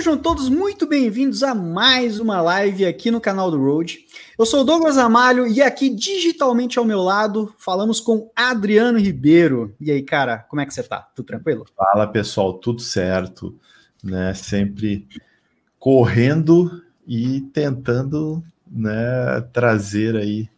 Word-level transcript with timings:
Sejam 0.00 0.16
todos 0.16 0.48
muito 0.48 0.86
bem-vindos 0.86 1.42
a 1.42 1.54
mais 1.54 2.18
uma 2.18 2.40
live 2.40 2.86
aqui 2.86 3.10
no 3.10 3.20
canal 3.20 3.50
do 3.50 3.62
Road. 3.62 3.98
Eu 4.38 4.46
sou 4.46 4.62
o 4.62 4.64
Douglas 4.64 4.96
Amalho 4.96 5.46
e 5.46 5.60
aqui 5.60 5.90
digitalmente 5.90 6.78
ao 6.78 6.86
meu 6.86 7.02
lado 7.02 7.54
falamos 7.58 8.00
com 8.00 8.30
Adriano 8.34 8.98
Ribeiro. 8.98 9.76
E 9.78 9.90
aí, 9.90 10.00
cara, 10.00 10.38
como 10.38 10.62
é 10.62 10.64
que 10.64 10.72
você 10.72 10.82
tá? 10.82 11.06
Tudo 11.14 11.26
tranquilo? 11.26 11.66
Fala, 11.76 12.06
pessoal, 12.06 12.54
tudo 12.54 12.80
certo, 12.80 13.54
né? 14.02 14.32
Sempre 14.32 15.06
correndo 15.78 16.82
e 17.06 17.42
tentando, 17.52 18.42
né, 18.66 19.42
trazer 19.52 20.16
aí 20.16 20.48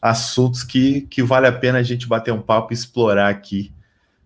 assuntos 0.00 0.62
que, 0.64 1.02
que 1.02 1.22
vale 1.22 1.46
a 1.46 1.52
pena 1.52 1.80
a 1.80 1.82
gente 1.82 2.08
bater 2.08 2.32
um 2.32 2.40
papo 2.40 2.72
e 2.72 2.74
explorar 2.74 3.28
aqui, 3.28 3.70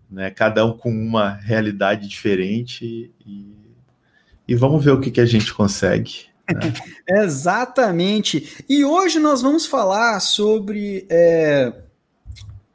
né? 0.09 0.31
Cada 0.31 0.65
um 0.65 0.71
com 0.71 0.89
uma 0.89 1.33
realidade 1.33 2.07
diferente 2.07 3.11
e 3.27 3.60
e 4.47 4.55
vamos 4.55 4.83
ver 4.83 4.91
o 4.91 4.99
que, 4.99 5.11
que 5.11 5.21
a 5.21 5.25
gente 5.25 5.53
consegue. 5.53 6.25
Né? 6.49 6.73
Exatamente. 7.23 8.63
E 8.67 8.83
hoje 8.83 9.19
nós 9.19 9.41
vamos 9.41 9.65
falar 9.65 10.19
sobre 10.19 11.05
é, 11.09 11.73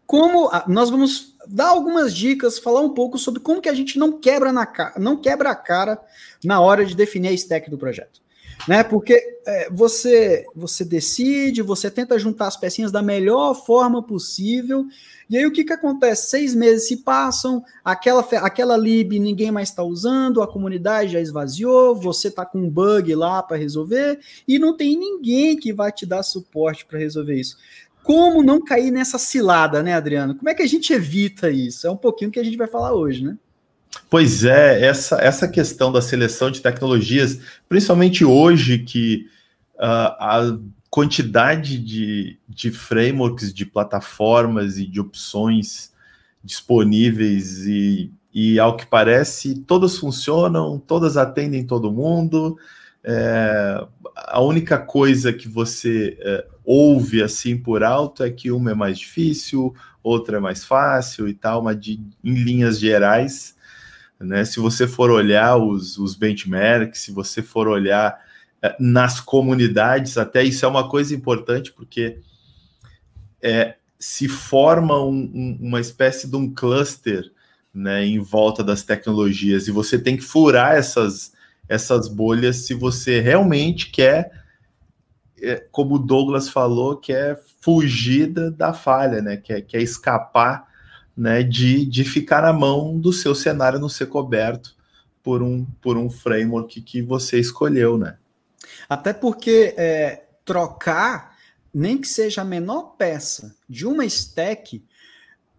como 0.07 0.51
nós 0.67 0.91
vamos 0.91 1.35
dar 1.47 1.69
algumas 1.69 2.15
dicas, 2.15 2.59
falar 2.59 2.81
um 2.81 2.95
pouco 2.95 3.19
sobre 3.19 3.41
como 3.41 3.61
que 3.61 3.69
a 3.69 3.75
gente 3.75 3.99
não 3.99 4.19
quebra 4.19 4.53
na 4.53 4.67
não 4.99 5.17
quebra 5.17 5.51
a 5.51 5.55
cara 5.55 6.01
na 6.45 6.61
hora 6.61 6.85
de 6.85 6.95
definir 6.95 7.29
a 7.29 7.33
stack 7.33 7.71
do 7.71 7.79
projeto. 7.79 8.21
Né? 8.67 8.83
Porque 8.83 9.39
é, 9.47 9.71
você 9.71 10.45
você 10.55 10.85
decide, 10.85 11.63
você 11.63 11.91
tenta 11.91 12.19
juntar 12.19 12.47
as 12.47 12.57
pecinhas 12.57 12.91
da 12.91 13.03
melhor 13.03 13.55
forma 13.55 14.03
possível 14.03 14.87
e 15.29 15.37
aí 15.37 15.45
o 15.45 15.53
que, 15.53 15.65
que 15.65 15.73
acontece? 15.73 16.31
Seis 16.31 16.55
meses 16.55 16.87
se 16.87 16.99
passam, 16.99 17.65
aquela, 17.85 18.21
aquela 18.43 18.77
lib 18.77 19.19
ninguém 19.19 19.51
mais 19.51 19.71
está 19.71 19.83
usando, 19.83 20.41
a 20.41 20.47
comunidade 20.47 21.13
já 21.13 21.21
esvaziou, 21.21 21.97
você 21.97 22.29
está 22.29 22.47
com 22.47 22.59
um 22.59 22.71
bug 22.71 23.15
lá 23.15 23.43
para 23.43 23.57
resolver 23.57 24.21
e 24.47 24.59
não 24.59 24.77
tem 24.77 24.97
ninguém 24.97 25.57
que 25.57 25.73
vai 25.73 25.91
te 25.91 26.07
dar 26.07 26.23
suporte 26.23 26.87
para 26.87 26.99
resolver 26.99 27.35
isso. 27.35 27.57
Como 28.05 28.41
não 28.41 28.63
cair 28.63 28.93
nessa 28.93 29.19
cilada, 29.19 29.83
né, 29.83 29.95
Adriano? 29.95 30.37
Como 30.37 30.49
é 30.49 30.55
que 30.55 30.63
a 30.63 30.69
gente 30.69 30.93
evita 30.93 31.51
isso? 31.51 31.89
É 31.89 31.91
um 31.91 31.97
pouquinho 31.97 32.31
que 32.31 32.39
a 32.39 32.45
gente 32.45 32.57
vai 32.57 32.69
falar 32.69 32.93
hoje, 32.95 33.25
né? 33.25 33.37
Pois 34.09 34.45
é, 34.45 34.85
essa, 34.85 35.17
essa 35.17 35.49
questão 35.49 35.91
da 35.91 36.01
seleção 36.01 36.51
de 36.51 36.61
tecnologias, 36.61 37.41
principalmente 37.69 38.25
hoje 38.25 38.79
que 38.79 39.27
uh, 39.75 40.15
a 40.21 40.59
quantidade 40.97 41.79
de, 41.79 42.39
de 42.49 42.71
frameworks, 42.71 43.53
de 43.53 43.67
plataformas 43.67 44.79
e 44.79 44.87
de 44.87 44.99
opções 44.99 45.93
disponíveis 46.43 47.67
e, 47.67 48.11
e 48.33 48.59
ao 48.59 48.79
que 48.79 48.87
parece, 48.87 49.57
todas 49.57 49.99
funcionam, 49.99 50.79
todas 50.79 51.19
atendem 51.19 51.67
todo 51.67 51.93
mundo. 51.93 52.57
É, 53.05 53.87
a 54.17 54.41
única 54.41 54.79
coisa 54.79 55.35
que 55.35 55.47
você 55.47 56.17
é, 56.19 56.47
ouve 56.65 57.23
assim 57.23 57.59
por 57.59 57.85
alto 57.85 58.25
é 58.25 58.31
que 58.31 58.51
uma 58.51 58.71
é 58.71 58.75
mais 58.75 58.99
difícil, 58.99 59.75
outra 60.03 60.39
é 60.39 60.41
mais 60.41 60.65
fácil 60.65 61.29
e 61.29 61.35
tal, 61.35 61.63
mas 61.63 61.79
de, 61.79 62.01
em 62.25 62.35
linhas 62.43 62.81
gerais, 62.81 63.55
né, 64.19 64.47
se 64.47 64.59
você 64.59 64.89
for 64.89 65.11
olhar 65.11 65.59
os, 65.59 65.99
os 65.99 66.15
benchmarks, 66.15 67.01
se 67.01 67.13
você 67.13 67.43
for 67.43 67.69
olhar 67.69 68.19
nas 68.79 69.21
comunidades, 69.21 70.19
até 70.19 70.43
isso 70.43 70.65
é 70.65 70.69
uma 70.69 70.89
coisa 70.89 71.15
importante, 71.15 71.73
porque 71.73 72.21
é, 73.43 73.77
se 73.99 74.29
forma 74.29 75.01
um, 75.03 75.31
um, 75.35 75.59
uma 75.61 75.81
espécie 75.81 76.29
de 76.29 76.37
um 76.37 76.53
cluster 76.53 77.31
né, 77.73 78.05
em 78.05 78.19
volta 78.19 78.65
das 78.65 78.83
tecnologias, 78.83 79.69
e 79.69 79.71
você 79.71 79.99
tem 79.99 80.17
que 80.17 80.23
furar 80.23 80.77
essas, 80.77 81.33
essas 81.69 82.09
bolhas 82.09 82.57
se 82.57 82.75
você 82.75 83.21
realmente 83.21 83.91
quer, 83.91 84.45
é, 85.41 85.57
como 85.71 85.97
o 85.97 85.99
Douglas 85.99 86.49
falou, 86.49 86.97
quer 86.97 87.41
fugir 87.61 88.29
da, 88.29 88.51
da 88.51 88.73
falha, 88.73 89.21
né, 89.21 89.37
quer, 89.37 89.61
quer 89.63 89.83
escapar 89.83 90.67
né, 91.17 91.43
de, 91.43 91.85
de 91.87 92.05
ficar 92.05 92.43
na 92.43 92.53
mão 92.53 92.99
do 92.99 93.13
seu 93.13 93.35
cenário 93.35 93.79
não 93.79 93.89
ser 93.89 94.07
coberto 94.07 94.75
por 95.23 95.43
um, 95.43 95.65
por 95.81 95.97
um 95.97 96.09
framework 96.09 96.81
que 96.83 97.03
você 97.03 97.39
escolheu, 97.41 97.99
né? 97.99 98.17
Até 98.89 99.13
porque 99.13 99.75
é, 99.77 100.25
trocar, 100.45 101.37
nem 101.73 101.99
que 101.99 102.09
seja 102.09 102.43
a 102.43 102.45
menor 102.45 102.97
peça 102.97 103.55
de 103.69 103.87
uma 103.87 104.05
stack, 104.05 104.83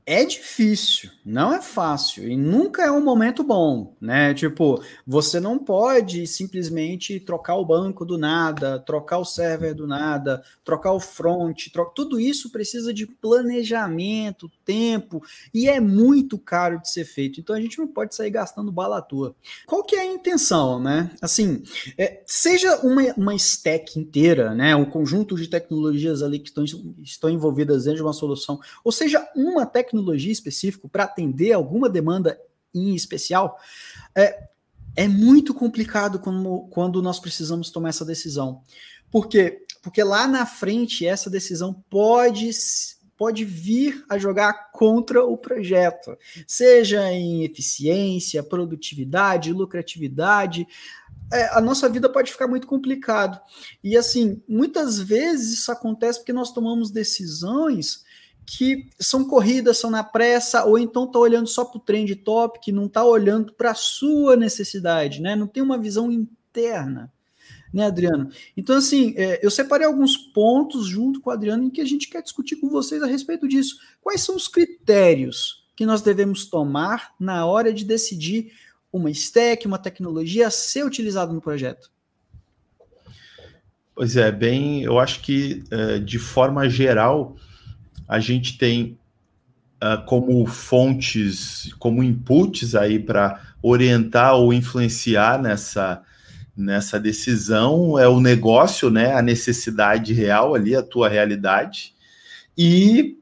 é 0.05 0.23
difícil, 0.23 1.11
não 1.27 1.53
é 1.53 1.61
fácil 1.61 2.25
e 2.25 2.37
nunca 2.37 2.83
é 2.83 2.89
um 2.89 3.03
momento 3.03 3.43
bom, 3.43 3.93
né? 3.99 4.33
Tipo, 4.33 4.81
você 5.05 5.41
não 5.41 5.59
pode 5.59 6.25
simplesmente 6.25 7.19
trocar 7.19 7.55
o 7.55 7.65
banco 7.65 8.05
do 8.05 8.17
nada, 8.17 8.79
trocar 8.79 9.17
o 9.17 9.25
server 9.25 9.75
do 9.75 9.85
nada, 9.85 10.41
trocar 10.63 10.93
o 10.93 11.01
front, 11.01 11.67
troca... 11.73 11.91
tudo 11.93 12.17
isso 12.17 12.49
precisa 12.49 12.93
de 12.93 13.05
planejamento, 13.05 14.49
tempo 14.63 15.21
e 15.53 15.67
é 15.67 15.81
muito 15.81 16.37
caro 16.37 16.79
de 16.79 16.89
ser 16.89 17.03
feito. 17.03 17.41
Então 17.41 17.53
a 17.53 17.59
gente 17.59 17.77
não 17.77 17.87
pode 17.87 18.15
sair 18.15 18.29
gastando 18.29 18.71
bala 18.71 18.99
à 18.99 19.01
toa. 19.01 19.35
Qual 19.65 19.83
que 19.83 19.97
é 19.97 19.99
a 19.99 20.05
intenção, 20.05 20.79
né? 20.79 21.11
Assim, 21.21 21.61
é, 21.97 22.21
seja 22.25 22.77
uma, 22.77 23.01
uma 23.17 23.35
stack 23.35 23.99
inteira, 23.99 24.55
né? 24.55 24.73
Um 24.77 24.85
conjunto 24.85 25.35
de 25.35 25.49
tecnologias 25.49 26.23
ali 26.23 26.39
que 26.39 26.47
estão, 26.47 26.63
estão 27.03 27.29
envolvidas 27.29 27.83
dentro 27.83 27.97
de 27.97 28.03
uma 28.03 28.13
solução, 28.13 28.61
ou 28.81 28.93
seja, 28.93 29.27
uma 29.35 29.65
tecnologia 29.65 30.31
específico 30.31 30.87
para 30.87 31.16
atender 31.17 31.53
alguma 31.53 31.89
demanda 31.89 32.39
em 32.73 32.93
especial, 32.93 33.59
é, 34.15 34.47
é 34.95 35.07
muito 35.07 35.53
complicado 35.53 36.19
quando, 36.19 36.67
quando 36.69 37.01
nós 37.01 37.19
precisamos 37.19 37.71
tomar 37.71 37.89
essa 37.89 38.05
decisão. 38.05 38.61
Por 39.09 39.27
quê? 39.27 39.65
Porque 39.81 40.03
lá 40.03 40.27
na 40.27 40.45
frente 40.45 41.05
essa 41.05 41.29
decisão 41.29 41.73
pode 41.89 42.51
pode 43.17 43.43
vir 43.43 44.05
a 44.07 44.19
jogar 44.19 44.69
contra 44.71 45.25
o 45.25 45.35
projeto, 45.35 46.15
seja 46.45 47.11
em 47.11 47.43
eficiência, 47.43 48.43
produtividade, 48.43 49.51
lucratividade. 49.51 50.67
É, 51.33 51.57
a 51.57 51.59
nossa 51.59 51.89
vida 51.89 52.07
pode 52.07 52.31
ficar 52.31 52.47
muito 52.47 52.67
complicado. 52.67 53.41
E 53.83 53.97
assim, 53.97 54.39
muitas 54.47 54.99
vezes 54.99 55.57
isso 55.57 55.71
acontece 55.71 56.19
porque 56.19 56.31
nós 56.31 56.51
tomamos 56.51 56.91
decisões 56.91 58.05
que 58.47 58.87
são 58.97 59.25
corridas, 59.25 59.77
são 59.77 59.91
na 59.91 60.05
pressa, 60.05 60.63
ou 60.63 60.79
então 60.79 61.03
está 61.03 61.19
olhando 61.19 61.47
só 61.47 61.65
para 61.65 61.77
o 61.77 61.81
trend 61.81 62.15
top, 62.15 62.61
que 62.61 62.71
não 62.71 62.85
está 62.85 63.03
olhando 63.03 63.51
para 63.51 63.71
a 63.71 63.75
sua 63.75 64.37
necessidade, 64.37 65.21
né? 65.21 65.35
Não 65.35 65.45
tem 65.45 65.61
uma 65.61 65.77
visão 65.77 66.09
interna, 66.09 67.11
né, 67.73 67.85
Adriano? 67.85 68.29
Então, 68.55 68.77
assim, 68.77 69.13
é, 69.17 69.45
eu 69.45 69.51
separei 69.51 69.85
alguns 69.85 70.15
pontos 70.15 70.87
junto 70.87 71.19
com 71.19 71.29
o 71.29 71.33
Adriano 71.33 71.65
em 71.65 71.69
que 71.69 71.81
a 71.81 71.85
gente 71.85 72.07
quer 72.07 72.23
discutir 72.23 72.55
com 72.55 72.69
vocês 72.69 73.03
a 73.03 73.05
respeito 73.05 73.49
disso. 73.49 73.79
Quais 74.01 74.21
são 74.21 74.37
os 74.37 74.47
critérios 74.47 75.67
que 75.75 75.85
nós 75.85 76.01
devemos 76.01 76.45
tomar 76.45 77.13
na 77.19 77.45
hora 77.45 77.73
de 77.73 77.83
decidir 77.83 78.53
uma 78.93 79.11
stack, 79.11 79.67
uma 79.67 79.77
tecnologia 79.77 80.47
a 80.47 80.51
ser 80.51 80.85
utilizada 80.85 81.33
no 81.33 81.41
projeto? 81.41 81.91
Pois 83.93 84.15
é, 84.15 84.31
bem, 84.31 84.83
eu 84.83 84.99
acho 84.99 85.21
que 85.21 85.65
é, 85.69 85.99
de 85.99 86.17
forma 86.17 86.69
geral 86.69 87.35
a 88.07 88.19
gente 88.19 88.57
tem 88.57 88.97
uh, 89.83 90.03
como 90.05 90.45
fontes, 90.45 91.73
como 91.79 92.03
inputs 92.03 92.75
aí 92.75 92.99
para 92.99 93.41
orientar 93.61 94.35
ou 94.35 94.53
influenciar 94.53 95.41
nessa, 95.41 96.01
nessa 96.55 96.99
decisão 96.99 97.99
é 97.99 98.07
o 98.07 98.19
negócio, 98.19 98.89
né, 98.89 99.13
a 99.13 99.21
necessidade 99.21 100.13
real 100.13 100.55
ali, 100.55 100.75
a 100.75 100.83
tua 100.83 101.09
realidade, 101.09 101.93
e 102.57 103.17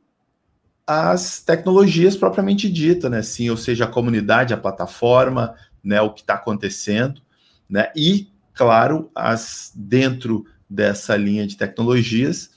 as 0.87 1.41
tecnologias 1.41 2.15
propriamente 2.15 2.69
dita, 2.69 3.09
né, 3.09 3.21
sim, 3.21 3.49
ou 3.49 3.57
seja, 3.57 3.85
a 3.85 3.89
comunidade, 3.89 4.53
a 4.53 4.57
plataforma, 4.57 5.55
né, 5.83 5.99
o 5.99 6.11
que 6.11 6.21
está 6.21 6.35
acontecendo, 6.35 7.21
né, 7.69 7.91
e, 7.95 8.29
claro, 8.53 9.09
as 9.15 9.71
dentro 9.75 10.45
dessa 10.69 11.15
linha 11.15 11.45
de 11.45 11.57
tecnologias, 11.57 12.51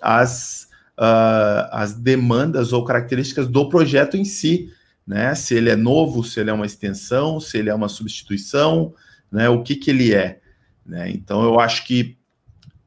as 0.00 0.68
uh, 0.98 1.68
as 1.70 1.94
demandas 1.94 2.72
ou 2.72 2.84
características 2.84 3.48
do 3.48 3.68
projeto 3.68 4.16
em 4.16 4.24
si, 4.24 4.72
né? 5.06 5.34
Se 5.34 5.54
ele 5.54 5.70
é 5.70 5.76
novo, 5.76 6.24
se 6.24 6.40
ele 6.40 6.50
é 6.50 6.52
uma 6.52 6.66
extensão, 6.66 7.40
se 7.40 7.58
ele 7.58 7.70
é 7.70 7.74
uma 7.74 7.88
substituição, 7.88 8.94
né? 9.30 9.48
O 9.48 9.62
que 9.62 9.76
que 9.76 9.90
ele 9.90 10.14
é, 10.14 10.40
né? 10.84 11.10
Então 11.10 11.42
eu 11.44 11.60
acho 11.60 11.84
que 11.84 12.16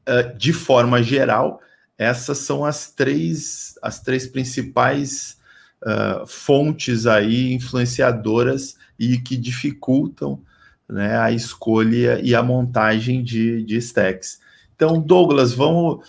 uh, 0.07 0.37
de 0.37 0.53
forma 0.53 1.01
geral 1.03 1.61
essas 1.97 2.37
são 2.39 2.63
as 2.63 2.91
três 2.91 3.75
as 3.81 3.99
três 3.99 4.27
principais 4.27 5.37
uh, 5.83 6.25
fontes 6.27 7.05
aí 7.07 7.53
influenciadoras 7.53 8.75
e 8.99 9.17
que 9.17 9.37
dificultam 9.37 10.41
né, 10.89 11.17
a 11.19 11.31
escolha 11.31 12.19
e 12.23 12.33
a 12.33 12.41
montagem 12.41 13.21
de, 13.23 13.63
de 13.63 13.77
stacks. 13.77 14.39
Então, 14.75 15.01
Douglas, 15.01 15.53
vamos 15.53 16.07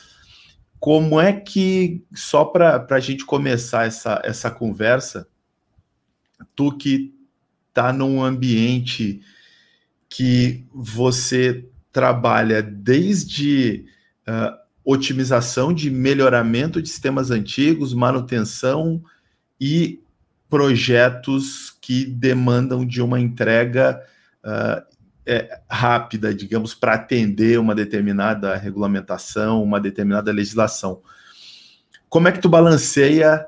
como 0.80 1.20
é 1.20 1.32
que, 1.32 2.04
só 2.14 2.44
para 2.44 2.86
a 2.88 3.00
gente 3.00 3.24
começar 3.24 3.86
essa, 3.86 4.20
essa 4.24 4.50
conversa, 4.50 5.28
tu 6.54 6.76
que 6.76 7.14
está 7.68 7.92
num 7.92 8.22
ambiente 8.22 9.20
que 10.08 10.64
você 10.72 11.68
trabalha 11.92 12.62
desde 12.62 13.86
uh, 14.26 14.56
otimização 14.84 15.72
de 15.72 15.90
melhoramento 15.90 16.80
de 16.80 16.88
sistemas 16.88 17.30
antigos, 17.30 17.92
manutenção 17.92 19.02
e 19.60 20.00
projetos 20.48 21.76
que 21.80 22.04
demandam 22.04 22.86
de 22.86 23.02
uma 23.02 23.20
entrega 23.20 24.00
uh, 24.44 24.87
é, 25.28 25.60
rápida, 25.68 26.34
digamos, 26.34 26.72
para 26.72 26.94
atender 26.94 27.60
uma 27.60 27.74
determinada 27.74 28.56
regulamentação, 28.56 29.62
uma 29.62 29.78
determinada 29.78 30.32
legislação. 30.32 31.02
Como 32.08 32.28
é 32.28 32.32
que 32.32 32.40
tu 32.40 32.48
balanceia 32.48 33.46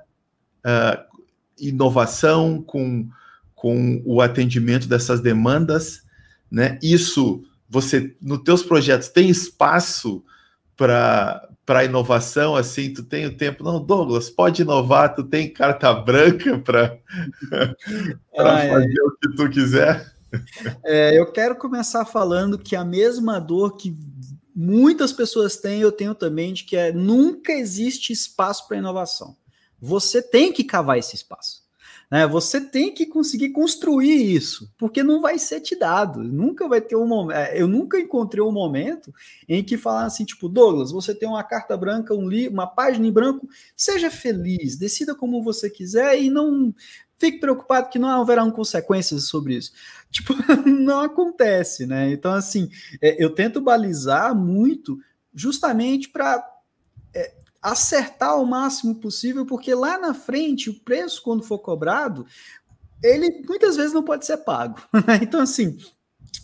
uh, 0.59 1.19
inovação 1.59 2.63
com, 2.63 3.09
com 3.55 4.03
o 4.05 4.21
atendimento 4.21 4.87
dessas 4.87 5.23
demandas? 5.23 6.03
Né? 6.51 6.79
Isso, 6.83 7.43
você, 7.67 8.15
nos 8.21 8.43
teus 8.43 8.63
projetos, 8.63 9.09
tem 9.09 9.31
espaço 9.31 10.23
para 10.77 11.49
para 11.65 11.85
inovação, 11.85 12.57
assim, 12.57 12.93
tu 12.93 13.05
tem 13.05 13.27
o 13.27 13.37
tempo. 13.37 13.63
Não, 13.63 13.81
Douglas, 13.81 14.29
pode 14.29 14.63
inovar, 14.63 15.15
tu 15.15 15.23
tem 15.23 15.49
carta 15.49 15.95
branca 15.95 16.59
para 16.59 16.99
fazer 18.35 19.01
o 19.03 19.17
que 19.17 19.37
tu 19.37 19.49
quiser. 19.49 20.20
É, 20.85 21.19
eu 21.19 21.31
quero 21.33 21.57
começar 21.57 22.05
falando 22.05 22.59
que 22.59 22.77
a 22.77 22.85
mesma 22.85 23.39
dor 23.39 23.77
que 23.77 23.97
muitas 24.55 25.13
pessoas 25.13 25.57
têm, 25.57 25.81
eu 25.81 25.93
tenho 25.93 26.15
também, 26.15 26.53
de 26.53 26.65
que 26.65 26.77
é, 26.77 26.93
nunca 26.93 27.53
existe 27.53 28.13
espaço 28.13 28.67
para 28.69 28.77
inovação. 28.77 29.37
Você 29.81 30.21
tem 30.21 30.53
que 30.53 30.65
cavar 30.65 30.99
esse 30.99 31.17
espaço. 31.17 31.61
Né? 32.11 32.27
Você 32.27 32.61
tem 32.61 32.93
que 32.93 33.07
conseguir 33.07 33.51
construir 33.51 34.35
isso, 34.35 34.71
porque 34.77 35.03
não 35.03 35.21
vai 35.21 35.39
ser 35.39 35.61
te 35.61 35.77
dado. 35.77 36.25
Nunca 36.25 36.69
vai 36.69 36.81
ter 36.81 36.97
um 36.97 37.07
momento. 37.07 37.37
É, 37.37 37.61
eu 37.61 37.69
nunca 37.69 37.99
encontrei 37.99 38.43
um 38.43 38.51
momento 38.51 39.15
em 39.49 39.63
que 39.63 39.79
falar 39.79 40.05
assim, 40.05 40.25
tipo, 40.25 40.49
Douglas, 40.49 40.91
você 40.91 41.15
tem 41.15 41.29
uma 41.29 41.45
carta 41.45 41.77
branca, 41.77 42.13
um 42.13 42.29
livro, 42.29 42.53
uma 42.53 42.67
página 42.67 43.07
em 43.07 43.13
branco, 43.13 43.49
seja 43.77 44.11
feliz, 44.11 44.77
decida 44.77 45.15
como 45.15 45.43
você 45.43 45.71
quiser 45.71 46.21
e 46.21 46.29
não 46.29 46.75
fique 47.21 47.39
preocupado 47.39 47.91
que 47.91 47.99
não 47.99 48.09
haverão 48.09 48.51
consequências 48.51 49.25
sobre 49.25 49.57
isso. 49.57 49.73
Tipo, 50.11 50.35
não 50.67 51.03
acontece, 51.03 51.87
né? 51.87 52.11
Então, 52.11 52.33
assim, 52.33 52.69
é, 53.01 53.23
eu 53.23 53.33
tento 53.33 53.61
balizar 53.61 54.35
muito 54.35 54.99
justamente 55.33 56.09
para 56.09 56.45
é, 57.15 57.33
acertar 57.63 58.37
o 58.41 58.45
máximo 58.45 58.97
possível, 58.97 59.47
porque 59.47 59.73
lá 59.73 59.99
na 59.99 60.13
frente, 60.13 60.69
o 60.69 60.81
preço, 60.81 61.23
quando 61.23 61.45
for 61.45 61.61
cobrado, 61.61 62.27
ele 63.01 63.45
muitas 63.47 63.77
vezes 63.77 63.93
não 63.93 64.03
pode 64.03 64.27
ser 64.27 64.39
pago. 64.39 64.81
Né? 65.07 65.21
Então, 65.23 65.41
assim, 65.41 65.79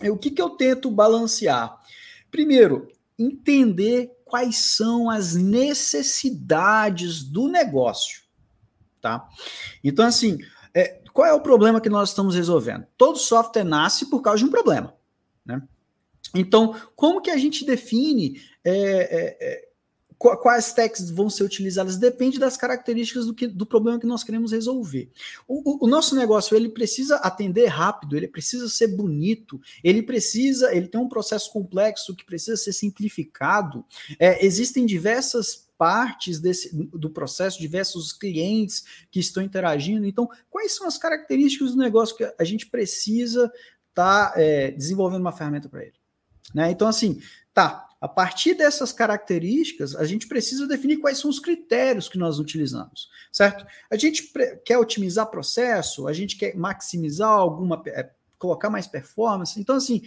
o 0.02 0.16
que, 0.16 0.30
que 0.30 0.40
eu 0.40 0.50
tento 0.50 0.88
balancear? 0.88 1.76
Primeiro, 2.30 2.86
entender 3.18 4.12
quais 4.24 4.56
são 4.56 5.08
as 5.08 5.34
necessidades 5.34 7.22
do 7.22 7.48
negócio, 7.48 8.22
tá? 9.00 9.26
Então, 9.82 10.04
assim, 10.04 10.38
é, 10.38 10.46
qual 11.16 11.26
é 11.26 11.32
o 11.32 11.40
problema 11.40 11.80
que 11.80 11.88
nós 11.88 12.10
estamos 12.10 12.34
resolvendo? 12.34 12.86
Todo 12.94 13.18
software 13.18 13.64
nasce 13.64 14.10
por 14.10 14.20
causa 14.20 14.40
de 14.40 14.44
um 14.44 14.50
problema. 14.50 14.94
Né? 15.46 15.62
Então, 16.34 16.76
como 16.94 17.22
que 17.22 17.30
a 17.30 17.38
gente 17.38 17.64
define 17.64 18.38
é, 18.62 18.70
é, 18.70 19.36
é 19.40 19.68
quais 20.18 20.74
techs 20.74 21.10
vão 21.10 21.30
ser 21.30 21.44
utilizadas? 21.44 21.96
Depende 21.96 22.38
das 22.38 22.58
características 22.58 23.24
do, 23.24 23.32
que, 23.32 23.46
do 23.46 23.64
problema 23.64 23.98
que 23.98 24.06
nós 24.06 24.22
queremos 24.22 24.52
resolver. 24.52 25.10
O, 25.48 25.84
o, 25.84 25.86
o, 25.86 25.88
nosso 25.88 26.14
negócio 26.14 26.54
ele 26.54 26.68
precisa 26.68 27.16
atender 27.16 27.64
rápido, 27.68 28.14
ele 28.14 28.28
precisa 28.28 28.68
ser 28.68 28.88
bonito, 28.88 29.58
ele 29.82 30.02
precisa, 30.02 30.74
ele 30.76 30.86
tem 30.86 31.00
um 31.00 31.08
processo 31.08 31.50
complexo 31.50 32.14
que 32.14 32.26
precisa 32.26 32.58
ser 32.58 32.74
simplificado. 32.74 33.82
É, 34.18 34.44
existem 34.44 34.84
diversas 34.84 35.65
partes 35.78 36.40
desse, 36.40 36.74
do 36.74 37.10
processo, 37.10 37.60
diversos 37.60 38.12
clientes 38.12 38.84
que 39.10 39.20
estão 39.20 39.42
interagindo. 39.42 40.06
Então, 40.06 40.28
quais 40.50 40.74
são 40.74 40.86
as 40.86 40.98
características 40.98 41.72
do 41.72 41.78
negócio 41.78 42.16
que 42.16 42.34
a 42.38 42.44
gente 42.44 42.66
precisa 42.66 43.50
estar 43.90 44.32
tá, 44.32 44.40
é, 44.40 44.70
desenvolvendo 44.70 45.20
uma 45.20 45.32
ferramenta 45.32 45.68
para 45.68 45.82
ele? 45.82 45.94
Né? 46.54 46.70
Então, 46.70 46.88
assim, 46.88 47.20
tá. 47.52 47.84
A 47.98 48.08
partir 48.08 48.54
dessas 48.54 48.92
características, 48.92 49.96
a 49.96 50.04
gente 50.04 50.28
precisa 50.28 50.66
definir 50.66 50.98
quais 50.98 51.18
são 51.18 51.30
os 51.30 51.40
critérios 51.40 52.08
que 52.08 52.18
nós 52.18 52.38
utilizamos, 52.38 53.08
certo? 53.32 53.66
A 53.90 53.96
gente 53.96 54.30
quer 54.66 54.76
otimizar 54.76 55.30
processo, 55.30 56.06
a 56.06 56.12
gente 56.12 56.36
quer 56.36 56.54
maximizar 56.54 57.30
alguma, 57.30 57.82
é, 57.86 58.10
colocar 58.38 58.68
mais 58.68 58.86
performance. 58.86 59.58
Então, 59.58 59.76
assim, 59.76 60.02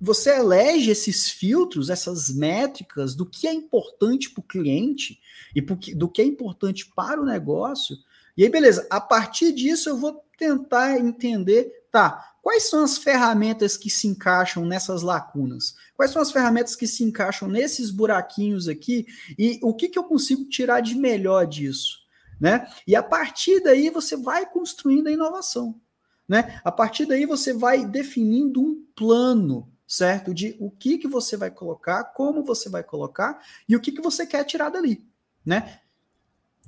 você 0.00 0.36
elege 0.36 0.90
esses 0.90 1.30
filtros, 1.30 1.90
essas 1.90 2.30
métricas 2.30 3.14
do 3.14 3.24
que 3.24 3.46
é 3.46 3.52
importante 3.52 4.30
para 4.30 4.40
o 4.40 4.46
cliente 4.46 5.20
e 5.54 5.60
do 5.60 6.08
que 6.08 6.20
é 6.20 6.24
importante 6.24 6.90
para 6.94 7.20
o 7.20 7.24
negócio. 7.24 7.96
E 8.36 8.42
aí, 8.42 8.50
beleza, 8.50 8.86
a 8.90 9.00
partir 9.00 9.52
disso 9.52 9.88
eu 9.88 9.96
vou 9.96 10.22
tentar 10.36 10.98
entender, 10.98 11.86
tá, 11.90 12.34
quais 12.42 12.68
são 12.68 12.84
as 12.84 12.98
ferramentas 12.98 13.76
que 13.76 13.88
se 13.88 14.06
encaixam 14.06 14.66
nessas 14.66 15.00
lacunas? 15.00 15.74
Quais 15.94 16.10
são 16.10 16.20
as 16.20 16.30
ferramentas 16.30 16.76
que 16.76 16.86
se 16.86 17.02
encaixam 17.02 17.48
nesses 17.48 17.90
buraquinhos 17.90 18.68
aqui? 18.68 19.06
E 19.38 19.58
o 19.62 19.72
que, 19.72 19.88
que 19.88 19.98
eu 19.98 20.04
consigo 20.04 20.44
tirar 20.44 20.80
de 20.80 20.94
melhor 20.94 21.46
disso? 21.46 22.00
Né? 22.38 22.68
E 22.86 22.94
a 22.94 23.02
partir 23.02 23.60
daí 23.60 23.88
você 23.88 24.14
vai 24.14 24.44
construindo 24.44 25.06
a 25.06 25.12
inovação. 25.12 25.80
Né? 26.28 26.60
A 26.62 26.70
partir 26.70 27.06
daí 27.06 27.24
você 27.24 27.54
vai 27.54 27.86
definindo 27.86 28.60
um 28.60 28.84
plano 28.94 29.72
certo? 29.86 30.34
De 30.34 30.56
o 30.58 30.70
que, 30.70 30.98
que 30.98 31.08
você 31.08 31.36
vai 31.36 31.50
colocar, 31.50 32.04
como 32.04 32.44
você 32.44 32.68
vai 32.68 32.82
colocar 32.82 33.38
e 33.68 33.76
o 33.76 33.80
que, 33.80 33.92
que 33.92 34.02
você 34.02 34.26
quer 34.26 34.44
tirar 34.44 34.70
dali, 34.70 35.04
né? 35.44 35.80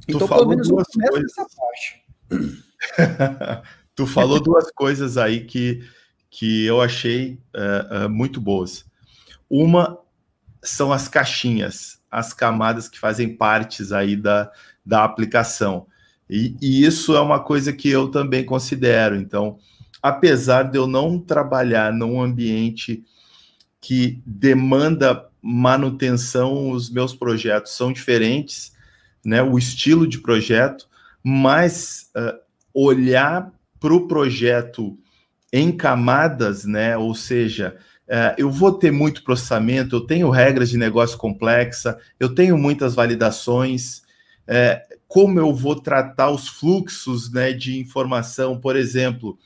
Tu 0.07 0.17
então, 0.17 0.29
pelo 0.29 0.49
menos 0.49 0.69
duas 0.69 0.87
coisas. 0.87 1.33
tu 3.95 4.07
falou 4.07 4.41
duas 4.41 4.71
coisas 4.71 5.17
aí 5.17 5.45
que, 5.45 5.83
que 6.31 6.65
eu 6.65 6.81
achei 6.81 7.41
uh, 7.55 8.07
uh, 8.07 8.09
muito 8.09 8.41
boas. 8.41 8.87
Uma 9.51 9.99
são 10.63 10.93
as 10.93 11.09
caixinhas, 11.09 12.01
as 12.11 12.33
camadas 12.33 12.89
que 12.89 12.99
fazem 12.99 13.35
partes 13.35 13.93
aí 13.93 14.17
da, 14.17 14.51
da 14.85 15.05
aplicação. 15.05 15.87
E, 16.29 16.57
e, 16.61 16.85
isso 16.85 17.17
é 17.17 17.21
uma 17.21 17.41
coisa 17.41 17.73
que 17.73 17.89
eu 17.89 18.09
também 18.11 18.45
considero. 18.45 19.17
Então, 19.17 19.59
apesar 20.03 20.65
de 20.65 20.79
eu 20.79 20.87
não 20.87 21.19
trabalhar 21.19 21.93
num 21.93 22.21
ambiente 22.21 23.05
que 23.81 24.21
demanda 24.27 25.29
manutenção, 25.41 26.71
os 26.71 26.91
meus 26.91 27.15
projetos 27.15 27.73
são 27.73 27.93
diferentes, 27.93 28.73
né? 29.25 29.43
O 29.43 29.57
estilo 29.57 30.07
de 30.07 30.19
projeto, 30.19 30.89
mas 31.23 32.11
uh, 32.17 32.39
olhar 32.75 33.53
para 33.81 33.95
o 33.95 34.07
projeto 34.07 34.99
em 35.53 35.71
camadas, 35.73 36.65
né? 36.65 36.97
Ou 36.97 37.15
seja, 37.15 37.77
uh, 38.09 38.35
eu 38.37 38.51
vou 38.51 38.73
ter 38.73 38.91
muito 38.91 39.23
processamento, 39.23 39.97
eu 39.97 40.01
tenho 40.01 40.31
regras 40.31 40.71
de 40.71 40.77
negócio 40.77 41.17
complexa, 41.17 41.99
eu 42.19 42.35
tenho 42.35 42.59
muitas 42.59 42.95
validações. 42.95 44.03
Uh, 44.49 44.99
como 45.07 45.39
eu 45.41 45.55
vou 45.55 45.75
tratar 45.75 46.31
os 46.31 46.49
fluxos 46.49 47.33
né, 47.33 47.53
de 47.53 47.79
informação, 47.79 48.61
por 48.61 48.77
exemplo, 48.77 49.39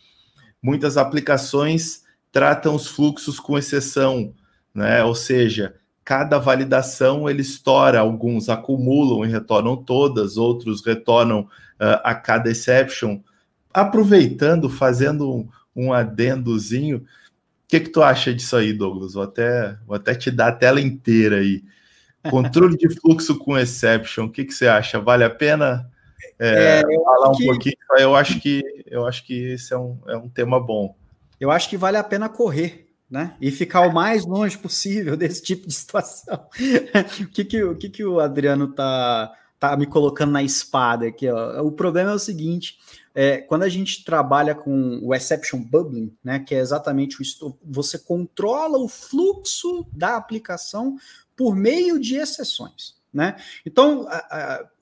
muitas 0.62 0.96
aplicações 0.96 2.02
tratam 2.30 2.74
os 2.74 2.86
fluxos 2.86 3.40
com 3.40 3.58
exceção, 3.58 4.32
né? 4.74 5.04
Ou 5.04 5.14
seja, 5.14 5.74
cada 6.04 6.38
validação 6.38 7.28
ele 7.28 7.42
estoura, 7.42 8.00
alguns 8.00 8.48
acumulam 8.48 9.24
e 9.24 9.30
retornam 9.30 9.76
todas, 9.76 10.36
outros 10.36 10.84
retornam 10.84 11.40
uh, 11.40 12.00
a 12.02 12.14
cada 12.14 12.50
exception. 12.50 13.20
Aproveitando, 13.72 14.68
fazendo 14.70 15.30
um, 15.30 15.48
um 15.74 15.92
adendozinho, 15.92 16.98
o 16.98 17.02
que, 17.68 17.80
que 17.80 17.90
tu 17.90 18.02
acha 18.02 18.32
disso 18.32 18.56
aí, 18.56 18.72
Douglas? 18.72 19.14
Vou 19.14 19.22
até, 19.22 19.76
vou 19.86 19.96
até 19.96 20.14
te 20.14 20.30
dar 20.30 20.48
a 20.48 20.52
tela 20.52 20.80
inteira 20.80 21.36
aí. 21.36 21.62
Controle 22.30 22.76
de 22.76 22.88
fluxo 23.00 23.36
com 23.38 23.58
exception, 23.58 24.26
o 24.26 24.30
que, 24.30 24.44
que 24.44 24.54
você 24.54 24.68
acha? 24.68 25.00
Vale 25.00 25.24
a 25.24 25.30
pena 25.30 25.90
é, 26.38 26.80
é, 26.80 27.04
falar 27.04 27.30
um 27.30 27.34
que... 27.34 27.46
pouquinho? 27.46 27.76
Eu 27.98 28.14
acho 28.14 28.40
que 28.40 28.62
eu 28.86 29.06
acho 29.06 29.24
que 29.24 29.52
esse 29.52 29.72
é 29.72 29.78
um, 29.78 29.98
é 30.06 30.16
um 30.16 30.28
tema 30.28 30.60
bom. 30.60 30.94
Eu 31.40 31.50
acho 31.50 31.68
que 31.68 31.76
vale 31.76 31.96
a 31.96 32.04
pena 32.04 32.28
correr, 32.28 32.88
né? 33.10 33.36
E 33.40 33.50
ficar 33.50 33.80
o 33.82 33.92
mais 33.92 34.24
longe 34.24 34.56
possível 34.56 35.16
desse 35.16 35.42
tipo 35.42 35.66
de 35.66 35.74
situação. 35.74 36.46
o 37.20 37.26
que, 37.28 37.44
que, 37.44 37.62
o, 37.62 37.76
que, 37.76 37.88
que 37.88 38.04
o 38.04 38.20
Adriano 38.20 38.68
tá, 38.68 39.32
tá 39.58 39.76
me 39.76 39.86
colocando 39.86 40.32
na 40.32 40.42
espada 40.42 41.06
aqui? 41.08 41.28
Ó? 41.28 41.62
O 41.62 41.72
problema 41.72 42.12
é 42.12 42.14
o 42.14 42.18
seguinte: 42.18 42.78
é, 43.14 43.38
quando 43.38 43.64
a 43.64 43.68
gente 43.68 44.04
trabalha 44.04 44.54
com 44.54 45.00
o 45.02 45.14
exception 45.14 45.60
bubbling, 45.62 46.16
né, 46.24 46.38
que 46.38 46.54
é 46.54 46.58
exatamente 46.58 47.18
o 47.20 47.58
você 47.62 47.98
controla 47.98 48.78
o 48.78 48.88
fluxo 48.88 49.86
da 49.92 50.16
aplicação 50.16 50.96
por 51.36 51.54
meio 51.54 51.98
de 51.98 52.16
exceções. 52.16 53.01
Né? 53.12 53.36
Então, 53.66 54.08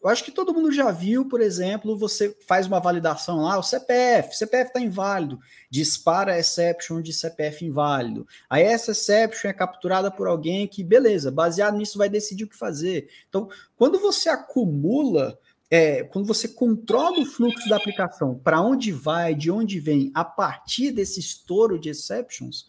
eu 0.01 0.09
acho 0.09 0.23
que 0.23 0.31
todo 0.31 0.55
mundo 0.55 0.71
já 0.71 0.93
viu, 0.93 1.27
por 1.27 1.41
exemplo, 1.41 1.99
você 1.99 2.37
faz 2.47 2.65
uma 2.69 2.79
validação 2.79 3.43
lá, 3.43 3.59
o 3.59 3.63
CPF, 3.63 4.37
CPF 4.37 4.69
está 4.69 4.81
inválido, 4.81 5.41
dispara 5.69 6.35
a 6.35 6.39
exception 6.39 7.03
de 7.03 7.13
CPF 7.13 7.65
inválido. 7.65 8.25
Aí 8.49 8.63
essa 8.63 8.93
exception 8.93 9.51
é 9.51 9.53
capturada 9.53 10.13
por 10.13 10.29
alguém 10.29 10.69
que, 10.69 10.85
beleza, 10.85 11.33
baseado 11.33 11.77
nisso 11.77 11.99
vai 11.99 12.09
decidir 12.09 12.45
o 12.45 12.49
que 12.49 12.57
fazer. 12.57 13.09
Então, 13.29 13.49
quando 13.77 13.99
você 13.99 14.29
acumula, 14.29 15.37
é, 15.69 16.05
quando 16.05 16.27
você 16.27 16.47
controla 16.47 17.19
o 17.19 17.27
fluxo 17.27 17.69
da 17.69 17.77
aplicação, 17.77 18.39
para 18.39 18.61
onde 18.61 18.93
vai, 18.93 19.35
de 19.35 19.51
onde 19.51 19.81
vem, 19.81 20.13
a 20.15 20.25
partir 20.25 20.93
desse 20.93 21.19
estouro 21.19 21.81
de 21.81 21.89
exceptions, 21.89 22.67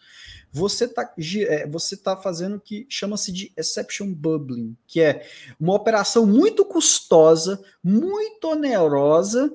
você 0.51 0.85
está 0.85 1.13
é, 1.47 1.67
você 1.67 1.95
tá 1.95 2.17
fazendo 2.17 2.57
o 2.57 2.59
que 2.59 2.85
chama-se 2.89 3.31
de 3.31 3.51
exception 3.55 4.13
bubbling, 4.13 4.75
que 4.85 5.01
é 5.01 5.25
uma 5.59 5.73
operação 5.73 6.25
muito 6.25 6.65
custosa, 6.65 7.61
muito 7.83 8.49
onerosa 8.49 9.51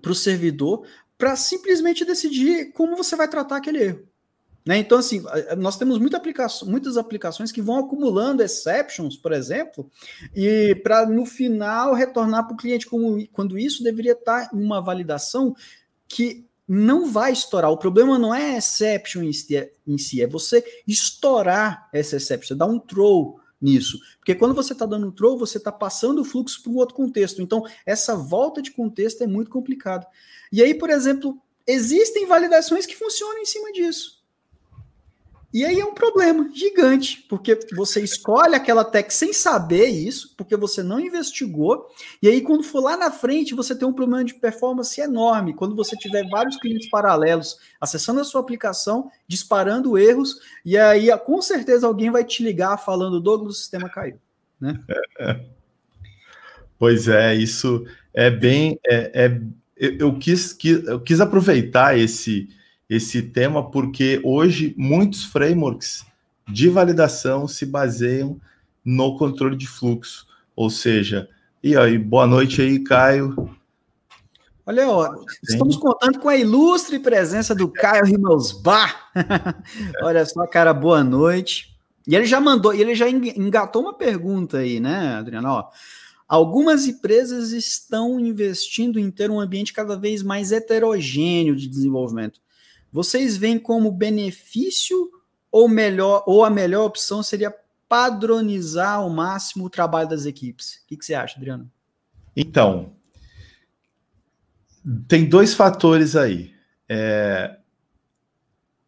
para 0.00 0.12
o 0.12 0.14
servidor, 0.14 0.86
para 1.16 1.36
simplesmente 1.36 2.04
decidir 2.04 2.72
como 2.72 2.96
você 2.96 3.16
vai 3.16 3.28
tratar 3.28 3.56
aquele 3.56 3.82
erro. 3.82 4.08
Né? 4.64 4.78
Então, 4.78 4.98
assim, 4.98 5.22
nós 5.58 5.76
temos 5.76 5.98
muita 5.98 6.16
aplicação, 6.16 6.68
muitas 6.68 6.96
aplicações 6.96 7.50
que 7.50 7.60
vão 7.60 7.78
acumulando 7.78 8.42
exceptions, 8.42 9.16
por 9.16 9.32
exemplo, 9.32 9.90
e 10.34 10.74
para 10.84 11.04
no 11.06 11.26
final 11.26 11.94
retornar 11.94 12.46
para 12.46 12.54
o 12.54 12.56
cliente 12.56 12.86
como, 12.86 13.26
quando 13.28 13.58
isso 13.58 13.82
deveria 13.82 14.12
estar 14.12 14.48
tá 14.48 14.56
em 14.56 14.62
uma 14.62 14.80
validação 14.80 15.54
que 16.06 16.46
não 16.66 17.10
vai 17.10 17.32
estourar. 17.32 17.70
O 17.70 17.76
problema 17.76 18.18
não 18.18 18.34
é 18.34 18.56
exception 18.56 19.22
em 19.22 19.32
si, 19.98 20.22
é 20.22 20.26
você 20.26 20.64
estourar 20.86 21.88
essa 21.92 22.16
exception, 22.16 22.56
dá 22.56 22.66
um 22.66 22.78
throw 22.78 23.40
nisso. 23.60 23.98
Porque 24.18 24.34
quando 24.34 24.54
você 24.54 24.72
está 24.72 24.86
dando 24.86 25.06
um 25.06 25.10
throw, 25.10 25.38
você 25.38 25.58
está 25.58 25.70
passando 25.70 26.20
o 26.20 26.24
fluxo 26.24 26.62
para 26.62 26.72
um 26.72 26.76
outro 26.76 26.94
contexto. 26.94 27.42
Então, 27.42 27.64
essa 27.86 28.16
volta 28.16 28.62
de 28.62 28.70
contexto 28.70 29.22
é 29.22 29.26
muito 29.26 29.50
complicado. 29.50 30.06
E 30.50 30.62
aí, 30.62 30.74
por 30.74 30.90
exemplo, 30.90 31.40
existem 31.66 32.26
validações 32.26 32.86
que 32.86 32.96
funcionam 32.96 33.38
em 33.38 33.46
cima 33.46 33.70
disso. 33.72 34.21
E 35.52 35.64
aí 35.64 35.78
é 35.78 35.84
um 35.84 35.92
problema 35.92 36.48
gigante, 36.54 37.26
porque 37.28 37.58
você 37.76 38.00
escolhe 38.02 38.54
aquela 38.54 38.84
tech 38.84 39.12
sem 39.12 39.32
saber 39.32 39.86
isso, 39.86 40.34
porque 40.36 40.56
você 40.56 40.82
não 40.82 40.98
investigou, 40.98 41.86
e 42.22 42.28
aí 42.28 42.40
quando 42.40 42.62
for 42.62 42.80
lá 42.80 42.96
na 42.96 43.10
frente, 43.10 43.54
você 43.54 43.76
tem 43.76 43.86
um 43.86 43.92
problema 43.92 44.24
de 44.24 44.34
performance 44.34 44.98
enorme, 44.98 45.52
quando 45.52 45.76
você 45.76 45.94
tiver 45.96 46.26
vários 46.28 46.56
clientes 46.56 46.88
paralelos 46.88 47.58
acessando 47.78 48.20
a 48.20 48.24
sua 48.24 48.40
aplicação, 48.40 49.10
disparando 49.28 49.98
erros, 49.98 50.38
e 50.64 50.78
aí 50.78 51.14
com 51.18 51.42
certeza 51.42 51.86
alguém 51.86 52.10
vai 52.10 52.24
te 52.24 52.42
ligar 52.42 52.78
falando, 52.78 53.20
Douglas, 53.20 53.56
o 53.56 53.58
sistema 53.58 53.88
caiu. 53.88 54.18
Né? 54.60 54.78
Pois 56.78 57.06
é, 57.06 57.32
isso 57.36 57.86
é 58.12 58.28
bem... 58.28 58.76
É, 58.84 59.26
é 59.26 59.40
eu, 59.76 60.18
quis, 60.18 60.56
eu 60.64 61.00
quis 61.00 61.20
aproveitar 61.20 61.96
esse 61.96 62.48
esse 62.94 63.22
tema, 63.22 63.70
porque 63.70 64.20
hoje 64.22 64.74
muitos 64.76 65.24
frameworks 65.24 66.04
de 66.46 66.68
validação 66.68 67.48
se 67.48 67.64
baseiam 67.64 68.38
no 68.84 69.16
controle 69.16 69.56
de 69.56 69.66
fluxo. 69.66 70.26
Ou 70.54 70.68
seja, 70.68 71.26
e 71.62 71.74
aí, 71.74 71.96
boa 71.96 72.26
noite 72.26 72.60
aí, 72.60 72.78
Caio. 72.78 73.50
Olha, 74.66 74.90
ó, 74.90 75.14
estamos 75.42 75.76
contando 75.76 76.18
com 76.18 76.28
a 76.28 76.36
ilustre 76.36 76.98
presença 76.98 77.54
do 77.54 77.66
Caio 77.66 78.04
Rimelsbar. 78.04 79.10
Olha 80.04 80.26
só, 80.26 80.46
cara, 80.46 80.74
boa 80.74 81.02
noite. 81.02 81.74
E 82.06 82.14
ele 82.14 82.26
já 82.26 82.40
mandou, 82.42 82.74
ele 82.74 82.94
já 82.94 83.08
engatou 83.08 83.80
uma 83.80 83.94
pergunta 83.94 84.58
aí, 84.58 84.80
né, 84.80 85.14
Adriano? 85.14 85.48
Ó, 85.48 85.70
algumas 86.28 86.86
empresas 86.86 87.52
estão 87.52 88.20
investindo 88.20 89.00
em 89.00 89.10
ter 89.10 89.30
um 89.30 89.40
ambiente 89.40 89.72
cada 89.72 89.96
vez 89.96 90.22
mais 90.22 90.52
heterogêneo 90.52 91.56
de 91.56 91.66
desenvolvimento. 91.66 92.38
Vocês 92.92 93.36
veem 93.38 93.58
como 93.58 93.90
benefício 93.90 95.10
ou 95.50 95.66
melhor 95.66 96.22
ou 96.26 96.44
a 96.44 96.50
melhor 96.50 96.84
opção 96.84 97.22
seria 97.22 97.54
padronizar 97.88 98.96
ao 98.96 99.08
máximo 99.08 99.64
o 99.64 99.70
trabalho 99.70 100.08
das 100.08 100.26
equipes? 100.26 100.76
O 100.76 100.86
que, 100.88 100.96
que 100.98 101.04
você 101.04 101.14
acha, 101.14 101.36
Adriano? 101.36 101.70
Então, 102.36 102.92
tem 105.08 105.28
dois 105.28 105.54
fatores 105.54 106.16
aí. 106.16 106.52
É, 106.88 107.56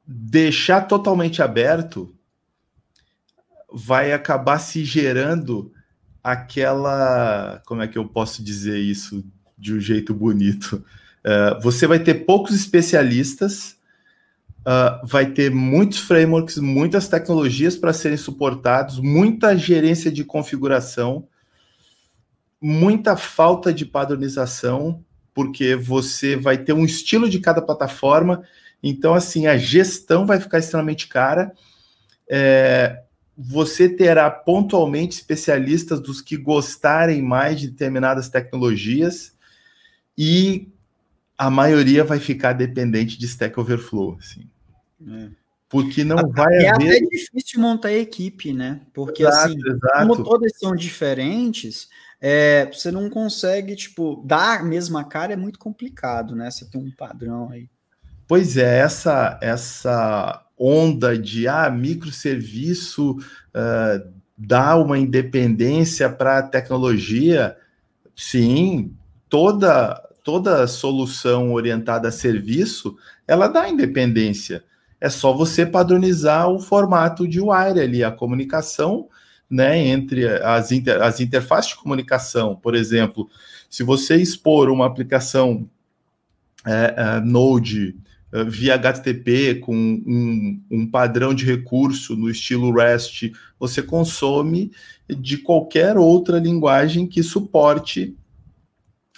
deixar 0.07 0.83
totalmente 0.83 1.43
aberto 1.43 2.15
vai 3.73 4.13
acabar 4.13 4.59
se 4.59 4.85
gerando 4.85 5.73
aquela. 6.23 7.63
Como 7.67 7.83
é 7.83 7.89
que 7.89 7.99
eu 7.99 8.07
posso 8.07 8.43
dizer 8.43 8.79
isso 8.79 9.25
de 9.57 9.75
um 9.75 9.81
jeito 9.81 10.15
bonito? 10.15 10.85
É, 11.23 11.59
você 11.61 11.87
vai 11.87 11.99
ter 11.99 12.27
poucos 12.27 12.55
especialistas 12.55 13.77
Uh, 14.67 15.07
vai 15.07 15.27
ter 15.27 15.51
muitos 15.51 15.99
frameworks, 15.99 16.57
muitas 16.57 17.07
tecnologias 17.07 17.77
para 17.77 17.93
serem 17.93 18.17
suportados, 18.17 18.99
muita 18.99 19.55
gerência 19.57 20.11
de 20.11 20.25
configuração, 20.25 21.29
muita 22.61 23.15
falta 23.15 23.75
de 23.75 23.85
padronização, 23.85 25.05
porque 25.35 25.77
você 25.77 26.35
vai 26.35 26.57
ter 26.57 26.73
um 26.73 26.85
estilo 26.85 27.29
de 27.29 27.41
cada 27.41 27.61
plataforma, 27.61 28.43
então, 28.87 29.15
assim, 29.15 29.47
a 29.47 29.57
gestão 29.57 30.27
vai 30.27 30.39
ficar 30.39 30.59
extremamente 30.59 31.09
cara. 31.09 31.55
É, 32.29 33.03
você 33.37 33.89
terá 33.89 34.31
pontualmente 34.31 35.15
especialistas 35.15 36.01
dos 36.01 36.21
que 36.21 36.37
gostarem 36.37 37.23
mais 37.23 37.59
de 37.59 37.69
determinadas 37.69 38.29
tecnologias 38.29 39.33
e 40.19 40.69
a 41.37 41.49
maioria 41.49 42.05
vai 42.05 42.21
ficar 42.21 42.53
dependente 42.53 43.19
de 43.19 43.25
Stack 43.25 43.59
Overflow. 43.59 44.19
Assim. 44.21 44.51
É. 45.09 45.29
Porque 45.69 46.05
não 46.05 46.29
vai 46.29 46.55
é 46.63 46.69
haver. 46.69 46.87
É 46.87 46.97
até 46.99 47.07
difícil 47.07 47.61
montar 47.61 47.89
a 47.89 47.95
equipe, 47.95 48.53
né? 48.53 48.81
Porque 48.93 49.25
exato, 49.25 49.49
assim, 49.49 49.59
exato. 49.59 50.07
como 50.07 50.23
todas 50.23 50.53
são 50.57 50.75
diferentes, 50.77 51.89
é, 52.21 52.71
você 52.73 52.93
não 52.93 53.11
consegue, 53.11 53.75
tipo, 53.75 54.23
dar 54.25 54.61
a 54.61 54.63
mesma 54.63 55.05
cara 55.05 55.33
é 55.33 55.37
muito 55.37 55.59
complicado, 55.59 56.37
né? 56.37 56.51
Você 56.51 56.65
tem 56.65 56.81
um 56.81 56.93
padrão 56.93 57.51
aí. 57.51 57.69
Pois 58.29 58.57
é, 58.57 58.79
essa, 58.79 59.39
essa 59.43 60.47
onda 60.57 61.19
de 61.19 61.49
ah, 61.49 61.69
microserviço 61.69 63.17
uh, 63.19 64.13
dá 64.39 64.77
uma 64.77 64.99
independência 64.99 66.09
para 66.09 66.39
a 66.39 66.43
tecnologia, 66.43 67.57
sim, 68.15 68.95
toda, 69.29 70.01
toda 70.23 70.67
solução 70.67 71.53
orientada 71.53 72.09
a 72.09 72.13
serviço, 72.13 72.97
ela 73.27 73.49
dá 73.49 73.69
independência 73.69 74.63
é 75.01 75.11
só 75.11 75.33
você 75.33 75.67
padronizar 75.67 76.49
o 76.49 76.59
formato 76.59 77.27
de 77.29 77.41
wire 77.41 77.81
ali, 77.81 78.03
a 78.05 78.11
comunicação 78.11 79.09
né, 79.51 79.79
entre 79.79 80.27
as, 80.27 80.73
inter, 80.73 81.01
as 81.03 81.21
interfaces 81.21 81.71
de 81.71 81.77
comunicação. 81.77 82.57
Por 82.57 82.75
exemplo, 82.75 83.29
se 83.69 83.83
você 83.83 84.17
expor 84.17 84.71
uma 84.71 84.87
aplicação 84.87 85.69
é, 86.67 86.95
é, 86.97 87.21
Node 87.21 87.97
é, 88.33 88.45
via 88.45 88.75
HTTP 88.75 89.57
com 89.57 89.75
um, 89.75 90.63
um, 90.71 90.91
padrão 90.91 91.35
de 91.35 91.45
recurso 91.45 92.17
no 92.17 92.31
estilo 92.31 92.73
REST, 92.73 93.33
você 93.59 93.83
consome 93.83 94.73
de 95.09 95.39
qualquer 95.39 95.97
outra 95.97 96.39
linguagem 96.39 97.07
que 97.07 97.23
suporte 97.23 98.17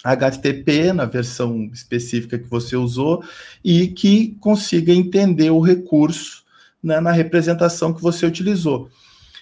HTTP 0.03 0.93
na 0.93 1.05
versão 1.05 1.69
específica 1.73 2.37
que 2.37 2.47
você 2.47 2.75
usou 2.75 3.23
e 3.63 3.87
que 3.87 4.37
consiga 4.39 4.93
entender 4.93 5.49
o 5.49 5.59
recurso 5.59 6.43
né, 6.81 6.99
na 6.99 7.11
representação 7.11 7.93
que 7.93 8.01
você 8.01 8.25
utilizou. 8.25 8.89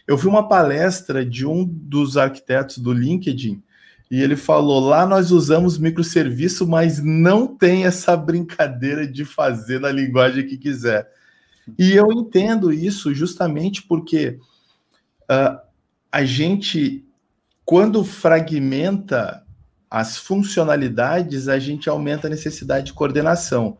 Eu 0.07 0.17
vi 0.17 0.27
uma 0.27 0.47
palestra 0.47 1.25
de 1.25 1.45
um 1.45 1.65
dos 1.65 2.15
arquitetos 2.15 2.77
do 2.77 2.93
LinkedIn 2.93 3.61
e 4.09 4.21
ele 4.21 4.35
falou: 4.35 4.79
lá 4.79 5.05
nós 5.05 5.31
usamos 5.31 5.77
microserviço, 5.77 6.67
mas 6.67 7.03
não 7.03 7.47
tem 7.47 7.85
essa 7.85 8.15
brincadeira 8.15 9.07
de 9.07 9.25
fazer 9.25 9.79
na 9.79 9.91
linguagem 9.91 10.45
que 10.45 10.57
quiser. 10.57 11.09
E 11.77 11.93
eu 11.93 12.11
entendo 12.11 12.71
isso 12.71 13.13
justamente 13.13 13.81
porque 13.81 14.39
uh, 15.23 15.59
a 16.11 16.23
gente, 16.23 17.03
quando 17.65 18.03
fragmenta 18.03 19.44
as 19.89 20.17
funcionalidades, 20.17 21.47
a 21.47 21.59
gente 21.59 21.89
aumenta 21.89 22.27
a 22.27 22.29
necessidade 22.29 22.87
de 22.87 22.93
coordenação. 22.93 23.77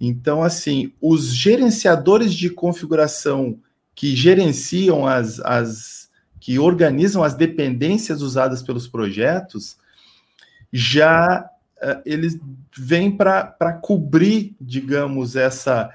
Então, 0.00 0.42
assim, 0.42 0.92
os 1.00 1.34
gerenciadores 1.34 2.32
de 2.32 2.48
configuração 2.48 3.58
que 3.94 4.16
gerenciam 4.16 5.06
as, 5.06 5.40
as 5.40 6.08
que 6.40 6.58
organizam 6.58 7.22
as 7.22 7.34
dependências 7.34 8.22
usadas 8.22 8.62
pelos 8.62 8.88
projetos, 8.88 9.76
já 10.72 11.50
uh, 11.82 12.00
eles 12.06 12.38
vêm 12.76 13.14
para 13.14 13.78
cobrir, 13.82 14.56
digamos, 14.58 15.36
essa, 15.36 15.90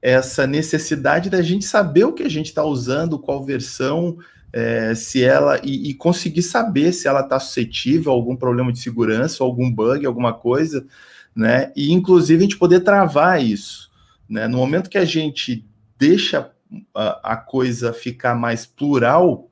essa 0.00 0.46
necessidade 0.46 1.28
da 1.28 1.42
gente 1.42 1.66
saber 1.66 2.04
o 2.04 2.12
que 2.12 2.22
a 2.22 2.30
gente 2.30 2.46
está 2.46 2.64
usando, 2.64 3.18
qual 3.18 3.44
versão, 3.44 4.16
é, 4.52 4.94
se 4.94 5.24
ela 5.24 5.58
e, 5.64 5.90
e, 5.90 5.94
conseguir 5.94 6.42
saber 6.42 6.92
se 6.92 7.08
ela 7.08 7.20
está 7.20 7.40
suscetível 7.40 8.12
a 8.12 8.14
algum 8.14 8.36
problema 8.36 8.72
de 8.72 8.78
segurança, 8.78 9.42
algum 9.42 9.70
bug, 9.70 10.04
alguma 10.04 10.34
coisa, 10.34 10.86
né? 11.34 11.72
E 11.74 11.90
inclusive 11.90 12.40
a 12.40 12.42
gente 12.42 12.58
poder 12.58 12.80
travar 12.80 13.42
isso, 13.42 13.90
né? 14.28 14.46
No 14.46 14.58
momento 14.58 14.90
que 14.90 14.98
a 14.98 15.04
gente 15.04 15.66
deixa 15.98 16.50
a, 16.94 17.32
a 17.32 17.36
coisa 17.36 17.92
ficar 17.92 18.34
mais 18.34 18.66
plural, 18.66 19.50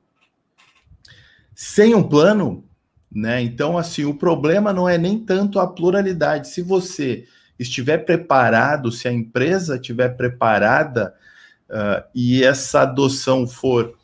sem 1.55 1.95
um 1.95 2.03
plano, 2.03 2.63
né? 3.11 3.41
Então, 3.41 3.77
assim, 3.77 4.05
o 4.05 4.13
problema 4.13 4.71
não 4.71 4.87
é 4.87 4.97
nem 4.97 5.17
tanto 5.17 5.59
a 5.59 5.67
pluralidade. 5.67 6.47
Se 6.47 6.61
você 6.61 7.25
estiver 7.57 7.99
preparado, 7.99 8.91
se 8.91 9.07
a 9.07 9.11
empresa 9.11 9.75
estiver 9.75 10.09
preparada 10.15 11.13
uh, 11.69 12.03
e 12.13 12.43
essa 12.43 12.81
adoção 12.81 13.47
for 13.47 13.95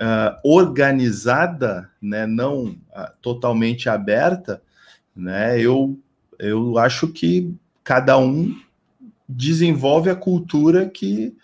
uh, 0.00 0.36
organizada, 0.42 1.90
né, 2.00 2.26
não 2.26 2.66
uh, 2.66 3.10
totalmente 3.20 3.88
aberta, 3.88 4.62
né, 5.14 5.60
eu, 5.60 5.98
eu 6.38 6.78
acho 6.78 7.08
que 7.08 7.54
cada 7.84 8.18
um 8.18 8.54
desenvolve 9.28 10.10
a 10.10 10.16
cultura 10.16 10.88
que, 10.88 11.36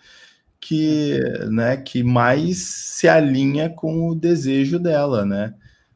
que, 0.59 1.19
né, 1.49 1.77
que 1.77 2.03
mais 2.03 2.57
se 2.57 3.07
alinha 3.07 3.69
com 3.69 4.09
o 4.09 4.15
desejo 4.15 4.79
dela, 4.79 5.25
né? 5.25 5.53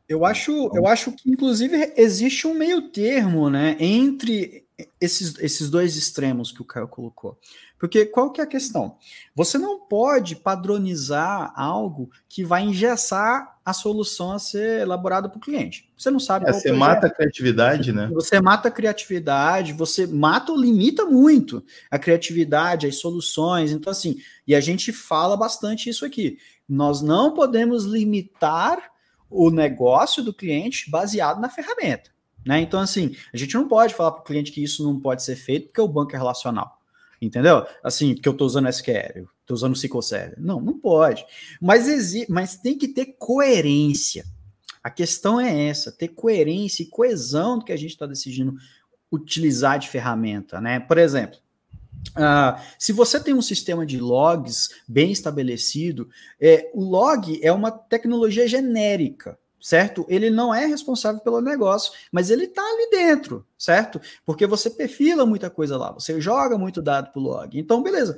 Eu 0.07 0.25
acho, 0.25 0.69
eu 0.73 0.87
acho 0.87 1.13
que, 1.13 1.29
inclusive, 1.29 1.93
existe 1.95 2.45
um 2.45 2.53
meio 2.53 2.89
termo, 2.89 3.49
né, 3.49 3.77
entre 3.79 4.65
esses, 4.99 5.37
esses 5.39 5.69
dois 5.69 5.95
extremos 5.95 6.51
que 6.51 6.61
o 6.61 6.65
Caio 6.65 6.87
colocou. 6.87 7.37
Porque 7.79 8.05
qual 8.05 8.31
que 8.31 8.39
é 8.39 8.43
a 8.43 8.47
questão? 8.47 8.97
Você 9.33 9.57
não 9.57 9.79
pode 9.79 10.35
padronizar 10.35 11.51
algo 11.55 12.11
que 12.29 12.43
vai 12.43 12.63
engessar 12.63 13.57
a 13.65 13.73
solução 13.73 14.31
a 14.33 14.39
ser 14.39 14.81
elaborada 14.81 15.27
para 15.27 15.37
o 15.37 15.41
cliente. 15.41 15.89
Você 15.97 16.11
não 16.11 16.19
sabe. 16.19 16.47
É, 16.47 16.53
você 16.53 16.71
mata 16.71 17.07
a 17.07 17.09
criatividade, 17.09 17.91
né? 17.91 18.07
Você 18.13 18.39
mata 18.39 18.67
a 18.67 18.71
criatividade, 18.71 19.73
você 19.73 20.05
mata 20.05 20.51
ou 20.51 20.59
limita 20.59 21.05
muito 21.05 21.63
a 21.89 21.97
criatividade, 21.97 22.85
as 22.85 22.97
soluções. 22.97 23.71
Então, 23.71 23.89
assim, 23.89 24.17
e 24.45 24.53
a 24.53 24.61
gente 24.61 24.93
fala 24.93 25.35
bastante 25.35 25.89
isso 25.89 26.05
aqui. 26.05 26.37
Nós 26.69 27.01
não 27.01 27.33
podemos 27.33 27.85
limitar 27.85 28.91
o 29.29 29.49
negócio 29.49 30.21
do 30.21 30.33
cliente 30.33 30.91
baseado 30.91 31.39
na 31.39 31.49
ferramenta. 31.49 32.11
Né? 32.45 32.61
Então, 32.61 32.79
assim, 32.79 33.15
a 33.33 33.37
gente 33.37 33.53
não 33.53 33.67
pode 33.67 33.93
falar 33.93 34.11
para 34.11 34.21
o 34.21 34.25
cliente 34.25 34.51
que 34.51 34.63
isso 34.63 34.83
não 34.83 34.99
pode 34.99 35.23
ser 35.23 35.35
feito 35.35 35.67
porque 35.67 35.81
o 35.81 35.87
banco 35.87 36.15
é 36.15 36.17
relacional. 36.17 36.79
Entendeu? 37.21 37.65
Assim, 37.83 38.15
porque 38.15 38.27
eu 38.27 38.31
estou 38.31 38.47
usando 38.47 38.67
SQL, 38.67 39.27
estou 39.41 39.53
usando 39.53 39.75
SQL 39.75 40.01
Server. 40.01 40.39
Não, 40.39 40.59
não 40.59 40.79
pode. 40.79 41.23
Mas, 41.61 41.85
mas 42.27 42.57
tem 42.57 42.75
que 42.75 42.87
ter 42.87 43.15
coerência. 43.19 44.25
A 44.83 44.89
questão 44.89 45.39
é 45.39 45.67
essa, 45.67 45.91
ter 45.91 46.07
coerência 46.07 46.81
e 46.81 46.87
coesão 46.87 47.59
do 47.59 47.65
que 47.65 47.71
a 47.71 47.77
gente 47.77 47.91
está 47.91 48.07
decidindo 48.07 48.55
utilizar 49.11 49.77
de 49.77 49.87
ferramenta, 49.87 50.59
né? 50.59 50.79
Por 50.79 50.97
exemplo, 50.97 51.37
uh, 52.17 52.59
se 52.79 52.91
você 52.91 53.19
tem 53.19 53.35
um 53.35 53.41
sistema 53.41 53.85
de 53.85 53.99
logs 53.99 54.69
bem 54.87 55.11
estabelecido, 55.11 56.09
é, 56.39 56.71
o 56.73 56.83
log 56.83 57.39
é 57.43 57.51
uma 57.51 57.69
tecnologia 57.69 58.47
genérica 58.47 59.37
certo? 59.61 60.05
Ele 60.09 60.29
não 60.29 60.53
é 60.53 60.65
responsável 60.65 61.21
pelo 61.21 61.39
negócio, 61.39 61.93
mas 62.11 62.29
ele 62.29 62.45
está 62.45 62.61
ali 62.61 62.89
dentro, 62.89 63.45
certo? 63.57 64.01
Porque 64.25 64.47
você 64.47 64.69
perfila 64.69 65.25
muita 65.25 65.49
coisa 65.49 65.77
lá, 65.77 65.91
você 65.91 66.19
joga 66.19 66.57
muito 66.57 66.81
dado 66.81 67.11
para 67.11 67.19
o 67.19 67.23
log. 67.23 67.57
Então, 67.57 67.83
beleza. 67.83 68.17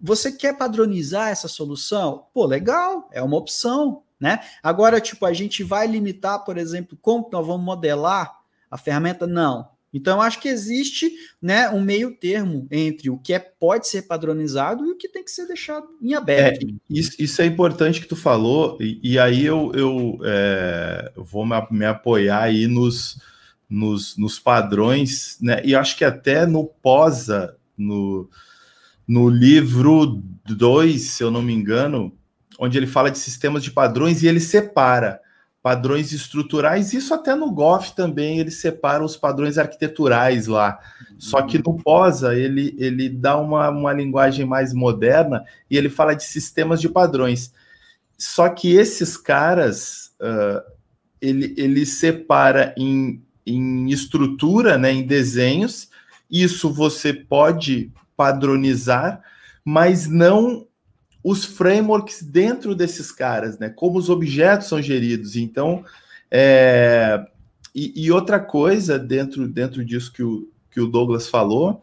Você 0.00 0.32
quer 0.32 0.58
padronizar 0.58 1.28
essa 1.28 1.46
solução? 1.46 2.26
Pô, 2.34 2.44
legal, 2.44 3.08
é 3.12 3.22
uma 3.22 3.36
opção, 3.36 4.02
né? 4.18 4.40
Agora, 4.60 5.00
tipo, 5.00 5.24
a 5.24 5.32
gente 5.32 5.62
vai 5.62 5.86
limitar, 5.86 6.44
por 6.44 6.58
exemplo, 6.58 6.98
como 7.00 7.28
nós 7.30 7.46
vamos 7.46 7.64
modelar 7.64 8.40
a 8.68 8.76
ferramenta? 8.76 9.26
Não. 9.26 9.68
Então, 9.92 10.22
acho 10.22 10.40
que 10.40 10.48
existe 10.48 11.12
né, 11.40 11.68
um 11.68 11.80
meio 11.80 12.16
termo 12.16 12.66
entre 12.70 13.10
o 13.10 13.18
que 13.18 13.34
é, 13.34 13.38
pode 13.38 13.86
ser 13.86 14.02
padronizado 14.02 14.86
e 14.86 14.90
o 14.90 14.96
que 14.96 15.08
tem 15.08 15.22
que 15.22 15.30
ser 15.30 15.46
deixado 15.46 15.86
em 16.00 16.14
aberto. 16.14 16.66
É, 16.66 16.70
isso, 16.88 17.12
isso, 17.18 17.42
é 17.42 17.46
importante 17.46 18.00
que 18.00 18.06
tu 18.06 18.16
falou, 18.16 18.78
e, 18.80 18.98
e 19.02 19.18
aí 19.18 19.44
eu, 19.44 19.70
eu 19.74 20.18
é, 20.24 21.12
vou 21.14 21.44
me, 21.44 21.54
me, 21.70 21.84
apoiar 21.84 22.44
aí 22.44 22.66
nos, 22.66 23.20
nos, 23.68 24.16
nos, 24.16 24.38
padrões, 24.38 25.36
né? 25.42 25.60
E 25.62 25.74
acho 25.74 25.94
que 25.96 26.06
até 26.06 26.46
no 26.46 26.64
POSA, 26.64 27.54
no, 27.76 28.30
no 29.06 29.28
livro 29.28 30.22
2, 30.46 31.02
se 31.02 31.22
eu 31.22 31.30
não 31.30 31.42
me 31.42 31.52
engano, 31.52 32.16
onde 32.58 32.78
ele 32.78 32.86
fala 32.86 33.10
de 33.10 33.18
sistemas 33.18 33.62
de 33.62 33.70
padrões 33.70 34.22
e 34.22 34.26
ele 34.26 34.40
separa 34.40 35.20
padrões 35.62 36.12
estruturais, 36.12 36.92
isso 36.92 37.14
até 37.14 37.36
no 37.36 37.50
GOF 37.52 37.94
também 37.94 38.38
ele 38.38 38.50
separa 38.50 39.04
os 39.04 39.16
padrões 39.16 39.56
arquiteturais 39.56 40.48
lá. 40.48 40.78
Só 41.16 41.40
que 41.42 41.56
no 41.56 41.76
POSA 41.76 42.34
ele, 42.34 42.74
ele 42.76 43.08
dá 43.08 43.38
uma, 43.38 43.70
uma 43.70 43.92
linguagem 43.92 44.44
mais 44.44 44.74
moderna 44.74 45.44
e 45.70 45.76
ele 45.76 45.88
fala 45.88 46.14
de 46.14 46.24
sistemas 46.24 46.80
de 46.80 46.88
padrões. 46.88 47.52
Só 48.18 48.48
que 48.48 48.74
esses 48.74 49.16
caras 49.16 50.12
uh, 50.20 50.60
ele, 51.20 51.54
ele 51.56 51.86
separa 51.86 52.74
em, 52.76 53.22
em 53.46 53.88
estrutura, 53.88 54.76
né, 54.76 54.92
em 54.92 55.06
desenhos, 55.06 55.88
isso 56.28 56.72
você 56.72 57.12
pode 57.14 57.92
padronizar, 58.16 59.22
mas 59.64 60.08
não 60.08 60.66
os 61.22 61.44
frameworks 61.44 62.22
dentro 62.22 62.74
desses 62.74 63.12
caras, 63.12 63.58
né? 63.58 63.68
Como 63.68 63.98
os 63.98 64.10
objetos 64.10 64.68
são 64.68 64.82
geridos. 64.82 65.36
Então, 65.36 65.84
é... 66.30 67.24
e, 67.74 68.04
e, 68.04 68.10
outra 68.10 68.40
coisa 68.40 68.98
dentro, 68.98 69.46
dentro 69.46 69.84
disso 69.84 70.12
que 70.12 70.22
o, 70.22 70.48
que 70.70 70.80
o 70.80 70.88
Douglas 70.88 71.28
falou, 71.28 71.82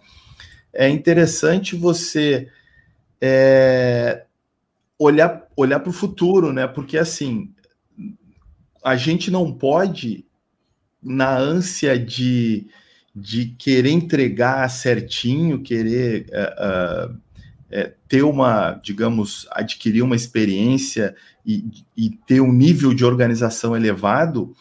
é 0.73 0.89
interessante 0.89 1.75
você 1.75 2.49
é... 3.21 4.25
olhar, 4.97 5.47
olhar 5.55 5.79
para 5.79 5.89
o 5.89 5.93
futuro, 5.93 6.51
né? 6.51 6.67
Porque 6.67 6.97
assim, 6.97 7.53
a 8.83 8.97
gente 8.97 9.31
não 9.31 9.53
pode, 9.53 10.25
na 11.01 11.37
ânsia 11.37 11.97
de, 11.97 12.67
de 13.15 13.45
querer 13.57 13.91
entregar 13.91 14.69
certinho, 14.69 15.61
querer. 15.61 16.25
Uh, 16.29 17.13
uh, 17.13 17.28
é, 17.71 17.93
ter 18.07 18.23
uma, 18.23 18.71
digamos, 18.83 19.47
adquirir 19.51 20.01
uma 20.01 20.15
experiência 20.15 21.15
e, 21.45 21.83
e, 21.95 22.09
ter 22.09 22.41
um 22.41 22.51
nível 22.51 22.93
de 22.93 23.05
organização 23.05 23.75
elevado, 23.75 24.55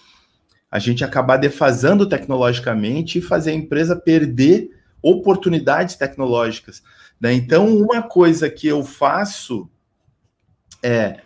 a 0.71 0.79
gente 0.79 1.03
acabar 1.03 1.39
defasando 1.39 2.09
tecnologicamente 2.09 3.19
e 3.19 3.23
fazer 3.23 3.51
a 3.51 3.55
empresa 3.55 3.97
perder 3.97 4.71
oportunidades 5.03 5.97
tecnológicas. 5.97 6.83
Né? 7.21 7.33
Então, 7.33 7.75
uma 7.77 8.03
coisa 8.03 8.51
que 8.51 8.67
eu 8.67 8.85
faço 8.85 9.71
é 10.83 11.21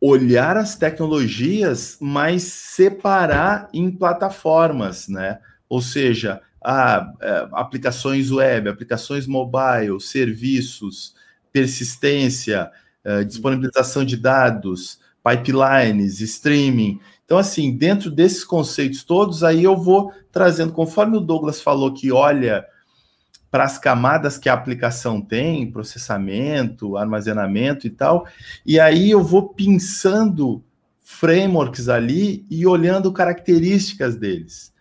olhar 0.00 0.56
as 0.56 0.76
tecnologias, 0.76 1.98
mas 2.00 2.42
separar 2.44 3.68
em 3.72 3.90
plataformas, 3.90 5.08
né? 5.08 5.38
Ou 5.68 5.82
seja, 5.82 6.40
ah, 6.62 7.12
é, 7.20 7.48
aplicações 7.52 8.30
web, 8.30 8.68
aplicações 8.68 9.26
mobile, 9.26 10.00
serviços, 10.00 11.14
persistência, 11.52 12.70
é, 13.02 13.24
disponibilização 13.24 14.04
de 14.04 14.16
dados, 14.16 15.00
pipelines, 15.24 16.20
streaming. 16.20 17.00
Então, 17.24 17.38
assim, 17.38 17.76
dentro 17.76 18.10
desses 18.10 18.44
conceitos 18.44 19.02
todos, 19.04 19.42
aí 19.42 19.64
eu 19.64 19.76
vou 19.76 20.12
trazendo, 20.30 20.72
conforme 20.72 21.16
o 21.16 21.20
Douglas 21.20 21.60
falou 21.60 21.92
que 21.94 22.12
olha 22.12 22.64
para 23.50 23.64
as 23.64 23.78
camadas 23.78 24.38
que 24.38 24.48
a 24.48 24.54
aplicação 24.54 25.20
tem, 25.20 25.70
processamento, 25.70 26.96
armazenamento 26.96 27.86
e 27.86 27.90
tal, 27.90 28.26
e 28.64 28.78
aí 28.78 29.10
eu 29.10 29.24
vou 29.24 29.48
pensando 29.48 30.62
frameworks 31.00 31.88
ali 31.88 32.46
e 32.48 32.64
olhando 32.64 33.12
características 33.12 34.14
deles 34.14 34.72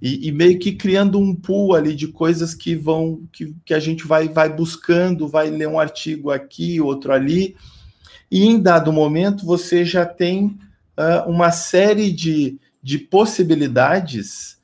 e, 0.00 0.28
e, 0.28 0.32
meio 0.32 0.58
que 0.58 0.72
criando 0.72 1.18
um 1.18 1.34
pool 1.34 1.74
ali 1.74 1.94
de 1.94 2.08
coisas 2.08 2.54
que 2.54 2.74
vão 2.74 3.22
que, 3.30 3.54
que 3.64 3.74
a 3.74 3.78
gente 3.78 4.06
vai 4.06 4.28
vai 4.28 4.48
buscando, 4.48 5.28
vai 5.28 5.50
ler 5.50 5.68
um 5.68 5.78
artigo 5.78 6.30
aqui, 6.30 6.80
outro 6.80 7.12
ali, 7.12 7.54
e 8.30 8.46
em 8.46 8.60
dado 8.60 8.92
momento 8.92 9.44
você 9.44 9.84
já 9.84 10.06
tem 10.06 10.58
uh, 10.96 11.28
uma 11.28 11.50
série 11.50 12.10
de, 12.10 12.58
de 12.82 12.98
possibilidades 12.98 14.58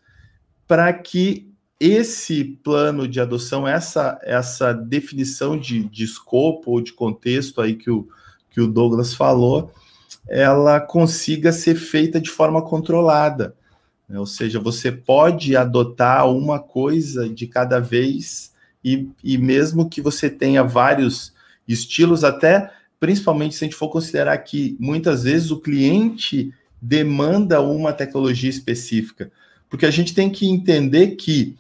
para 0.67 0.93
que 0.93 1.47
esse 1.79 2.43
plano 2.43 3.07
de 3.07 3.21
adoção, 3.21 3.69
essa, 3.69 4.19
essa 4.23 4.73
definição 4.73 5.59
de, 5.59 5.85
de 5.85 6.05
escopo 6.05 6.71
ou 6.73 6.81
de 6.81 6.93
contexto 6.93 7.61
aí 7.61 7.75
que 7.75 7.91
o, 7.91 8.09
que 8.51 8.61
o 8.61 8.67
Douglas 8.67 9.13
falou, 9.13 9.73
ela 10.27 10.81
consiga 10.81 11.53
ser 11.53 11.77
feita 11.77 12.21
de 12.21 12.31
forma 12.31 12.63
controlada. 12.63 13.55
Né? 14.09 14.19
Ou 14.19 14.27
seja, 14.27 14.61
você 14.61 14.91
pode 14.93 15.57
adotar 15.57 16.31
uma 16.31 16.59
coisa 16.59 17.29
de 17.29 17.47
cada 17.47 17.81
vez, 17.81 18.53
e, 18.85 19.09
e 19.23 19.37
mesmo 19.37 19.89
que 19.89 20.01
você 20.01 20.31
tenha 20.31 20.63
vários 20.63 21.33
estilos, 21.67 22.25
até 22.25 22.71
principalmente 23.01 23.55
se 23.55 23.65
a 23.65 23.67
gente 23.67 23.77
for 23.77 23.89
considerar 23.89 24.37
que 24.39 24.77
muitas 24.81 25.25
vezes 25.25 25.51
o 25.51 25.61
cliente 25.61 26.53
demanda 26.81 27.61
uma 27.61 27.93
tecnologia 27.93 28.51
específica, 28.51 29.31
porque 29.69 29.87
a 29.87 29.91
gente 29.91 30.15
tem 30.15 30.31
que 30.31 30.47
entender 30.47 31.17
que 31.17 31.57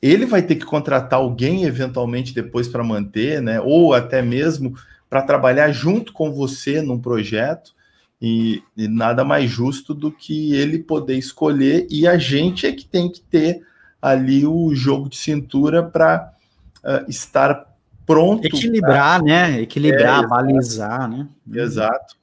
ele 0.00 0.26
vai 0.26 0.42
ter 0.42 0.56
que 0.56 0.64
contratar 0.64 1.18
alguém 1.18 1.64
eventualmente 1.64 2.34
depois 2.34 2.68
para 2.68 2.84
manter, 2.84 3.40
né? 3.40 3.60
Ou 3.60 3.94
até 3.94 4.20
mesmo 4.20 4.74
para 5.08 5.22
trabalhar 5.22 5.72
junto 5.72 6.12
com 6.12 6.30
você 6.30 6.82
num 6.82 7.00
projeto. 7.00 7.74
E, 8.20 8.62
e, 8.76 8.88
nada 8.88 9.24
mais 9.24 9.50
justo 9.50 9.92
do 9.92 10.10
que 10.10 10.54
ele 10.54 10.78
poder 10.78 11.16
escolher 11.16 11.86
e 11.90 12.08
a 12.08 12.16
gente 12.16 12.66
é 12.66 12.72
que 12.72 12.86
tem 12.86 13.10
que 13.10 13.20
ter 13.20 13.60
ali 14.00 14.46
o 14.46 14.74
jogo 14.74 15.10
de 15.10 15.18
cintura 15.18 15.82
para 15.82 16.32
uh, 16.78 16.88
ah, 16.88 17.04
estar 17.08 17.76
pronto. 18.06 18.46
Equilibrar, 18.46 19.22
pra... 19.22 19.26
né? 19.26 19.60
Equilibrar, 19.60 20.24
é, 20.24 20.26
balizar, 20.26 21.10
né? 21.10 21.28
Exato. 21.52 22.16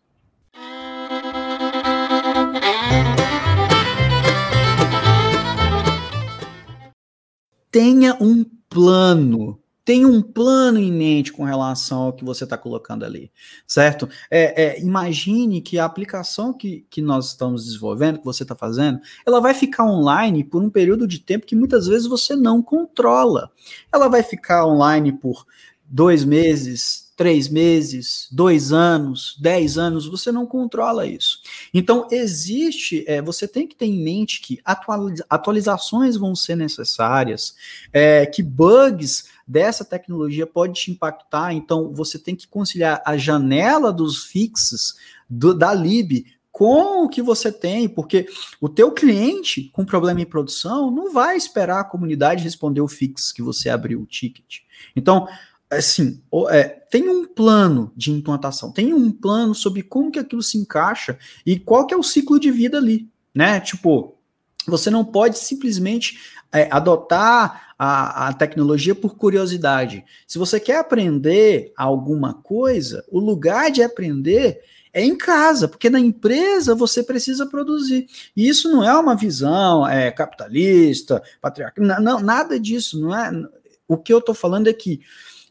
tenha 7.73 8.15
um 8.21 8.45
plano. 8.69 9.60
Tenha 9.85 10.07
um 10.07 10.21
plano 10.21 10.79
em 10.79 10.91
mente 10.91 11.33
com 11.33 11.43
relação 11.43 12.03
ao 12.03 12.13
que 12.13 12.23
você 12.23 12.45
está 12.45 12.57
colocando 12.57 13.03
ali, 13.03 13.31
certo? 13.67 14.07
É, 14.31 14.63
é, 14.63 14.81
imagine 14.81 15.61
que 15.61 15.77
a 15.77 15.83
aplicação 15.83 16.53
que, 16.53 16.85
que 16.89 17.01
nós 17.01 17.27
estamos 17.27 17.65
desenvolvendo, 17.65 18.19
que 18.19 18.25
você 18.25 18.43
está 18.43 18.55
fazendo, 18.55 19.01
ela 19.25 19.41
vai 19.41 19.53
ficar 19.53 19.85
online 19.85 20.43
por 20.43 20.63
um 20.63 20.69
período 20.69 21.05
de 21.05 21.19
tempo 21.19 21.45
que 21.45 21.55
muitas 21.55 21.87
vezes 21.87 22.07
você 22.07 22.35
não 22.35 22.61
controla. 22.61 23.51
Ela 23.91 24.07
vai 24.07 24.23
ficar 24.23 24.65
online 24.65 25.11
por 25.11 25.45
dois 25.83 26.23
meses, 26.23 27.02
três 27.15 27.47
meses, 27.47 28.28
dois 28.32 28.71
anos, 28.71 29.38
dez 29.39 29.78
anos, 29.78 30.08
você 30.08 30.32
não 30.32 30.45
controla 30.45 31.06
isso. 31.06 31.39
Então, 31.73 32.08
existe, 32.12 33.04
é, 33.08 33.21
você 33.21 33.47
tem 33.47 33.67
que 33.67 33.76
ter 33.76 33.86
em 33.86 34.04
mente 34.04 34.41
que 34.41 34.60
atualizações 35.30 36.17
vão 36.17 36.36
ser 36.36 36.56
necessárias, 36.56 37.56
é, 37.91 38.26
que 38.26 38.41
bugs 38.41 39.26
dessa 39.47 39.86
tecnologia 39.86 40.47
pode 40.47 40.73
te 40.73 40.91
impactar, 40.91 41.54
então 41.54 41.93
você 41.93 42.17
tem 42.17 42.36
que 42.36 42.47
conciliar 42.47 43.02
a 43.06 43.17
janela 43.17 43.91
dos 43.91 44.26
fixes 44.26 44.95
do, 45.30 45.54
da 45.54 45.73
lib 45.73 46.26
com 46.52 47.04
o 47.04 47.10
que 47.10 47.21
você 47.21 47.52
tem, 47.52 47.89
porque 47.89 48.28
o 48.62 48.69
teu 48.69 48.91
cliente 48.91 49.71
com 49.73 49.84
problema 49.84 50.21
em 50.21 50.26
produção 50.26 50.91
não 50.91 51.12
vai 51.12 51.36
esperar 51.36 51.80
a 51.80 51.84
comunidade 51.84 52.43
responder 52.43 52.80
o 52.80 52.88
fix 52.88 53.32
que 53.32 53.41
você 53.41 53.69
abriu 53.69 54.02
o 54.02 54.06
ticket. 54.06 54.60
Então, 54.95 55.28
assim, 55.77 56.21
é, 56.49 56.63
tem 56.63 57.09
um 57.09 57.25
plano 57.25 57.91
de 57.95 58.12
implantação, 58.12 58.71
tem 58.71 58.93
um 58.93 59.12
plano 59.12 59.53
sobre 59.55 59.83
como 59.83 60.12
que 60.12 60.19
aquilo 60.19 60.43
se 60.43 60.57
encaixa 60.57 61.17
e 61.45 61.59
qual 61.59 61.86
que 61.88 61.93
é 61.93 61.97
o 61.97 62.03
ciclo 62.03 62.39
de 62.39 62.51
vida 62.51 62.77
ali, 62.77 63.09
né? 63.33 63.59
Tipo, 63.59 64.15
você 64.67 64.89
não 64.89 65.03
pode 65.03 65.38
simplesmente 65.38 66.17
é, 66.51 66.67
adotar 66.71 67.73
a, 67.77 68.27
a, 68.27 68.33
tecnologia 68.33 68.93
por 68.93 69.15
curiosidade. 69.17 70.05
Se 70.27 70.38
você 70.38 70.59
quer 70.59 70.77
aprender 70.77 71.73
alguma 71.75 72.36
coisa, 72.36 73.03
o 73.12 73.19
lugar 73.19 73.71
de 73.71 73.81
aprender 73.81 74.62
é 74.93 75.03
em 75.03 75.17
casa, 75.17 75.67
porque 75.67 75.89
na 75.89 75.99
empresa 75.99 76.75
você 76.75 77.01
precisa 77.01 77.47
produzir. 77.47 78.07
E 78.38 78.47
isso 78.47 78.71
não 78.71 78.83
é 78.83 78.95
uma 78.97 79.15
visão 79.15 79.88
é, 79.88 80.12
capitalista, 80.12 81.21
patriarcal, 81.41 81.83
não, 81.83 82.19
nada 82.19 82.59
disso. 82.59 83.01
Não 83.01 83.15
é. 83.15 83.31
O 83.88 83.97
que 83.97 84.13
eu 84.13 84.19
estou 84.19 84.36
falando 84.36 84.67
é 84.67 84.73
que 84.73 85.01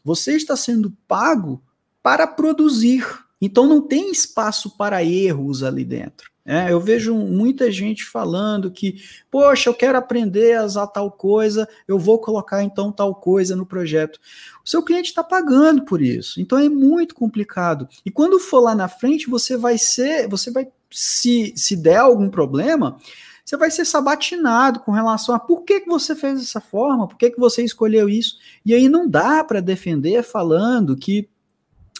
você 0.03 0.35
está 0.35 0.55
sendo 0.55 0.91
pago 1.07 1.61
para 2.01 2.27
produzir. 2.27 3.05
Então 3.41 3.67
não 3.67 3.81
tem 3.81 4.11
espaço 4.11 4.77
para 4.77 5.03
erros 5.03 5.63
ali 5.63 5.85
dentro. 5.85 6.33
É, 6.45 6.71
eu 6.71 6.79
vejo 6.79 7.15
muita 7.15 7.71
gente 7.71 8.03
falando 8.03 8.69
que, 8.69 8.97
poxa, 9.31 9.69
eu 9.69 9.73
quero 9.73 9.97
aprender 9.97 10.57
a 10.57 10.65
usar 10.65 10.87
tal 10.87 11.09
coisa, 11.09 11.67
eu 11.87 11.97
vou 11.97 12.19
colocar 12.19 12.61
então 12.61 12.91
tal 12.91 13.15
coisa 13.15 13.55
no 13.55 13.65
projeto. 13.65 14.19
O 14.65 14.69
seu 14.69 14.83
cliente 14.83 15.09
está 15.09 15.23
pagando 15.23 15.85
por 15.85 16.01
isso, 16.01 16.41
então 16.41 16.57
é 16.57 16.67
muito 16.67 17.15
complicado. 17.15 17.87
E 18.05 18.11
quando 18.11 18.39
for 18.39 18.59
lá 18.59 18.75
na 18.75 18.89
frente, 18.89 19.29
você 19.29 19.55
vai 19.55 19.77
ser, 19.77 20.27
você 20.27 20.51
vai, 20.51 20.67
se, 20.91 21.53
se 21.55 21.77
der 21.77 21.97
algum 21.97 22.29
problema, 22.29 22.97
você 23.53 23.57
vai 23.57 23.71
ser 23.71 23.85
sabatinado 23.85 24.79
com 24.79 24.91
relação 24.91 25.35
a 25.35 25.39
por 25.39 25.61
que, 25.61 25.81
que 25.81 25.89
você 25.89 26.15
fez 26.15 26.39
dessa 26.39 26.59
forma, 26.59 27.07
por 27.07 27.17
que, 27.17 27.29
que 27.29 27.39
você 27.39 27.63
escolheu 27.63 28.09
isso. 28.09 28.37
E 28.65 28.73
aí 28.73 28.89
não 28.89 29.07
dá 29.07 29.43
para 29.43 29.59
defender 29.59 30.23
falando 30.23 30.95
que 30.95 31.29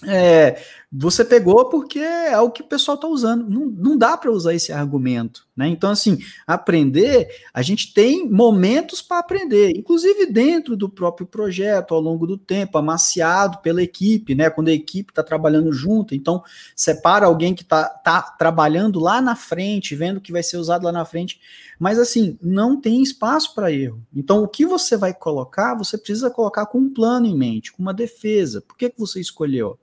é, 0.06 0.60
você 0.92 1.24
pegou 1.24 1.70
porque 1.70 2.00
é 2.00 2.38
o 2.40 2.50
que 2.50 2.62
o 2.62 2.68
pessoal 2.68 2.96
está 2.96 3.08
usando. 3.08 3.48
Não, 3.48 3.66
não 3.68 3.98
dá 3.98 4.18
para 4.18 4.32
usar 4.32 4.54
esse 4.54 4.72
argumento. 4.72 5.48
Né? 5.56 5.68
Então, 5.68 5.92
assim, 5.92 6.18
aprender, 6.48 7.30
a 7.54 7.62
gente 7.62 7.94
tem 7.94 8.28
momentos 8.28 9.04
para 9.04 9.20
aprender, 9.20 9.78
inclusive 9.78 10.26
dentro 10.26 10.76
do 10.76 10.90
próprio 10.90 11.28
projeto, 11.28 11.94
ao 11.94 12.02
longo 12.02 12.26
do 12.26 12.40
tempo, 12.40 12.76
amaciado 12.78 13.60
pela 13.60 13.82
equipe, 13.82 14.34
né? 14.34 14.50
Quando 14.50 14.70
a 14.70 14.74
equipe 14.74 15.12
está 15.12 15.22
trabalhando 15.22 15.72
junto, 15.72 16.16
então 16.16 16.44
separa 16.76 17.28
alguém 17.28 17.54
que 17.54 17.62
está 17.62 17.88
tá 17.88 18.22
trabalhando 18.22 19.00
lá 19.00 19.22
na 19.22 19.36
frente, 19.36 19.96
vendo 19.96 20.20
que 20.20 20.32
vai 20.32 20.42
ser 20.42 20.58
usado 20.58 20.86
lá 20.86 20.92
na 20.92 21.06
frente. 21.06 21.40
Mas 21.78 22.00
assim, 22.00 22.36
não 22.42 22.82
tem 22.82 23.04
espaço 23.04 23.54
para 23.54 23.72
erro. 23.72 24.02
Então, 24.16 24.44
o 24.44 24.48
que 24.48 24.66
você 24.66 24.98
vai 24.98 25.14
colocar, 25.14 25.76
você 25.76 26.00
precisa 26.00 26.32
colocar 26.32 26.66
com 26.66 26.80
um 26.80 26.92
plano 26.92 27.28
em 27.28 27.38
mente, 27.38 27.72
com 27.72 27.84
uma 27.84 27.94
defesa. 27.94 28.60
Por 28.60 28.76
que, 28.76 28.90
que 28.90 29.00
você 29.00 29.20
escolheu? 29.20 29.78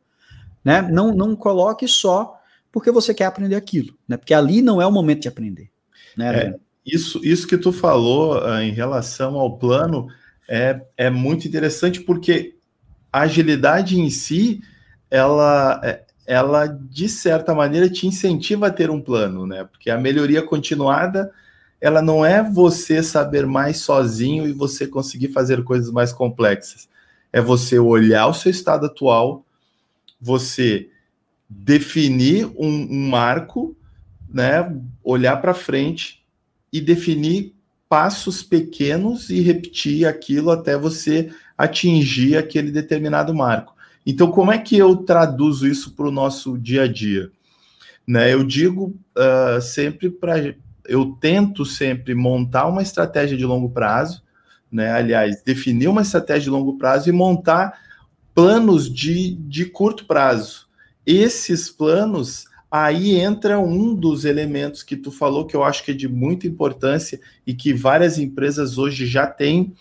Né? 0.65 0.83
Não, 0.83 1.15
não 1.15 1.37
coloque 1.37 1.87
só 1.87 2.40
porque 2.73 2.91
você 2.91 3.13
quer 3.13 3.25
aprender 3.25 3.57
aquilo, 3.57 3.95
né? 4.07 4.17
Porque 4.17 4.35
ali 4.35 4.63
não 4.63 4.81
é 4.81 4.87
o 4.87 4.93
momento 4.93 5.23
de 5.23 5.29
aprender. 5.29 5.71
Né, 6.17 6.37
é, 6.37 6.55
isso, 6.85 7.21
isso 7.25 7.47
que 7.47 7.57
tu 7.57 7.73
falou 7.73 8.39
uh, 8.39 8.61
em 8.61 8.73
relação 8.73 9.37
ao 9.37 9.59
plano 9.59 10.09
é, 10.49 10.81
é 10.97 11.11
muito 11.11 11.47
interessante 11.47 12.01
porque 12.01 12.57
a 13.13 13.21
agilidade 13.21 14.01
em 14.01 14.11
si, 14.11 14.61
ela, 15.11 15.81
é, 15.83 16.03
ela 16.27 16.67
de 16.67 17.09
certa 17.09 17.55
maneira 17.55 17.89
te 17.89 18.07
incentiva 18.07 18.69
a 18.69 18.71
ter 18.71 18.91
um 18.91 19.01
plano, 19.01 19.47
né? 19.47 19.65
Porque 19.65 19.91
a 19.91 19.99
melhoria 19.99 20.43
continuada, 20.43 21.31
ela 21.81 22.03
não 22.03 22.25
é 22.25 22.43
você 22.43 23.03
saber 23.03 23.47
mais 23.47 23.79
sozinho 23.79 24.47
e 24.47 24.53
você 24.53 24.87
conseguir 24.87 25.29
fazer 25.29 25.63
coisas 25.65 25.91
mais 25.91 26.13
complexas. 26.13 26.89
É 27.33 27.41
você 27.41 27.79
olhar 27.79 28.27
o 28.27 28.35
seu 28.35 28.51
estado 28.51 28.87
atual, 28.87 29.45
você 30.21 30.89
definir 31.51 32.47
um, 32.47 32.87
um 32.89 33.09
marco, 33.09 33.77
né, 34.33 34.73
olhar 35.03 35.39
para 35.39 35.53
frente 35.53 36.25
e 36.73 36.81
definir 36.81 37.57
passos 37.89 38.41
pequenos 38.41 39.31
e 39.31 39.41
repetir 39.41 40.07
aquilo 40.07 40.53
até 40.53 40.79
você 40.79 41.29
atingir 41.59 42.37
aquele 42.37 42.71
determinado 42.71 43.35
marco. 43.35 43.75
Então, 44.07 44.31
como 44.31 44.53
é 44.53 44.59
que 44.59 44.79
eu 44.79 44.97
traduzo 44.97 45.67
isso 45.67 45.93
para 45.97 46.07
o 46.07 46.13
nosso 46.13 46.57
dia 46.57 46.83
a 46.83 46.89
dia? 46.89 47.33
Né, 48.07 48.33
eu 48.33 48.45
digo 48.45 48.97
uh, 49.17 49.61
sempre 49.61 50.09
para. 50.09 50.55
Eu 50.87 51.17
tento 51.21 51.65
sempre 51.65 52.15
montar 52.15 52.67
uma 52.67 52.83
estratégia 52.83 53.37
de 53.37 53.45
longo 53.45 53.71
prazo, 53.71 54.23
né? 54.73 54.91
Aliás, 54.91 55.43
definir 55.43 55.89
uma 55.89 56.03
estratégia 56.03 56.45
de 56.45 56.51
longo 56.51 56.79
prazo 56.79 57.09
e 57.09 57.13
montar 57.13 57.79
planos 58.35 58.93
de, 58.93 59.35
de 59.35 59.67
curto 59.67 60.07
prazo. 60.07 60.70
Esses 61.13 61.69
planos, 61.69 62.45
aí 62.71 63.17
entra 63.17 63.59
um 63.59 63.97
dos 63.97 64.25
elementos 64.25 64.85
que 64.85 64.97
tu 64.97 65.11
falou 65.11 65.45
que 65.45 65.57
eu 65.57 65.65
acho 65.65 65.85
que 65.85 65.91
é 65.91 65.95
de 65.95 66.07
muita 66.07 66.47
importância 66.47 67.21
e 67.45 67.53
que 67.53 67.75
várias 67.75 68.17
empresas 68.17 68.79
hoje 68.79 69.07
já 69.07 69.27
têm, 69.27 69.75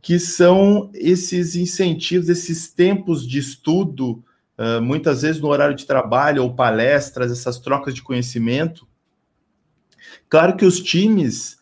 que 0.00 0.18
são 0.18 0.90
esses 0.94 1.54
incentivos, 1.54 2.28
esses 2.28 2.68
tempos 2.68 3.24
de 3.24 3.38
estudo, 3.38 4.24
uh, 4.58 4.82
muitas 4.82 5.22
vezes 5.22 5.40
no 5.40 5.46
horário 5.46 5.76
de 5.76 5.86
trabalho 5.86 6.42
ou 6.42 6.56
palestras, 6.56 7.30
essas 7.30 7.60
trocas 7.60 7.94
de 7.94 8.02
conhecimento. 8.02 8.84
Claro 10.28 10.56
que 10.56 10.64
os 10.64 10.80
times 10.80 11.56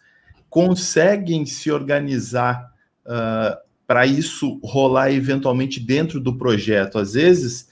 conseguem 0.49 1.45
se 1.45 1.71
organizar 1.71 2.73
uh, 3.05 3.59
para 3.87 4.07
isso 4.07 4.59
rolar 4.65 5.13
eventualmente 5.13 5.79
dentro 5.79 6.19
do 6.19 6.39
projeto. 6.39 6.99
Às 6.99 7.13
vezes 7.13 7.69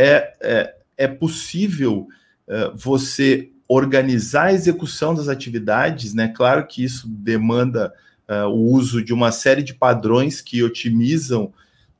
é, 0.00 0.34
é, 0.40 0.74
é 0.96 1.08
possível 1.08 2.08
é, 2.48 2.70
você 2.74 3.50
organizar 3.68 4.46
a 4.46 4.52
execução 4.52 5.14
das 5.14 5.28
atividades, 5.28 6.14
né? 6.14 6.28
Claro 6.28 6.66
que 6.66 6.82
isso 6.82 7.06
demanda 7.08 7.94
uh, 8.28 8.48
o 8.48 8.72
uso 8.72 9.00
de 9.00 9.12
uma 9.12 9.30
série 9.30 9.62
de 9.62 9.74
padrões 9.74 10.40
que 10.40 10.60
otimizam 10.60 11.52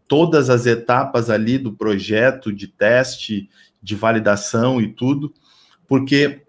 todas 0.08 0.50
as 0.50 0.66
etapas 0.66 1.30
ali 1.30 1.58
do 1.58 1.72
projeto, 1.72 2.52
de 2.52 2.66
teste, 2.66 3.48
de 3.80 3.94
validação 3.94 4.80
e 4.80 4.92
tudo, 4.92 5.32
porque 5.86 6.42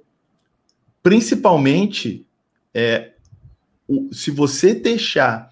principalmente 1.04 2.26
é, 2.74 3.12
o, 3.88 4.12
se 4.12 4.32
você 4.32 4.74
deixar 4.74 5.52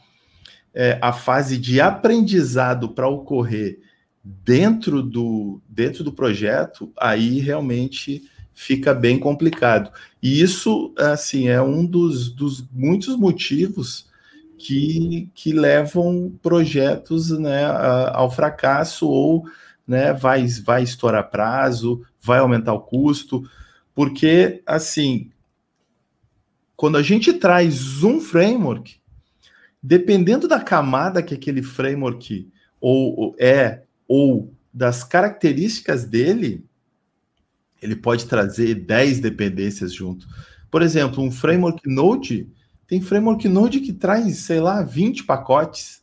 é, 0.74 0.98
a 1.00 1.14
fase 1.14 1.58
de 1.60 1.80
aprendizado 1.80 2.90
para 2.90 3.08
ocorrer 3.08 3.80
dentro 4.24 5.02
do, 5.02 5.62
dentro 5.68 6.04
do 6.04 6.12
projeto, 6.12 6.92
aí 6.98 7.40
realmente 7.40 8.30
fica 8.54 8.94
bem 8.94 9.18
complicado. 9.18 9.92
E 10.22 10.42
isso, 10.42 10.94
assim, 10.98 11.48
é 11.48 11.62
um 11.62 11.86
dos, 11.86 12.30
dos 12.30 12.68
muitos 12.72 13.16
motivos 13.16 14.10
que, 14.58 15.32
que 15.34 15.54
levam 15.54 16.38
projetos 16.42 17.30
né, 17.30 17.66
ao 18.12 18.30
fracasso 18.30 19.08
ou 19.08 19.46
né, 19.88 20.14
vai, 20.14 20.46
vai 20.64 20.84
estourar 20.84 21.30
prazo, 21.30 22.06
vai 22.22 22.40
aumentar 22.40 22.74
o 22.74 22.82
custo, 22.82 23.50
porque, 23.96 24.62
assim, 24.66 25.32
quando 26.76 26.98
a 26.98 27.02
gente 27.02 27.34
traz 27.34 28.04
um 28.04 28.20
framework, 28.20 29.00
dependendo 29.82 30.48
da 30.48 30.60
camada 30.60 31.24
que 31.24 31.34
aquele 31.34 31.64
framework 31.64 32.52
ou 32.80 33.36
é 33.40 33.84
ou 34.10 34.52
das 34.74 35.04
características 35.04 36.04
dele, 36.04 36.66
ele 37.80 37.96
pode 37.96 38.26
trazer 38.26 38.74
10 38.74 39.20
dependências 39.20 39.94
junto. 39.94 40.28
Por 40.72 40.82
exemplo, 40.82 41.24
um 41.24 41.32
framework 41.32 41.88
Node, 41.88 42.52
tem 42.88 43.00
framework 43.00 43.48
Node 43.48 43.82
que 43.82 43.94
traz, 43.94 44.40
sei 44.40 44.60
lá, 44.60 44.82
20 44.82 45.24
pacotes. 45.26 46.02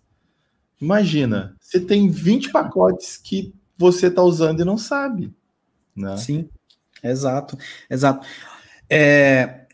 Imagina, 0.81 1.57
você 1.61 1.81
tem 1.81 2.09
20 2.09 2.53
pacotes 2.53 3.17
que 3.17 3.53
você 3.77 4.07
está 4.07 4.23
usando 4.23 4.61
e 4.61 4.65
não 4.65 4.79
sabe. 4.79 5.35
Né? 5.95 6.17
Sim, 6.17 6.49
exato, 7.03 7.59
exato. 7.91 8.25
É, 8.89 9.67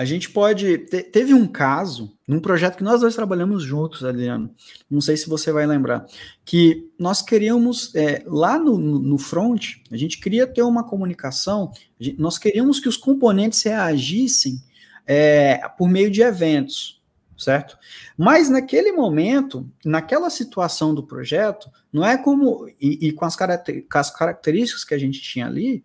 a 0.00 0.04
gente 0.06 0.30
pode. 0.30 0.78
Te, 0.78 1.02
teve 1.02 1.34
um 1.34 1.46
caso, 1.46 2.10
num 2.26 2.40
projeto 2.40 2.78
que 2.78 2.82
nós 2.82 3.02
dois 3.02 3.14
trabalhamos 3.14 3.62
juntos, 3.62 4.02
Adriano. 4.02 4.50
Não 4.90 4.98
sei 4.98 5.14
se 5.14 5.28
você 5.28 5.52
vai 5.52 5.66
lembrar. 5.66 6.06
Que 6.42 6.88
nós 6.98 7.20
queríamos, 7.20 7.94
é, 7.94 8.22
lá 8.26 8.58
no, 8.58 8.78
no 8.78 9.18
front, 9.18 9.74
a 9.90 9.96
gente 9.98 10.18
queria 10.18 10.46
ter 10.46 10.62
uma 10.62 10.84
comunicação, 10.84 11.70
gente, 12.00 12.18
nós 12.18 12.38
queríamos 12.38 12.80
que 12.80 12.88
os 12.88 12.96
componentes 12.96 13.62
reagissem 13.62 14.62
é, 15.06 15.60
por 15.76 15.86
meio 15.86 16.10
de 16.10 16.22
eventos 16.22 16.99
certo? 17.40 17.78
Mas 18.18 18.50
naquele 18.50 18.92
momento, 18.92 19.66
naquela 19.82 20.28
situação 20.28 20.94
do 20.94 21.02
projeto, 21.02 21.70
não 21.90 22.04
é 22.04 22.18
como, 22.18 22.68
e, 22.80 23.08
e 23.08 23.12
com, 23.12 23.24
as 23.24 23.34
com, 23.34 23.98
as 23.98 24.10
características 24.10 24.84
que 24.84 24.94
a 24.94 24.98
gente 24.98 25.20
tinha 25.20 25.46
ali, 25.46 25.82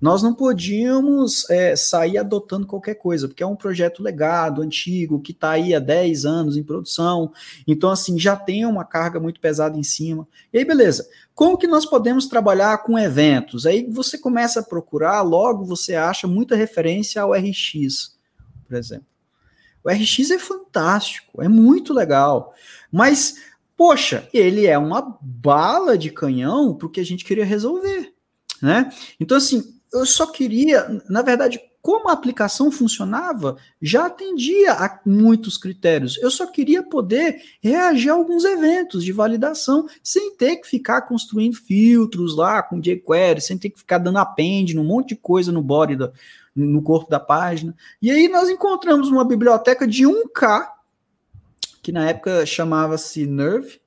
nós 0.00 0.20
não 0.20 0.34
podíamos 0.34 1.48
é, 1.48 1.76
sair 1.76 2.18
adotando 2.18 2.66
qualquer 2.66 2.96
coisa, 2.96 3.28
porque 3.28 3.42
é 3.42 3.46
um 3.46 3.54
projeto 3.54 4.02
legado, 4.02 4.62
antigo, 4.62 5.20
que 5.20 5.30
está 5.30 5.50
aí 5.50 5.74
há 5.74 5.78
10 5.78 6.24
anos 6.24 6.56
em 6.56 6.64
produção, 6.64 7.32
então 7.66 7.90
assim, 7.90 8.18
já 8.18 8.34
tem 8.34 8.66
uma 8.66 8.84
carga 8.84 9.20
muito 9.20 9.40
pesada 9.40 9.78
em 9.78 9.84
cima. 9.84 10.26
E 10.52 10.58
aí, 10.58 10.64
beleza, 10.64 11.08
como 11.34 11.56
que 11.56 11.68
nós 11.68 11.86
podemos 11.86 12.26
trabalhar 12.26 12.76
com 12.78 12.98
eventos? 12.98 13.64
Aí 13.64 13.88
você 13.88 14.18
começa 14.18 14.58
a 14.58 14.64
procurar, 14.64 15.22
logo 15.22 15.64
você 15.64 15.94
acha 15.94 16.26
muita 16.26 16.56
referência 16.56 17.22
ao 17.22 17.32
RX, 17.32 18.16
por 18.66 18.76
exemplo. 18.76 19.15
O 19.86 19.88
RX 19.88 20.32
é 20.32 20.38
fantástico, 20.38 21.40
é 21.40 21.48
muito 21.48 21.94
legal. 21.94 22.52
Mas, 22.90 23.36
poxa, 23.76 24.28
ele 24.34 24.66
é 24.66 24.76
uma 24.76 25.16
bala 25.20 25.96
de 25.96 26.10
canhão 26.10 26.74
para 26.74 26.88
o 26.88 26.90
que 26.90 26.98
a 26.98 27.04
gente 27.04 27.24
queria 27.24 27.44
resolver. 27.44 28.12
Né? 28.60 28.90
Então, 29.20 29.36
assim, 29.36 29.62
eu 29.92 30.04
só 30.04 30.26
queria, 30.26 31.00
na 31.08 31.22
verdade, 31.22 31.60
como 31.86 32.08
a 32.08 32.12
aplicação 32.12 32.68
funcionava, 32.68 33.56
já 33.80 34.06
atendia 34.06 34.72
a 34.72 34.98
muitos 35.06 35.56
critérios. 35.56 36.18
Eu 36.18 36.32
só 36.32 36.44
queria 36.44 36.82
poder 36.82 37.40
reagir 37.62 38.10
a 38.10 38.14
alguns 38.14 38.44
eventos 38.44 39.04
de 39.04 39.12
validação, 39.12 39.86
sem 40.02 40.34
ter 40.34 40.56
que 40.56 40.66
ficar 40.66 41.02
construindo 41.02 41.54
filtros 41.54 42.34
lá 42.34 42.60
com 42.60 42.80
jQuery, 42.80 43.40
sem 43.40 43.56
ter 43.56 43.70
que 43.70 43.78
ficar 43.78 43.98
dando 43.98 44.18
append, 44.18 44.76
um 44.76 44.82
monte 44.82 45.10
de 45.10 45.14
coisa 45.14 45.52
no 45.52 45.62
body 45.62 45.94
da, 45.94 46.10
no 46.56 46.82
corpo 46.82 47.08
da 47.08 47.20
página. 47.20 47.72
E 48.02 48.10
aí 48.10 48.26
nós 48.26 48.48
encontramos 48.48 49.08
uma 49.08 49.24
biblioteca 49.24 49.86
de 49.86 50.02
1K, 50.02 50.68
que 51.84 51.92
na 51.92 52.10
época 52.10 52.44
chamava-se 52.44 53.28
Nerve, 53.28 53.80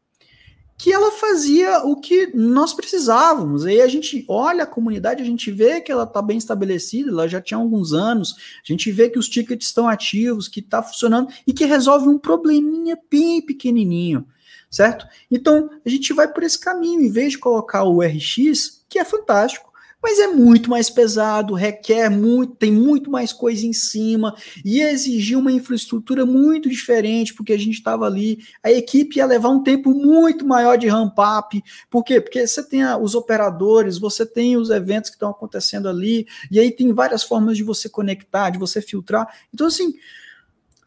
que 0.80 0.94
ela 0.94 1.12
fazia 1.12 1.80
o 1.84 1.98
que 1.98 2.32
nós 2.34 2.74
precisávamos. 2.74 3.65
Aí 3.65 3.82
a 3.82 3.88
gente 3.88 4.24
olha 4.30 4.63
a 4.63 4.68
comunidade, 4.68 5.22
a 5.22 5.26
gente 5.26 5.52
vê 5.52 5.82
que 5.82 5.92
ela 5.92 6.06
está 6.06 6.22
bem 6.22 6.38
estabelecida, 6.38 7.12
ela 7.12 7.28
já 7.28 7.42
tinha 7.42 7.58
alguns 7.58 7.92
anos, 7.92 8.34
a 8.63 8.72
gente 8.72 8.89
vê 8.89 9.10
que 9.10 9.20
os 9.20 9.28
tickets 9.28 9.68
estão 9.68 9.89
ativos, 9.89 10.48
que 10.48 10.62
está 10.62 10.82
funcionando 10.82 11.28
e 11.46 11.52
que 11.52 11.65
resolve 11.65 12.08
um 12.08 12.18
probleminha 12.18 12.98
bem 13.12 13.42
pequenininho, 13.42 14.26
certo? 14.72 15.06
Então 15.30 15.70
a 15.86 15.89
gente 15.89 16.13
vai 16.13 16.32
por 16.32 16.44
esse 16.44 16.58
caminho, 16.58 17.02
em 17.02 17.12
vez 17.12 17.34
de 17.34 17.39
colocar 17.39 17.84
o 17.84 18.02
RX, 18.02 18.86
que 18.88 18.98
é 18.98 19.04
fantástico, 19.04 19.68
mas 20.01 20.19
é 20.19 20.27
muito 20.27 20.69
mais 20.69 20.89
pesado, 20.89 21.53
requer 21.53 22.09
muito, 22.09 22.55
tem 22.55 22.71
muito 22.71 23.12
mais 23.12 23.33
coisa 23.33 23.65
em 23.65 23.73
cima 23.73 24.35
e 24.63 24.81
exigia 24.81 25.38
uma 25.38 25.51
infraestrutura 25.51 26.25
muito 26.25 26.69
diferente, 26.69 27.33
porque 27.33 27.53
a 27.53 27.57
gente 27.57 27.75
estava 27.75 28.05
ali, 28.05 28.39
a 28.63 28.71
equipe 28.71 29.17
ia 29.17 29.25
levar 29.25 29.49
um 29.49 29.62
tempo 29.62 29.91
muito 29.93 30.45
maior 30.45 30.77
de 30.77 30.88
ramp 30.88 31.17
up. 31.19 31.62
Por 31.89 32.03
quê? 32.03 32.21
Porque 32.21 32.45
você 32.47 32.63
tem 32.63 32.83
os 32.95 33.13
operadores, 33.13 33.97
você 33.97 34.25
tem 34.25 34.57
os 34.57 34.69
eventos 34.69 35.09
que 35.09 35.15
estão 35.15 35.29
acontecendo 35.29 35.89
ali, 35.89 36.25
e 36.49 36.59
aí 36.59 36.71
tem 36.71 36.93
várias 36.93 37.23
formas 37.23 37.57
de 37.57 37.63
você 37.63 37.89
conectar, 37.89 38.49
de 38.49 38.57
você 38.57 38.81
filtrar. 38.81 39.27
Então, 39.53 39.67
assim, 39.67 39.93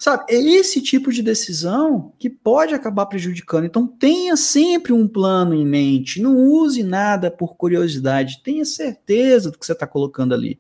Sabe, 0.02 0.24
é 0.30 0.34
esse 0.34 0.82
tipo 0.82 1.12
de 1.12 1.22
decisão 1.22 2.12
que 2.18 2.28
pode 2.28 2.74
acabar 2.74 3.06
prejudicando. 3.06 3.66
Então, 3.66 3.86
tenha 3.86 4.36
sempre 4.36 4.92
um 4.92 5.06
plano 5.06 5.54
em 5.54 5.64
mente. 5.64 6.20
Não 6.20 6.36
use 6.38 6.82
nada 6.82 7.30
por 7.30 7.54
curiosidade. 7.54 8.42
Tenha 8.42 8.64
certeza 8.64 9.48
do 9.48 9.56
que 9.56 9.64
você 9.64 9.74
está 9.74 9.86
colocando 9.86 10.34
ali. 10.34 10.58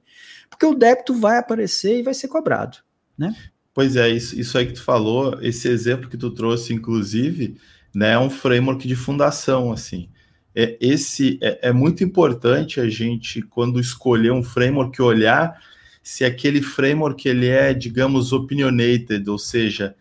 Porque 0.48 0.64
o 0.64 0.76
débito 0.76 1.12
vai 1.12 1.38
aparecer 1.38 1.98
e 1.98 2.02
vai 2.04 2.14
ser 2.14 2.28
cobrado. 2.28 2.78
Né? 3.18 3.34
Pois 3.74 3.96
é, 3.96 4.10
isso, 4.10 4.38
isso 4.38 4.56
aí 4.56 4.64
que 4.64 4.74
tu 4.74 4.84
falou, 4.84 5.36
esse 5.42 5.66
exemplo 5.66 6.08
que 6.08 6.16
tu 6.16 6.30
trouxe, 6.30 6.72
inclusive, 6.72 7.56
né, 7.92 8.12
é 8.12 8.18
um 8.20 8.30
framework 8.30 8.86
de 8.86 8.94
fundação, 8.94 9.72
assim. 9.72 10.08
É, 10.54 10.78
esse 10.80 11.40
é, 11.42 11.70
é 11.70 11.72
muito 11.72 12.04
importante 12.04 12.78
a 12.78 12.88
gente, 12.88 13.42
quando 13.42 13.80
escolher 13.80 14.30
um 14.30 14.44
framework, 14.44 15.02
olhar 15.02 15.60
se 16.02 16.24
aquele 16.24 16.60
framework 16.60 17.28
ele 17.28 17.48
é, 17.48 17.72
digamos, 17.72 18.32
opinionated, 18.32 19.28
ou 19.28 19.38
seja, 19.38 19.94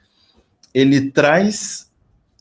ele 0.73 1.11
traz 1.11 1.89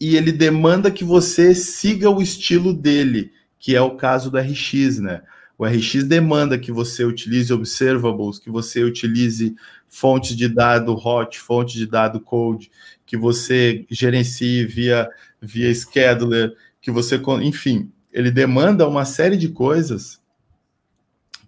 e 0.01 0.17
ele 0.17 0.33
demanda 0.33 0.91
que 0.91 1.05
você 1.05 1.55
siga 1.55 2.09
o 2.09 2.23
estilo 2.23 2.73
dele, 2.73 3.33
que 3.59 3.77
é 3.77 3.81
o 3.81 3.97
caso 3.97 4.31
do 4.31 4.39
RX, 4.39 4.99
né? 4.99 5.23
O 5.59 5.67
RX 5.67 6.05
demanda 6.05 6.59
que 6.59 6.73
você 6.73 7.05
utilize 7.05 7.53
observables, 7.53 8.39
que 8.39 8.49
você 8.49 8.83
utilize 8.83 9.55
fontes 9.91 10.35
de 10.35 10.49
dado 10.49 10.95
hot, 10.95 11.39
fonte 11.39 11.77
de 11.77 11.87
dado 11.87 12.19
cold, 12.19 12.71
que 13.05 13.17
você 13.17 13.85
gerencie 13.91 14.65
via 14.65 15.07
via 15.43 15.75
scheduler, 15.75 16.55
que 16.81 16.91
você, 16.91 17.21
enfim, 17.43 17.91
ele 18.13 18.31
demanda 18.31 18.89
uma 18.89 19.05
série 19.05 19.37
de 19.37 19.49
coisas 19.49 20.20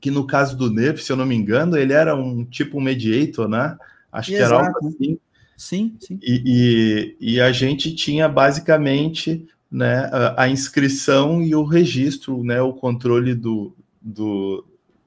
que 0.02 0.10
no 0.10 0.26
caso 0.26 0.56
do 0.56 0.68
Nerf, 0.68 1.00
se 1.00 1.12
eu 1.12 1.16
não 1.16 1.24
me 1.24 1.36
engano, 1.36 1.76
ele 1.76 1.92
era 1.92 2.16
um 2.16 2.44
tipo 2.44 2.76
um 2.76 2.80
mediator, 2.80 3.48
né? 3.48 3.78
Acho 4.10 4.34
Exato. 4.34 4.50
que 4.50 4.54
era 4.54 4.66
algo 4.66 4.88
assim. 4.88 5.18
Sim, 5.56 5.96
sim. 6.00 6.18
E, 6.20 7.14
e, 7.20 7.34
e, 7.34 7.40
a 7.40 7.52
gente 7.52 7.94
tinha 7.94 8.28
basicamente 8.28 9.46
né, 9.70 10.10
a, 10.12 10.42
a, 10.42 10.48
inscrição 10.48 11.40
e 11.40 11.54
o 11.54 11.62
registro, 11.62 12.42
né, 12.42 12.60
o 12.60 12.72
controle 12.72 13.32
do, 13.32 13.76
do, 14.00 14.66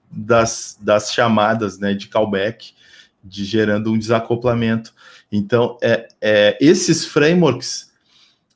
das, 0.09 0.77
das 0.79 1.11
chamadas 1.11 1.77
né, 1.77 1.93
de 1.93 2.07
callback, 2.07 2.71
de 3.21 3.43
gerando 3.43 3.91
um 3.91 3.99
desacoplamento. 3.99 4.93
Então, 5.29 5.77
é, 5.81 6.07
é 6.21 6.57
esses 6.61 7.05
frameworks 7.05 7.91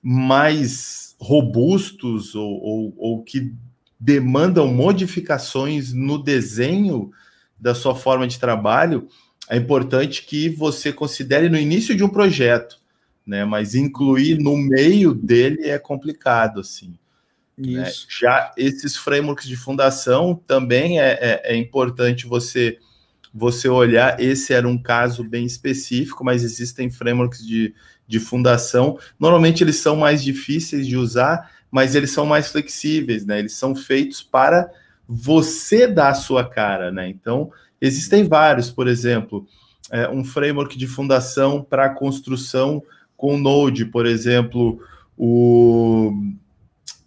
mais 0.01 1.17
robustos 1.19 2.33
ou, 2.33 2.63
ou, 2.63 2.93
ou 2.97 3.23
que 3.23 3.53
demandam 3.99 4.67
modificações 4.67 5.93
no 5.93 6.17
desenho 6.17 7.11
da 7.59 7.75
sua 7.75 7.93
forma 7.93 8.27
de 8.27 8.39
trabalho, 8.39 9.07
é 9.49 9.57
importante 9.57 10.25
que 10.25 10.47
você 10.49 10.93
considere 10.93 11.49
no 11.49 11.57
início 11.57 11.95
de 11.95 12.03
um 12.03 12.09
projeto, 12.09 12.79
né? 13.25 13.43
Mas 13.43 13.75
incluir 13.75 14.37
no 14.37 14.55
meio 14.55 15.13
dele 15.13 15.67
é 15.67 15.77
complicado, 15.77 16.59
assim. 16.59 16.97
Né? 17.57 17.91
Já 18.07 18.53
esses 18.55 18.95
frameworks 18.95 19.45
de 19.45 19.57
fundação 19.57 20.41
também 20.47 21.01
é, 21.01 21.11
é, 21.19 21.41
é, 21.53 21.55
importante 21.57 22.25
você 22.25 22.77
você 23.33 23.67
olhar. 23.67 24.19
Esse 24.19 24.53
era 24.53 24.67
um 24.67 24.81
caso 24.81 25.23
bem 25.23 25.45
específico, 25.45 26.23
mas 26.23 26.43
existem 26.43 26.89
frameworks 26.89 27.45
de, 27.45 27.75
de 28.07 28.19
fundação. 28.19 28.97
Normalmente 29.19 29.63
eles 29.63 29.75
são 29.75 29.95
mais 29.95 30.23
difíceis 30.23 30.87
de 30.87 30.97
usar, 30.97 31.51
mas 31.71 31.95
eles 31.95 32.11
são 32.11 32.25
mais 32.25 32.51
flexíveis, 32.51 33.25
né? 33.25 33.39
Eles 33.39 33.53
são 33.53 33.75
feitos 33.75 34.21
para 34.21 34.69
você 35.07 35.87
dar 35.87 36.09
a 36.09 36.15
sua 36.15 36.43
cara, 36.43 36.91
né? 36.91 37.07
Então, 37.09 37.51
existem 37.81 38.23
vários, 38.23 38.69
por 38.69 38.87
exemplo, 38.87 39.47
é, 39.91 40.07
um 40.09 40.23
framework 40.23 40.77
de 40.77 40.87
fundação 40.87 41.63
para 41.63 41.89
construção 41.89 42.81
com 43.17 43.37
Node, 43.37 43.85
por 43.85 44.05
exemplo, 44.05 44.81
o 45.17 46.13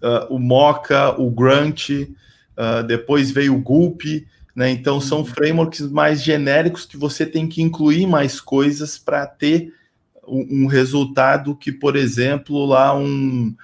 uh, 0.03 0.35
o 0.35 0.39
Mocha, 0.39 1.15
o 1.19 1.31
Grunt, 1.31 1.91
uh, 1.91 2.83
depois 2.87 3.31
veio 3.31 3.55
o 3.55 3.61
Gulp, 3.61 4.03
né? 4.55 4.71
Então 4.71 5.01
são 5.01 5.19
uhum. 5.19 5.25
frameworks 5.25 5.81
mais 5.91 6.23
genéricos 6.23 6.85
que 6.85 6.97
você 6.97 7.25
tem 7.25 7.49
que 7.49 7.63
incluir 7.63 8.07
mais 8.07 8.41
coisas 8.41 8.99
para 8.99 9.27
ter 9.27 9.73
um, 10.27 10.65
um, 10.65 10.67
resultado 10.67 11.57
que, 11.57 11.73
por 11.73 11.97
exemplo, 11.97 12.67
lá 12.67 12.95
um, 12.97 13.55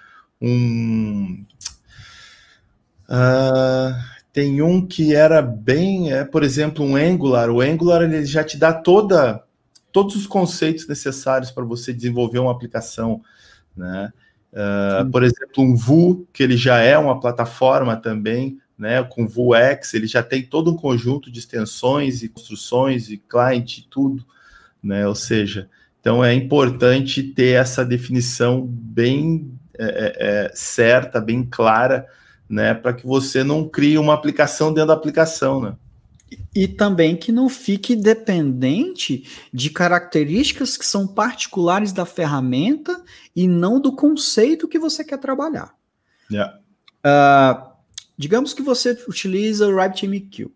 um 0.40 1.44
uh, 3.08 4.18
tem 4.32 4.62
um 4.62 4.86
que 4.86 5.14
era 5.14 5.42
bem, 5.42 6.12
é, 6.12 6.24
por 6.24 6.42
exemplo, 6.42 6.84
um 6.84 6.94
Angular. 6.94 7.50
O 7.50 7.60
Angular 7.60 8.02
ele 8.02 8.24
já 8.24 8.44
te 8.44 8.56
dá 8.56 8.72
toda 8.72 9.42
todos 9.90 10.14
os 10.14 10.26
conceitos 10.26 10.86
necessários 10.86 11.50
para 11.50 11.64
você 11.64 11.92
desenvolver 11.92 12.38
uma 12.38 12.52
aplicação, 12.52 13.22
né? 13.76 14.12
Uh, 14.52 15.10
por 15.10 15.22
exemplo, 15.22 15.62
um 15.62 15.74
Vue, 15.74 16.26
que 16.32 16.42
ele 16.42 16.56
já 16.56 16.78
é 16.78 16.96
uma 16.96 17.18
plataforma 17.18 17.96
também, 17.96 18.58
né? 18.78 19.02
Com 19.02 19.26
Vuex, 19.26 19.94
ele 19.94 20.06
já 20.06 20.22
tem 20.22 20.42
todo 20.42 20.70
um 20.70 20.76
conjunto 20.76 21.32
de 21.32 21.38
extensões 21.40 22.22
e 22.22 22.28
construções 22.28 23.10
e 23.10 23.16
client 23.16 23.78
e 23.78 23.88
tudo, 23.88 24.24
né? 24.82 25.06
Ou 25.08 25.14
seja, 25.14 25.68
então 26.00 26.24
é 26.24 26.32
importante 26.32 27.22
ter 27.22 27.56
essa 27.60 27.84
definição 27.84 28.64
bem 28.64 29.57
é, 29.78 29.84
é, 29.84 30.46
é 30.46 30.50
certa, 30.54 31.20
bem 31.20 31.44
clara, 31.44 32.06
né? 32.48 32.74
Para 32.74 32.92
que 32.92 33.06
você 33.06 33.44
não 33.44 33.68
crie 33.68 33.98
uma 33.98 34.14
aplicação 34.14 34.72
dentro 34.72 34.88
da 34.88 34.94
aplicação, 34.94 35.60
né? 35.60 35.76
E 36.54 36.68
também 36.68 37.16
que 37.16 37.32
não 37.32 37.48
fique 37.48 37.96
dependente 37.96 39.24
de 39.52 39.70
características 39.70 40.76
que 40.76 40.84
são 40.84 41.06
particulares 41.06 41.92
da 41.92 42.04
ferramenta 42.04 43.02
e 43.34 43.48
não 43.48 43.80
do 43.80 43.94
conceito 43.94 44.68
que 44.68 44.78
você 44.78 45.02
quer 45.02 45.18
trabalhar. 45.18 45.74
Yeah. 46.30 46.58
Uh, 46.98 47.72
digamos 48.16 48.52
que 48.52 48.60
você 48.60 48.90
utiliza 49.08 49.66
o 49.66 49.74
RabbitMQ, 49.74 50.50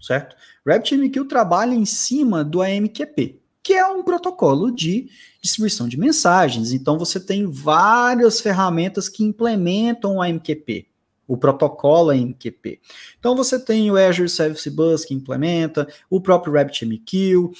certo? 0.00 0.36
RabbitMQ 0.64 1.24
trabalha 1.24 1.74
em 1.74 1.84
cima 1.84 2.44
do 2.44 2.62
AMQP, 2.62 3.40
que 3.66 3.72
é 3.72 3.84
um 3.84 4.04
protocolo 4.04 4.70
de 4.70 5.10
distribuição 5.42 5.88
de 5.88 5.98
mensagens. 5.98 6.72
Então 6.72 6.96
você 6.96 7.18
tem 7.18 7.50
várias 7.50 8.40
ferramentas 8.40 9.08
que 9.08 9.24
implementam 9.24 10.16
o 10.16 10.22
AMQP 10.22 10.86
o 11.28 11.36
protocolo 11.36 12.14
MQP. 12.14 12.80
Então 13.18 13.34
você 13.34 13.58
tem 13.58 13.90
o 13.90 13.96
Azure 13.96 14.28
Service 14.28 14.70
Bus 14.70 15.04
que 15.04 15.12
implementa, 15.12 15.88
o 16.08 16.20
próprio 16.20 16.52
RabbitMQ. 16.52 17.50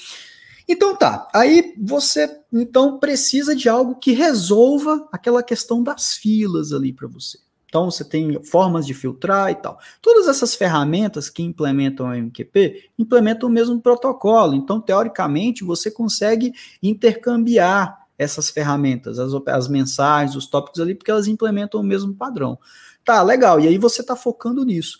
Então 0.65 0.95
tá, 0.95 1.27
aí 1.35 1.73
você 1.77 2.39
então 2.53 2.97
precisa 2.97 3.53
de 3.53 3.67
algo 3.67 3.95
que 3.95 4.13
resolva 4.13 5.05
aquela 5.11 5.43
questão 5.43 5.83
das 5.83 6.13
filas 6.13 6.71
ali 6.71 6.93
para 6.93 7.09
você. 7.09 7.37
Então 7.67 7.91
você 7.91 8.03
tem 8.03 8.41
formas 8.43 8.85
de 8.85 8.93
filtrar 8.93 9.51
e 9.51 9.55
tal. 9.55 9.77
Todas 10.01 10.27
essas 10.27 10.55
ferramentas 10.55 11.29
que 11.29 11.43
implementam 11.43 12.07
o 12.07 12.13
MQP 12.13 12.91
implementam 12.97 13.49
o 13.49 13.51
mesmo 13.51 13.79
protocolo. 13.81 14.55
Então, 14.55 14.79
teoricamente, 14.79 15.63
você 15.63 15.91
consegue 15.91 16.53
intercambiar 16.81 18.07
essas 18.17 18.49
ferramentas, 18.49 19.19
as, 19.19 19.31
as 19.47 19.67
mensagens, 19.67 20.35
os 20.35 20.47
tópicos 20.47 20.81
ali, 20.81 20.95
porque 20.95 21.11
elas 21.11 21.27
implementam 21.27 21.81
o 21.81 21.83
mesmo 21.83 22.15
padrão. 22.15 22.57
Tá, 23.03 23.21
legal. 23.21 23.59
E 23.59 23.67
aí 23.67 23.77
você 23.77 24.01
está 24.01 24.15
focando 24.15 24.65
nisso. 24.65 24.99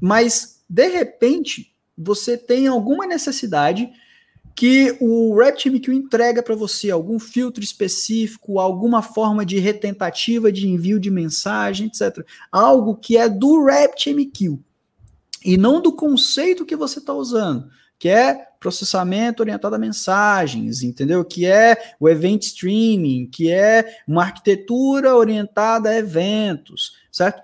Mas, 0.00 0.64
de 0.68 0.88
repente, 0.88 1.74
você 1.98 2.36
tem 2.38 2.66
alguma 2.66 3.06
necessidade 3.06 3.90
que 4.54 4.96
o 5.00 5.34
RabbitMQ 5.38 5.92
entrega 5.92 6.42
para 6.42 6.54
você 6.54 6.90
algum 6.90 7.18
filtro 7.18 7.62
específico, 7.62 8.58
alguma 8.58 9.02
forma 9.02 9.44
de 9.44 9.58
retentativa 9.58 10.52
de 10.52 10.68
envio 10.68 11.00
de 11.00 11.10
mensagem, 11.10 11.86
etc. 11.86 12.24
Algo 12.52 12.96
que 12.96 13.16
é 13.16 13.28
do 13.28 13.64
RabbitMQ 13.64 14.58
e 15.44 15.56
não 15.56 15.80
do 15.80 15.92
conceito 15.92 16.66
que 16.66 16.76
você 16.76 16.98
está 16.98 17.14
usando 17.14 17.70
que 18.00 18.08
é 18.08 18.46
processamento 18.58 19.42
orientado 19.42 19.76
a 19.76 19.78
mensagens, 19.78 20.82
entendeu? 20.82 21.22
Que 21.22 21.44
é 21.44 21.76
o 22.00 22.08
event 22.08 22.42
streaming, 22.44 23.28
que 23.30 23.50
é 23.52 23.84
uma 24.08 24.22
arquitetura 24.22 25.14
orientada 25.14 25.90
a 25.90 25.96
eventos, 25.96 26.96
certo? 27.12 27.42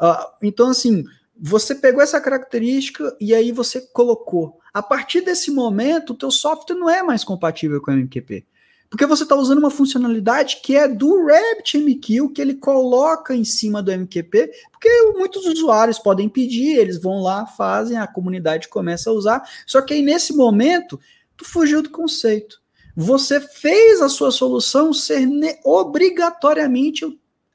Uh, 0.00 0.32
então, 0.42 0.70
assim, 0.70 1.04
você 1.38 1.74
pegou 1.74 2.02
essa 2.02 2.18
característica 2.22 3.14
e 3.20 3.34
aí 3.34 3.52
você 3.52 3.82
colocou. 3.92 4.57
A 4.72 4.82
partir 4.82 5.20
desse 5.20 5.50
momento, 5.50 6.12
o 6.12 6.16
teu 6.16 6.30
software 6.30 6.76
não 6.76 6.88
é 6.88 7.02
mais 7.02 7.24
compatível 7.24 7.80
com 7.80 7.90
o 7.90 7.94
MQP. 7.94 8.44
Porque 8.90 9.04
você 9.04 9.22
está 9.22 9.36
usando 9.36 9.58
uma 9.58 9.70
funcionalidade 9.70 10.60
que 10.62 10.74
é 10.74 10.88
do 10.88 11.26
RabbitMQ, 11.26 12.30
que 12.30 12.40
ele 12.40 12.54
coloca 12.54 13.34
em 13.34 13.44
cima 13.44 13.82
do 13.82 13.92
MQP, 13.92 14.50
porque 14.72 14.88
muitos 15.14 15.44
usuários 15.44 15.98
podem 15.98 16.28
pedir, 16.28 16.78
eles 16.78 17.00
vão 17.00 17.20
lá, 17.20 17.46
fazem, 17.46 17.98
a 17.98 18.06
comunidade 18.06 18.68
começa 18.68 19.10
a 19.10 19.12
usar. 19.12 19.42
Só 19.66 19.82
que 19.82 19.92
aí, 19.92 20.02
nesse 20.02 20.34
momento, 20.34 20.98
tu 21.36 21.44
fugiu 21.44 21.82
do 21.82 21.90
conceito. 21.90 22.62
Você 22.96 23.40
fez 23.40 24.00
a 24.00 24.08
sua 24.08 24.30
solução 24.30 24.92
ser 24.92 25.28
obrigatoriamente 25.64 27.04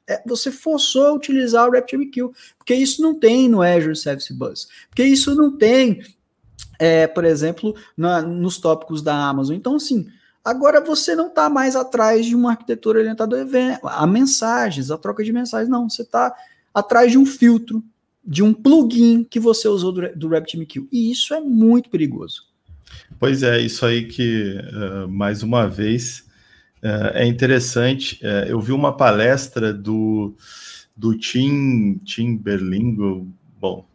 é, 0.06 0.22
você 0.26 0.50
forçou 0.52 1.06
a 1.06 1.12
utilizar 1.14 1.66
o 1.66 1.72
RabbitMQ, 1.72 2.30
porque 2.58 2.74
isso 2.74 3.00
não 3.00 3.18
tem 3.18 3.48
no 3.48 3.62
Azure 3.62 3.96
Service 3.96 4.32
Bus, 4.32 4.68
porque 4.90 5.02
isso 5.02 5.34
não 5.34 5.56
tem, 5.56 6.02
é, 6.78 7.06
por 7.06 7.24
exemplo, 7.24 7.74
na, 7.96 8.22
nos 8.22 8.58
tópicos 8.58 9.02
da 9.02 9.14
Amazon. 9.14 9.56
Então, 9.56 9.76
assim, 9.76 10.06
Agora 10.44 10.84
você 10.84 11.16
não 11.16 11.28
está 11.28 11.48
mais 11.48 11.74
atrás 11.74 12.26
de 12.26 12.36
uma 12.36 12.50
arquitetura 12.50 12.98
orientada 12.98 13.46
a 13.82 14.06
mensagens, 14.06 14.90
a 14.90 14.98
troca 14.98 15.24
de 15.24 15.32
mensagens, 15.32 15.70
não. 15.70 15.88
Você 15.88 16.02
está 16.02 16.34
atrás 16.74 17.10
de 17.10 17.16
um 17.16 17.24
filtro, 17.24 17.82
de 18.22 18.42
um 18.42 18.52
plugin 18.52 19.24
que 19.24 19.40
você 19.40 19.66
usou 19.68 19.90
do, 19.90 20.14
do 20.14 20.28
RabbitMQ. 20.28 20.86
E 20.92 21.10
isso 21.10 21.32
é 21.32 21.40
muito 21.40 21.88
perigoso. 21.88 22.42
Pois 23.18 23.42
é, 23.42 23.58
isso 23.58 23.86
aí 23.86 24.06
que, 24.06 24.58
uh, 24.58 25.08
mais 25.08 25.42
uma 25.42 25.66
vez, 25.66 26.26
uh, 26.82 27.14
é 27.14 27.26
interessante. 27.26 28.20
Uh, 28.22 28.46
eu 28.46 28.60
vi 28.60 28.72
uma 28.72 28.94
palestra 28.94 29.72
do, 29.72 30.34
do 30.94 31.16
Tim, 31.16 31.94
Tim 32.04 32.36
Berlingo, 32.36 33.26
bom, 33.58 33.86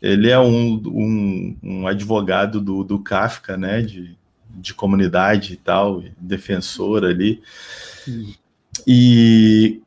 ele 0.00 0.30
é 0.30 0.38
um, 0.38 0.80
um, 0.86 1.56
um 1.62 1.86
advogado 1.86 2.60
do, 2.60 2.84
do 2.84 2.98
Kafka, 2.98 3.56
né, 3.56 3.82
de, 3.82 4.16
de 4.50 4.72
comunidade 4.74 5.54
e 5.54 5.56
tal, 5.56 6.02
defensor 6.20 7.04
ali. 7.04 7.42
E, 8.86 9.80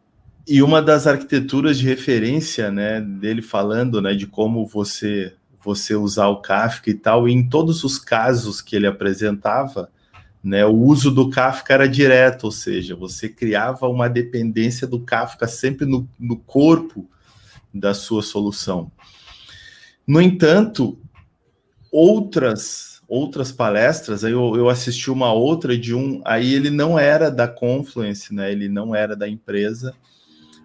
e 0.47 0.61
uma 0.61 0.81
das 0.81 1.07
arquiteturas 1.07 1.77
de 1.79 1.85
referência, 1.85 2.69
né, 2.69 2.99
dele 2.99 3.41
falando, 3.41 4.01
né, 4.01 4.13
de 4.13 4.27
como 4.27 4.65
você 4.65 5.33
você 5.63 5.95
usar 5.95 6.27
o 6.27 6.41
Kafka 6.41 6.89
e 6.89 6.93
tal, 6.95 7.29
e 7.29 7.31
em 7.31 7.47
todos 7.47 7.83
os 7.83 7.99
casos 7.99 8.61
que 8.61 8.75
ele 8.75 8.87
apresentava, 8.87 9.91
né, 10.43 10.65
o 10.65 10.75
uso 10.75 11.11
do 11.11 11.29
Kafka 11.29 11.73
era 11.73 11.87
direto, 11.87 12.45
ou 12.45 12.51
seja, 12.51 12.95
você 12.95 13.29
criava 13.29 13.87
uma 13.87 14.09
dependência 14.09 14.87
do 14.87 14.99
Kafka 14.99 15.47
sempre 15.47 15.85
no, 15.85 16.09
no 16.19 16.35
corpo 16.35 17.07
da 17.71 17.93
sua 17.93 18.23
solução. 18.23 18.91
No 20.11 20.21
entanto, 20.21 20.99
outras 21.89 23.01
outras 23.07 23.49
palestras, 23.49 24.25
aí 24.25 24.33
eu, 24.33 24.57
eu, 24.57 24.67
assisti 24.67 25.09
uma 25.09 25.31
outra 25.31 25.77
de 25.77 25.95
um, 25.95 26.21
aí 26.25 26.53
ele 26.53 26.69
não 26.69 26.99
era 26.99 27.31
da 27.31 27.47
Confluence, 27.47 28.33
né? 28.33 28.51
Ele 28.51 28.67
não 28.67 28.93
era 28.93 29.15
da 29.15 29.25
empresa, 29.25 29.95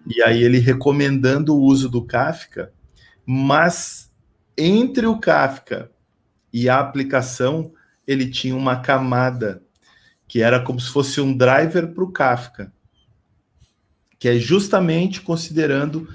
e 0.05 0.21
aí 0.21 0.43
ele 0.43 0.59
recomendando 0.59 1.55
o 1.55 1.61
uso 1.61 1.87
do 1.87 2.03
Kafka, 2.03 2.73
mas 3.25 4.11
entre 4.57 5.05
o 5.05 5.17
Kafka 5.17 5.89
e 6.51 6.67
a 6.67 6.79
aplicação, 6.79 7.71
ele 8.05 8.29
tinha 8.29 8.55
uma 8.55 8.81
camada 8.81 9.63
que 10.27 10.41
era 10.41 10.61
como 10.61 10.81
se 10.81 10.89
fosse 10.89 11.21
um 11.21 11.35
driver 11.35 11.93
para 11.93 12.03
o 12.03 12.11
Kafka, 12.11 12.73
que 14.19 14.27
é 14.27 14.37
justamente 14.37 15.21
considerando 15.21 16.05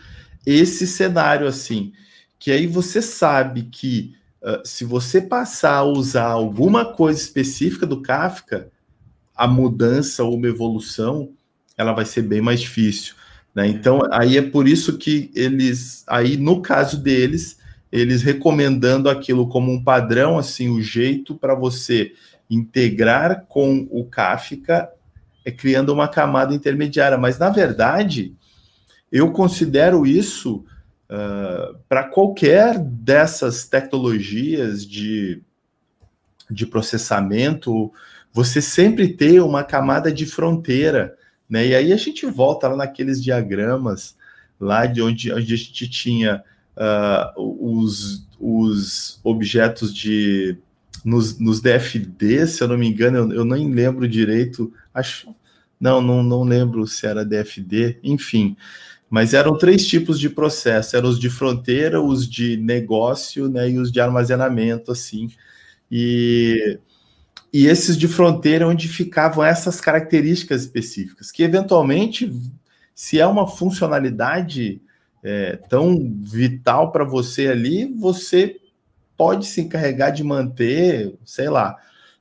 esse 0.44 0.86
cenário 0.86 1.46
assim, 1.46 1.94
que 2.43 2.51
aí 2.51 2.66
você 2.66 3.01
sabe 3.01 3.68
que 3.70 4.16
ah, 4.43 4.62
se 4.64 4.84
você 4.84 5.20
passar 5.20 5.76
a 5.76 5.84
usar 5.84 6.26
alguma 6.26 6.84
coisa 6.84 7.20
específica 7.20 7.86
do 7.86 8.03
Kafka, 8.03 8.68
a 9.32 9.47
mudança 9.47 10.24
ou 10.24 10.34
uma 10.34 10.49
evolução, 10.49 11.30
ela 11.78 11.93
vai 11.93 12.05
ser 12.05 12.22
bem 12.22 12.40
mais 12.40 12.61
difícil. 12.61 13.14
Né? 13.55 13.68
Então, 13.68 14.01
aí 14.11 14.36
é 14.36 14.43
por 14.43 14.66
isso 14.66 14.99
que 14.99 15.30
eles, 15.36 16.03
aí 16.09 16.36
no 16.36 16.61
caso 16.61 17.01
deles, 17.01 17.59
eles 17.93 18.22
recomendando 18.22 19.09
aquilo 19.09 19.49
como 19.49 19.70
um 19.70 19.80
padrão, 19.80 20.36
assim, 20.36 20.68
o 20.68 20.82
jeito 20.82 21.36
para 21.36 21.55
você 21.55 22.12
integrar 22.51 23.47
com 23.49 23.86
o 23.88 24.05
Kafka 24.05 24.90
é 25.45 25.53
criando 25.53 25.93
uma 25.93 26.09
camada 26.09 26.53
intermediária. 26.53 27.16
Mas, 27.16 27.38
na 27.38 27.51
verdade, 27.51 28.34
eu 29.12 29.30
considero 29.30 30.05
isso 30.05 30.64
uh, 31.12 31.76
para 31.88 32.04
qualquer 32.04 32.78
dessas 32.78 33.68
tecnologias 33.68 34.86
de, 34.86 35.42
de 36.50 36.66
processamento, 36.66 37.92
você 38.32 38.62
sempre 38.62 39.08
ter 39.08 39.42
uma 39.42 39.62
camada 39.62 40.10
de 40.10 40.24
fronteira, 40.24 41.16
né? 41.48 41.66
E 41.66 41.74
aí 41.74 41.92
a 41.92 41.96
gente 41.96 42.24
volta 42.24 42.66
lá 42.68 42.76
naqueles 42.76 43.22
diagramas 43.22 44.16
lá 44.58 44.86
de 44.86 45.02
onde, 45.02 45.30
onde 45.32 45.52
a 45.52 45.56
gente 45.56 45.88
tinha 45.88 46.42
uh, 46.76 47.42
os, 47.60 48.26
os 48.40 49.20
objetos 49.22 49.94
de 49.94 50.56
nos, 51.04 51.38
nos 51.38 51.60
DFD, 51.60 52.46
se 52.46 52.62
eu 52.62 52.68
não 52.68 52.78
me 52.78 52.88
engano, 52.88 53.18
eu, 53.18 53.32
eu 53.32 53.44
nem 53.44 53.70
lembro 53.70 54.08
direito, 54.08 54.72
acho, 54.94 55.34
não, 55.80 56.00
não, 56.00 56.22
não 56.22 56.44
lembro 56.44 56.86
se 56.86 57.06
era 57.06 57.24
DFD, 57.24 57.98
enfim, 58.04 58.56
mas 59.12 59.34
eram 59.34 59.58
três 59.58 59.86
tipos 59.86 60.18
de 60.18 60.30
processo, 60.30 60.96
eram 60.96 61.10
os 61.10 61.20
de 61.20 61.28
fronteira, 61.28 62.00
os 62.00 62.26
de 62.26 62.56
negócio, 62.56 63.46
né, 63.46 63.68
e 63.68 63.78
os 63.78 63.92
de 63.92 64.00
armazenamento, 64.00 64.90
assim, 64.90 65.28
e, 65.90 66.78
e 67.52 67.66
esses 67.66 67.98
de 67.98 68.08
fronteira 68.08 68.66
onde 68.66 68.88
ficavam 68.88 69.44
essas 69.44 69.82
características 69.82 70.62
específicas, 70.62 71.30
que 71.30 71.42
eventualmente, 71.42 72.32
se 72.94 73.20
é 73.20 73.26
uma 73.26 73.46
funcionalidade 73.46 74.80
é, 75.22 75.58
tão 75.68 76.10
vital 76.22 76.90
para 76.90 77.04
você 77.04 77.48
ali, 77.48 77.92
você 77.92 78.56
pode 79.14 79.44
se 79.44 79.60
encarregar 79.60 80.10
de 80.10 80.24
manter, 80.24 81.14
sei 81.22 81.50
lá. 81.50 81.76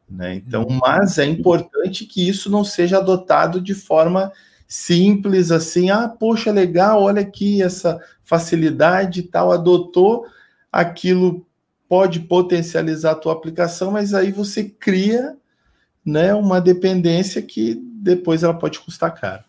Né? 0.10 0.36
Então, 0.36 0.64
uhum. 0.64 0.78
mas 0.82 1.18
é 1.18 1.26
importante 1.26 2.06
que 2.06 2.28
isso 2.28 2.50
não 2.50 2.66
seja 2.66 2.98
adotado 2.98 3.62
de 3.62 3.74
forma 3.74 4.30
simples 4.72 5.52
assim, 5.52 5.90
ah, 5.90 6.08
poxa, 6.08 6.50
legal, 6.50 7.04
olha 7.04 7.22
aqui 7.22 7.62
essa 7.62 8.00
facilidade 8.24 9.20
e 9.20 9.24
tal, 9.24 9.52
adotou 9.52 10.26
aquilo 10.72 11.46
pode 11.90 12.22
potencializar 12.22 13.12
a 13.12 13.16
tua 13.16 13.34
aplicação, 13.34 13.92
mas 13.92 14.14
aí 14.14 14.32
você 14.32 14.64
cria, 14.64 15.36
né, 16.06 16.34
uma 16.34 16.62
dependência 16.62 17.42
que 17.42 17.76
depois 17.76 18.44
ela 18.44 18.54
pode 18.54 18.80
custar 18.80 19.14
caro. 19.14 19.44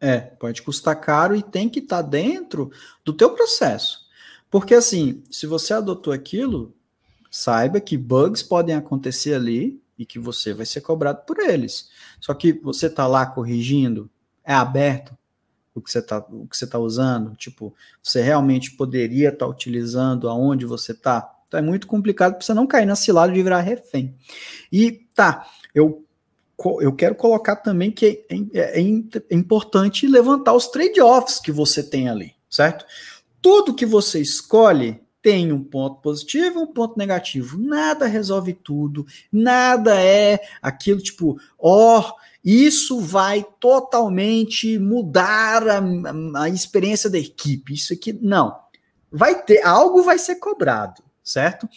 É, 0.00 0.18
pode 0.18 0.62
custar 0.62 0.98
caro 0.98 1.36
e 1.36 1.42
tem 1.42 1.68
que 1.68 1.80
estar 1.80 2.02
tá 2.02 2.08
dentro 2.08 2.72
do 3.04 3.12
teu 3.12 3.34
processo. 3.34 4.06
Porque 4.50 4.74
assim, 4.74 5.22
se 5.30 5.46
você 5.46 5.74
adotou 5.74 6.10
aquilo, 6.10 6.74
saiba 7.30 7.82
que 7.82 7.98
bugs 7.98 8.42
podem 8.42 8.74
acontecer 8.74 9.34
ali 9.34 9.78
e 9.98 10.06
que 10.06 10.18
você 10.18 10.54
vai 10.54 10.64
ser 10.64 10.80
cobrado 10.80 11.22
por 11.26 11.38
eles. 11.38 11.90
Só 12.18 12.32
que 12.32 12.54
você 12.54 12.86
está 12.86 13.06
lá 13.06 13.26
corrigindo, 13.26 14.10
é 14.44 14.54
aberto 14.54 15.16
o 15.74 15.80
que 15.80 15.90
você 15.90 15.98
está 15.98 16.20
tá 16.20 16.78
usando, 16.78 17.34
tipo, 17.34 17.74
você 18.00 18.22
realmente 18.22 18.70
poderia 18.72 19.30
estar 19.30 19.46
tá 19.46 19.50
utilizando 19.50 20.28
aonde 20.28 20.64
você 20.64 20.92
está. 20.92 21.34
Então 21.48 21.58
é 21.58 21.62
muito 21.62 21.86
complicado 21.86 22.34
para 22.34 22.44
você 22.44 22.54
não 22.54 22.66
cair 22.66 22.86
na 22.86 22.94
cilada 22.94 23.32
de 23.32 23.42
virar 23.42 23.60
refém. 23.60 24.14
E 24.70 24.92
tá, 25.14 25.46
eu 25.74 26.04
eu 26.80 26.94
quero 26.94 27.16
colocar 27.16 27.56
também 27.56 27.90
que 27.90 28.24
é, 28.30 28.36
é, 28.54 28.80
é, 28.80 28.82
é 29.30 29.34
importante 29.34 30.06
levantar 30.06 30.52
os 30.52 30.68
trade-offs 30.68 31.40
que 31.40 31.50
você 31.50 31.82
tem 31.82 32.08
ali, 32.08 32.32
certo? 32.48 32.84
Tudo 33.42 33.74
que 33.74 33.84
você 33.84 34.20
escolhe 34.20 35.00
tem 35.20 35.52
um 35.52 35.64
ponto 35.64 36.00
positivo 36.00 36.60
e 36.60 36.62
um 36.62 36.66
ponto 36.66 36.96
negativo. 36.96 37.58
Nada 37.58 38.06
resolve 38.06 38.52
tudo, 38.52 39.04
nada 39.32 40.00
é 40.00 40.38
aquilo 40.62 41.00
tipo, 41.00 41.38
ó, 41.58 41.98
oh, 41.98 42.14
isso 42.44 43.00
vai 43.00 43.46
totalmente 43.58 44.78
mudar 44.78 45.66
a, 45.66 45.82
a 46.42 46.48
experiência 46.48 47.08
da 47.08 47.18
equipe. 47.18 47.72
Isso 47.72 47.92
aqui, 47.92 48.12
não. 48.12 48.54
Vai 49.10 49.42
ter, 49.42 49.64
algo 49.64 50.02
vai 50.02 50.18
ser 50.18 50.36
cobrado, 50.36 51.02
certo? 51.22 51.68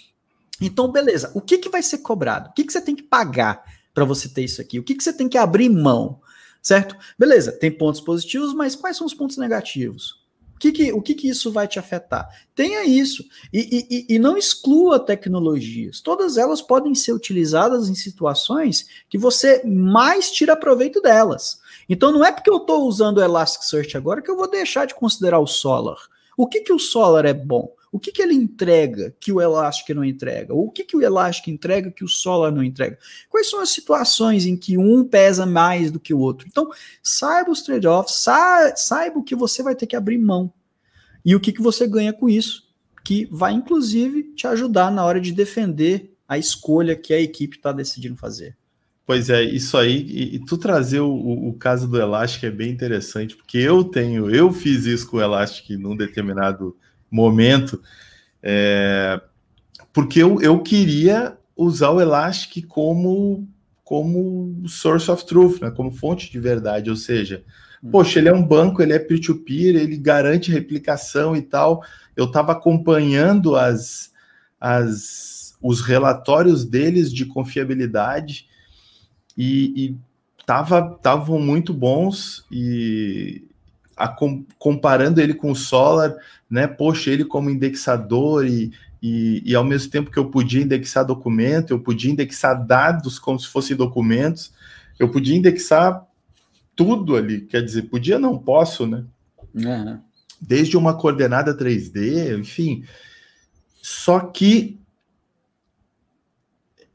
Então, 0.59 0.91
beleza. 0.91 1.31
O 1.33 1.41
que, 1.41 1.57
que 1.57 1.69
vai 1.69 1.81
ser 1.83 1.99
cobrado? 1.99 2.49
O 2.49 2.53
que, 2.53 2.63
que 2.63 2.73
você 2.73 2.81
tem 2.81 2.95
que 2.95 3.03
pagar? 3.03 3.63
para 3.97 4.05
você 4.05 4.29
ter 4.29 4.43
isso 4.43 4.61
aqui? 4.61 4.77
O 4.77 4.83
que, 4.83 4.93
que 4.93 5.03
você 5.03 5.11
tem 5.11 5.27
que 5.27 5.39
abrir 5.39 5.69
mão? 5.69 6.21
Certo? 6.61 6.95
Beleza, 7.17 7.51
tem 7.51 7.71
pontos 7.71 7.99
positivos, 7.99 8.53
mas 8.53 8.75
quais 8.75 8.95
são 8.95 9.07
os 9.07 9.13
pontos 9.15 9.37
negativos? 9.37 10.23
O 10.57 10.59
que, 10.59 10.71
que, 10.71 10.91
o 10.91 10.99
que, 10.99 11.13
que 11.13 11.29
isso 11.29 11.51
vai 11.51 11.67
te 11.67 11.77
afetar? 11.77 12.27
Tenha 12.55 12.83
isso. 12.83 13.23
E, 13.53 13.85
e, 14.09 14.15
e 14.15 14.17
não 14.17 14.35
exclua 14.35 14.99
tecnologias. 14.99 16.01
Todas 16.01 16.35
elas 16.35 16.63
podem 16.63 16.95
ser 16.95 17.13
utilizadas 17.13 17.87
em 17.89 17.93
situações 17.93 18.87
que 19.07 19.19
você 19.19 19.61
mais 19.63 20.31
tira 20.31 20.57
proveito 20.57 20.99
delas. 20.99 21.59
Então 21.87 22.11
não 22.11 22.25
é 22.25 22.31
porque 22.31 22.49
eu 22.49 22.57
estou 22.57 22.87
usando 22.87 23.19
o 23.19 23.23
Elasticsearch 23.23 23.95
agora 23.95 24.19
que 24.19 24.31
eu 24.31 24.35
vou 24.35 24.49
deixar 24.49 24.87
de 24.87 24.95
considerar 24.95 25.37
o 25.37 25.45
Solar. 25.45 25.99
O 26.35 26.47
que, 26.47 26.61
que 26.61 26.73
o 26.73 26.79
Solar 26.79 27.25
é 27.25 27.35
bom? 27.35 27.76
O 27.97 27.99
que, 27.99 28.11
que 28.11 28.21
ele 28.21 28.35
entrega 28.35 29.11
que 29.19 29.31
o 29.31 29.41
Elastic 29.41 29.89
não 29.89 30.05
entrega? 30.05 30.53
O 30.53 30.69
que, 30.69 30.83
que 30.83 30.95
o 30.95 31.01
Elastic 31.01 31.47
entrega 31.47 31.89
que 31.89 32.03
o 32.03 32.07
Solar 32.07 32.51
não 32.51 32.63
entrega? 32.63 32.95
Quais 33.27 33.49
são 33.49 33.59
as 33.59 33.69
situações 33.69 34.45
em 34.45 34.55
que 34.55 34.77
um 34.77 35.03
pesa 35.03 35.47
mais 35.47 35.89
do 35.89 35.99
que 35.99 36.13
o 36.13 36.19
outro? 36.19 36.47
Então, 36.47 36.69
saiba 37.01 37.49
os 37.49 37.63
trade-offs, 37.63 38.17
sa 38.17 38.75
saiba 38.75 39.17
o 39.17 39.23
que 39.23 39.35
você 39.35 39.63
vai 39.63 39.73
ter 39.73 39.87
que 39.87 39.95
abrir 39.95 40.19
mão 40.19 40.53
e 41.25 41.35
o 41.35 41.39
que, 41.39 41.51
que 41.51 41.59
você 41.59 41.87
ganha 41.87 42.13
com 42.13 42.29
isso, 42.29 42.67
que 43.03 43.27
vai 43.31 43.53
inclusive 43.53 44.31
te 44.35 44.45
ajudar 44.45 44.91
na 44.91 45.03
hora 45.03 45.19
de 45.19 45.31
defender 45.31 46.15
a 46.27 46.37
escolha 46.37 46.95
que 46.95 47.15
a 47.15 47.19
equipe 47.19 47.57
está 47.57 47.71
decidindo 47.71 48.15
fazer. 48.15 48.55
Pois 49.07 49.27
é, 49.31 49.41
isso 49.41 49.75
aí, 49.75 50.05
e, 50.07 50.35
e 50.35 50.39
tu 50.45 50.55
trazer 50.55 50.99
o, 50.99 51.09
o, 51.09 51.53
caso 51.53 51.87
do 51.87 51.99
Elastic 51.99 52.43
é 52.43 52.51
bem 52.51 52.69
interessante, 52.69 53.35
porque 53.35 53.57
eu 53.57 53.83
tenho, 53.83 54.29
eu 54.29 54.51
fiz 54.51 54.85
isso 54.85 55.09
com 55.09 55.17
o 55.17 55.21
Elastic 55.21 55.71
num 55.79 55.97
determinado 55.97 56.75
momento, 57.09 57.81
é, 58.41 59.19
porque 59.93 60.21
eu, 60.21 60.41
eu 60.41 60.59
queria 60.61 61.37
usar 61.55 61.89
o 61.91 61.99
Elastic 61.99 62.65
como, 62.67 63.47
como 63.83 64.67
source 64.67 65.09
of 65.09 65.25
truth, 65.25 65.61
né, 65.61 65.71
como 65.71 65.91
fonte 65.91 66.31
de 66.31 66.39
verdade, 66.39 66.89
ou 66.89 66.95
seja, 66.95 67.43
hum. 67.83 67.89
poxa, 67.89 68.19
ele 68.19 68.29
é 68.29 68.33
um 68.33 68.43
banco, 68.43 68.81
ele 68.81 68.93
é 68.93 68.99
peer-to-peer, 68.99 69.73
-peer, 69.73 69.81
ele 69.83 69.97
garante 69.97 70.51
replicação 70.51 71.35
e 71.35 71.41
tal. 71.41 71.83
Eu 72.15 72.25
estava 72.25 72.51
acompanhando 72.51 73.55
as, 73.55 74.11
as, 74.59 75.57
os 75.61 75.81
relatórios 75.81 76.65
deles 76.65 77.11
de 77.11 77.25
confiabilidade 77.25 78.47
e 79.37 79.95
estavam 80.39 81.39
muito 81.39 81.73
bons 81.73 82.45
e, 82.51 83.46
a, 83.97 84.15
comparando 84.59 85.19
ele 85.19 85.33
com 85.33 85.51
o 85.51 85.55
Solar, 85.55 86.15
né? 86.49 86.67
Poxa, 86.67 87.09
ele 87.09 87.25
como 87.25 87.49
indexador 87.49 88.45
e, 88.45 88.71
e, 89.01 89.41
e, 89.43 89.55
ao 89.55 89.63
mesmo 89.63 89.91
tempo 89.91 90.11
que 90.11 90.19
eu 90.19 90.29
podia 90.29 90.61
indexar 90.61 91.03
documento, 91.03 91.71
eu 91.71 91.79
podia 91.79 92.11
indexar 92.11 92.63
dados 92.65 93.17
como 93.17 93.39
se 93.39 93.47
fossem 93.47 93.75
documentos, 93.75 94.53
eu 94.99 95.09
podia 95.09 95.35
indexar 95.35 96.05
tudo 96.75 97.15
ali, 97.15 97.41
quer 97.41 97.63
dizer, 97.63 97.83
podia, 97.83 98.19
não 98.19 98.37
posso, 98.37 98.85
né? 98.85 99.03
Uhum. 99.53 99.99
Desde 100.39 100.77
uma 100.77 100.95
coordenada 100.95 101.57
3D, 101.57 102.37
enfim. 102.39 102.83
Só 103.81 104.19
que 104.19 104.79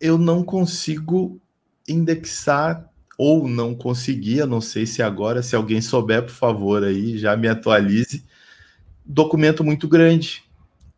eu 0.01 0.17
não 0.17 0.45
consigo 0.45 1.41
indexar 1.89 2.92
ou 3.23 3.47
não 3.47 3.73
conseguia, 3.73 4.45
não 4.45 4.61
sei 4.61 4.85
se 4.85 5.01
agora, 5.01 5.45
se 5.45 5.55
alguém 5.55 5.81
souber, 5.81 6.25
por 6.25 6.33
favor, 6.33 6.83
aí 6.83 7.17
já 7.17 7.37
me 7.37 7.47
atualize. 7.47 8.25
Documento 9.07 9.63
muito 9.63 9.87
grande. 9.87 10.43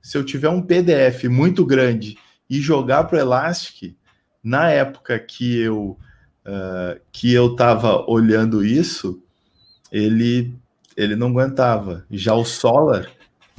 Se 0.00 0.16
eu 0.16 0.24
tiver 0.24 0.48
um 0.48 0.62
PDF 0.62 1.24
muito 1.24 1.66
grande 1.66 2.16
e 2.48 2.62
jogar 2.62 3.04
para 3.04 3.18
o 3.18 3.20
Elastic, 3.20 3.94
na 4.42 4.70
época 4.70 5.18
que 5.18 5.60
eu 5.60 5.98
uh, 6.46 6.98
que 7.12 7.30
eu 7.30 7.52
estava 7.52 8.10
olhando 8.10 8.64
isso, 8.64 9.22
ele 9.92 10.54
ele 10.96 11.16
não 11.16 11.28
aguentava. 11.28 12.06
Já 12.10 12.32
o 12.32 12.42
Solar 12.42 13.06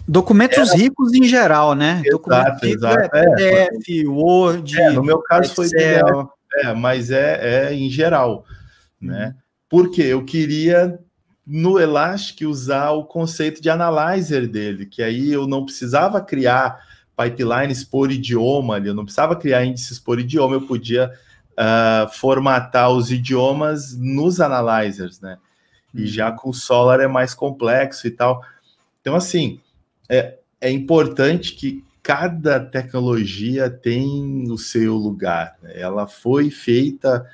Documentos 0.08 0.74
ricos 0.74 1.14
em 1.14 1.24
geral, 1.24 1.76
né? 1.76 2.02
Exato, 2.04 2.66
exato. 2.66 3.16
É, 3.16 3.70
PDF, 3.70 3.90
é, 3.90 4.08
Word. 4.08 4.82
É, 4.82 4.90
no 4.92 5.04
meu 5.04 5.20
caso 5.20 5.64
Excel. 5.64 6.08
foi 6.08 6.28
é, 6.58 6.74
mas 6.74 7.12
é, 7.12 7.68
é 7.70 7.74
em 7.74 7.90
geral, 7.90 8.46
né? 9.00 9.28
Uhum. 9.28 9.34
Porque 9.68 10.02
eu 10.02 10.24
queria 10.24 11.00
no 11.46 11.80
Elastic 11.80 12.48
usar 12.48 12.92
o 12.92 13.04
conceito 13.04 13.62
de 13.62 13.70
analyzer 13.70 14.48
dele, 14.48 14.86
que 14.86 15.04
aí 15.04 15.32
eu 15.32 15.46
não 15.46 15.66
precisava 15.66 16.22
criar 16.22 16.80
pipelines 17.16 17.84
por 17.84 18.12
idioma, 18.12 18.80
eu 18.80 18.94
não 18.94 19.04
precisava 19.06 19.36
criar 19.36 19.64
índices 19.64 20.00
por 20.00 20.20
idioma, 20.20 20.56
eu 20.56 20.62
podia 20.62 21.12
uh, 21.54 22.10
formatar 22.14 22.92
os 22.92 23.12
idiomas 23.12 23.96
nos 23.96 24.42
analyzers, 24.42 25.20
né? 25.22 25.38
E 25.94 26.02
uhum. 26.02 26.08
já 26.08 26.32
com 26.32 26.50
o 26.50 26.54
Solar 26.54 27.00
é 27.00 27.08
mais 27.08 27.34
complexo 27.34 28.08
e 28.08 28.12
tal. 28.12 28.44
Então, 29.00 29.16
assim, 29.16 29.60
é, 30.10 30.40
é 30.60 30.70
importante 30.70 31.54
que 31.54 31.84
cada 32.06 32.60
tecnologia 32.60 33.68
tem 33.68 34.44
o 34.52 34.60
seu 34.60 34.94
lugar. 34.94 35.58
Né? 35.64 35.72
Ela 35.74 36.06
foi 36.06 36.52
feita 36.52 37.26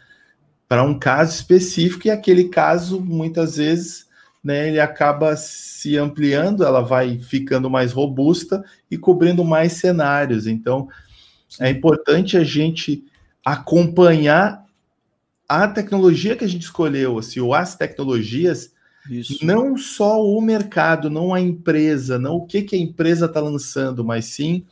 para 0.65 0.81
um 0.81 0.97
caso 0.97 1.35
específico 1.35 2.07
e 2.07 2.09
aquele 2.09 2.47
caso 2.47 3.01
muitas 3.01 3.57
vezes 3.57 4.07
né, 4.41 4.69
ele 4.69 4.79
acaba 4.79 5.35
se 5.35 5.97
ampliando, 5.97 6.63
ela 6.63 6.79
vai 6.79 7.19
ficando 7.19 7.69
mais 7.69 7.91
robusta 7.91 8.63
e 8.89 8.97
cobrindo 8.97 9.43
mais 9.43 9.73
cenários. 9.73 10.47
Então 10.47 10.87
é 11.59 11.69
importante 11.69 12.37
a 12.37 12.43
gente 12.45 13.03
acompanhar 13.43 14.65
a 15.49 15.67
tecnologia 15.67 16.37
que 16.37 16.45
a 16.45 16.49
gente 16.49 16.63
escolheu, 16.63 17.19
assim, 17.19 17.41
ou 17.41 17.53
as 17.53 17.75
tecnologias 17.75 18.71
Isso. 19.09 19.45
Não 19.45 19.77
só 19.77 20.23
o 20.23 20.39
mercado, 20.41 21.09
não 21.09 21.33
a 21.33 21.41
empresa, 21.41 22.19
não 22.19 22.35
o 22.35 22.45
que, 22.45 22.61
que 22.61 22.75
a 22.75 22.79
empresa 22.79 23.25
está 23.25 23.39
lançando, 23.39 24.03
mas 24.03 24.25
sim 24.25 24.65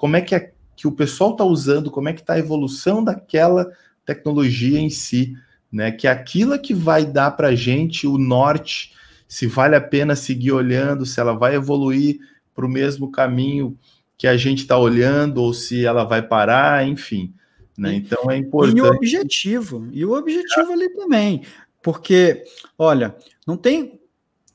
como 0.00 0.16
é 0.16 0.22
que, 0.22 0.34
é, 0.34 0.50
que 0.74 0.88
o 0.88 0.92
pessoal 0.92 1.32
está 1.32 1.44
usando, 1.44 1.90
como 1.90 2.08
é 2.08 2.14
que 2.14 2.22
está 2.22 2.32
a 2.32 2.38
evolução 2.38 3.04
daquela 3.04 3.70
tecnologia 4.06 4.80
em 4.80 4.88
si, 4.88 5.34
né? 5.70 5.92
Que 5.92 6.08
é 6.08 6.10
aquilo 6.10 6.58
que 6.58 6.72
vai 6.72 7.04
dar 7.04 7.32
para 7.32 7.48
a 7.48 7.54
gente 7.54 8.06
o 8.06 8.16
norte, 8.16 8.94
se 9.28 9.46
vale 9.46 9.76
a 9.76 9.80
pena 9.80 10.16
seguir 10.16 10.52
olhando, 10.52 11.04
se 11.04 11.20
ela 11.20 11.34
vai 11.34 11.54
evoluir 11.54 12.18
para 12.54 12.64
o 12.64 12.68
mesmo 12.68 13.10
caminho 13.10 13.76
que 14.16 14.26
a 14.26 14.38
gente 14.38 14.60
está 14.60 14.78
olhando, 14.78 15.42
ou 15.42 15.52
se 15.52 15.84
ela 15.84 16.04
vai 16.04 16.22
parar, 16.22 16.88
enfim. 16.88 17.34
Né? 17.76 17.94
Então 17.96 18.30
é 18.30 18.38
importante. 18.38 18.78
E 18.78 18.80
o 18.80 18.86
objetivo, 18.86 19.88
e 19.92 20.02
o 20.02 20.12
objetivo 20.12 20.70
é. 20.70 20.72
ali 20.72 20.88
também. 20.94 21.42
Porque, 21.82 22.44
olha, 22.78 23.16
não 23.46 23.56
tem, 23.56 24.00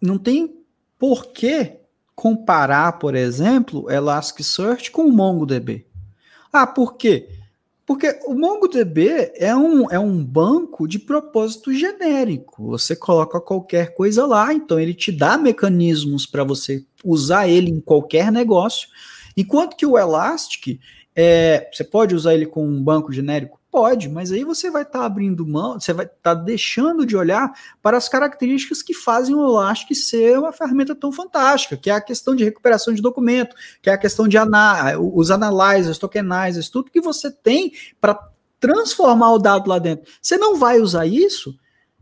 não 0.02 0.18
tem 0.18 0.64
por 0.98 1.28
que 1.28 1.80
comparar, 2.16 2.94
por 3.00 3.16
exemplo, 3.16 3.92
Elasticsearch 3.92 4.92
com 4.92 5.06
o 5.06 5.12
MongoDB. 5.12 5.86
Ah, 6.52 6.66
por 6.66 6.96
quê? 6.96 7.28
Porque 7.86 8.20
o 8.26 8.34
MongoDB 8.34 9.34
é 9.36 9.56
um, 9.56 9.92
é 9.92 10.00
um 10.00 10.24
banco 10.24 10.88
de 10.88 10.98
propósito 10.98 11.72
genérico. 11.72 12.68
Você 12.70 12.96
coloca 12.96 13.40
qualquer 13.40 13.94
coisa 13.94 14.26
lá, 14.26 14.52
então 14.54 14.80
ele 14.80 14.94
te 14.94 15.12
dá 15.12 15.38
mecanismos 15.38 16.26
para 16.26 16.44
você 16.44 16.84
usar 17.04 17.48
ele 17.48 17.70
em 17.70 17.80
qualquer 17.80 18.32
negócio. 18.32 18.88
Enquanto 19.38 19.76
que 19.76 19.86
o 19.86 20.00
Elastic, 20.00 20.80
é, 21.16 21.70
você 21.72 21.84
pode 21.84 22.16
usar 22.16 22.34
ele 22.34 22.48
com 22.48 22.66
um 22.66 22.82
banco 22.82 23.14
genérico? 23.14 23.60
Pode, 23.76 24.08
mas 24.08 24.32
aí 24.32 24.46
você 24.46 24.72
vai 24.72 24.84
estar 24.84 25.00
tá 25.00 25.06
abrindo 25.06 25.46
mão, 25.46 25.78
você 25.78 25.92
vai 25.92 26.06
estar 26.06 26.34
tá 26.34 26.34
deixando 26.34 27.06
de 27.06 27.18
olhar 27.18 27.54
para 27.82 27.98
as 27.98 28.08
características 28.08 28.82
que 28.82 28.94
fazem 28.94 29.36
o 29.36 29.46
Elastic 29.46 29.94
ser 29.94 30.40
uma 30.40 30.54
ferramenta 30.54 30.96
tão 30.96 31.12
fantástica, 31.12 31.76
que 31.76 31.90
é 31.90 31.94
a 31.94 32.00
questão 32.00 32.38
de 32.38 32.46
recuperação 32.46 32.94
de 32.94 33.02
documento, 33.02 33.54
que 33.82 33.90
é 33.90 33.94
a 33.94 33.98
questão 33.98 34.30
de 34.30 34.38
ana 34.38 34.98
os 34.98 35.30
analyzers, 35.30 35.98
tokenizers, 35.98 36.70
tudo 36.70 36.90
que 36.90 37.02
você 37.02 37.30
tem 37.30 37.74
para 38.00 38.18
transformar 38.62 39.34
o 39.34 39.40
dado 39.40 39.70
lá 39.70 39.78
dentro. 39.78 40.10
Você 40.22 40.38
não 40.38 40.56
vai 40.56 40.80
usar 40.80 41.06
isso? 41.06 41.54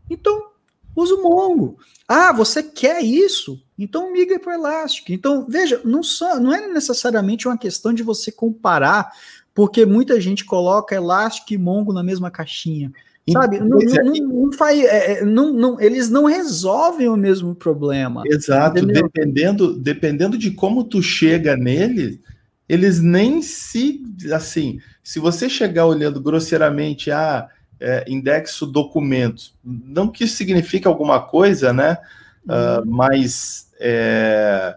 Então, 0.08 0.50
usa 0.94 1.16
o 1.16 1.22
Mongo. 1.24 1.76
Ah, 2.06 2.32
você 2.32 2.62
quer 2.62 3.02
isso? 3.02 3.60
Então 3.76 4.12
migra 4.12 4.38
para 4.38 4.52
o 4.52 4.54
Elastic. 4.54 5.10
Então, 5.10 5.44
veja, 5.48 5.80
não, 5.84 6.04
só, 6.04 6.38
não 6.38 6.54
é 6.54 6.68
necessariamente 6.68 7.48
uma 7.48 7.58
questão 7.58 7.92
de 7.92 8.04
você 8.04 8.30
comparar 8.30 9.10
porque 9.54 9.86
muita 9.86 10.20
gente 10.20 10.44
coloca 10.44 10.94
Elastic 10.94 11.52
e 11.52 11.58
Mongo 11.58 11.92
na 11.92 12.02
mesma 12.02 12.30
caixinha. 12.30 12.92
Sabe? 13.32 13.58
Não, 13.58 13.78
não, 13.78 14.12
não, 14.12 14.52
faz, 14.52 14.78
é, 14.84 15.12
é, 15.12 15.24
não, 15.24 15.50
não, 15.50 15.80
eles 15.80 16.10
não 16.10 16.26
resolvem 16.26 17.08
o 17.08 17.16
mesmo 17.16 17.54
problema. 17.54 18.22
Exato. 18.26 18.84
Dependendo, 18.84 19.78
dependendo 19.78 20.36
de 20.36 20.50
como 20.50 20.84
tu 20.84 21.02
chega 21.02 21.56
nele, 21.56 22.20
eles 22.68 23.00
nem 23.00 23.40
se. 23.40 24.02
Assim, 24.30 24.78
se 25.02 25.18
você 25.18 25.48
chegar 25.48 25.86
olhando 25.86 26.20
grosseiramente, 26.20 27.10
ah, 27.10 27.48
é, 27.80 28.04
indexo 28.06 28.66
documentos, 28.66 29.54
não 29.64 30.08
que 30.08 30.24
isso 30.24 30.36
signifique 30.36 30.86
alguma 30.86 31.20
coisa, 31.20 31.72
né? 31.72 31.96
Uh, 32.44 32.84
mas. 32.86 33.70
É, 33.80 34.76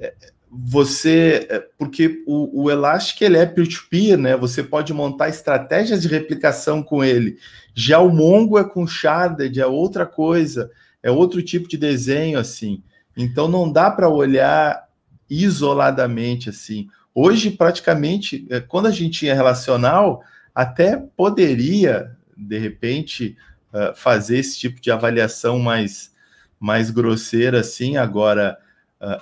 é 0.00 0.14
você, 0.54 1.46
é, 1.48 1.60
porque 1.78 2.22
o, 2.26 2.64
o 2.64 2.70
Elastic 2.70 3.22
ele 3.22 3.38
é 3.38 3.46
peer-to-peer, 3.46 4.18
né? 4.18 4.36
Você 4.36 4.62
pode 4.62 4.92
montar 4.92 5.30
estratégias 5.30 6.02
de 6.02 6.08
replicação 6.08 6.82
com 6.82 7.02
ele. 7.02 7.38
Já 7.74 8.00
o 8.00 8.10
Mongo 8.10 8.58
é 8.58 8.64
com 8.64 8.86
Sharded, 8.86 9.58
é 9.58 9.66
outra 9.66 10.04
coisa, 10.04 10.70
é 11.02 11.10
outro 11.10 11.40
tipo 11.42 11.66
de 11.66 11.78
desenho 11.78 12.38
assim. 12.38 12.82
Então 13.16 13.48
não 13.48 13.72
dá 13.72 13.90
para 13.90 14.10
olhar 14.10 14.88
isoladamente 15.28 16.50
assim. 16.50 16.86
Hoje 17.14 17.50
praticamente, 17.50 18.46
é, 18.50 18.60
quando 18.60 18.88
a 18.88 18.90
gente 18.90 19.20
tinha 19.20 19.34
relacional, 19.34 20.22
até 20.54 20.98
poderia 21.16 22.14
de 22.36 22.58
repente 22.58 23.38
é, 23.72 23.94
fazer 23.94 24.36
esse 24.36 24.58
tipo 24.58 24.82
de 24.82 24.90
avaliação 24.90 25.58
mais 25.58 26.12
mais 26.60 26.90
grosseira 26.90 27.60
assim. 27.60 27.96
Agora 27.96 28.58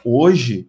hoje 0.05 0.69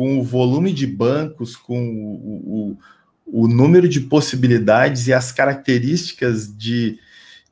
com 0.00 0.18
o 0.18 0.22
volume 0.22 0.72
de 0.72 0.86
bancos, 0.86 1.54
com 1.54 1.78
o, 1.78 2.78
o, 3.26 3.42
o 3.42 3.46
número 3.46 3.86
de 3.86 4.00
possibilidades 4.00 5.06
e 5.06 5.12
as 5.12 5.30
características 5.30 6.50
de, 6.56 6.98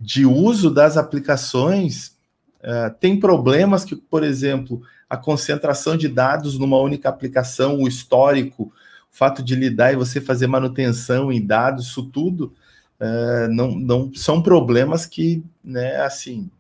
de 0.01 0.25
uso 0.25 0.71
das 0.71 0.97
aplicações, 0.97 2.17
uh, 2.61 2.91
tem 2.99 3.21
problemas 3.21 3.85
que, 3.85 3.95
por 3.95 4.25
exemplo, 4.25 4.81
a 5.11 5.15
concentração 5.15 5.95
de 5.95 6.09
dados 6.09 6.59
numa 6.59 6.79
única 6.79 7.11
aplicação, 7.11 7.83
o 7.83 7.87
histórico, 7.87 8.73
o 9.13 9.15
fato 9.15 9.43
de 9.43 9.55
lidar 9.55 9.93
e 9.93 9.97
você 9.97 10.19
fazer 10.19 10.47
manutenção 10.47 11.31
em 11.31 11.45
dados, 11.45 11.89
isso 11.89 12.03
tudo 12.05 12.55
uh, 12.99 13.53
não, 13.53 13.73
não 13.73 14.11
são 14.15 14.41
problemas 14.41 15.05
que, 15.05 15.45
né, 15.63 15.97
assim, 15.97 16.51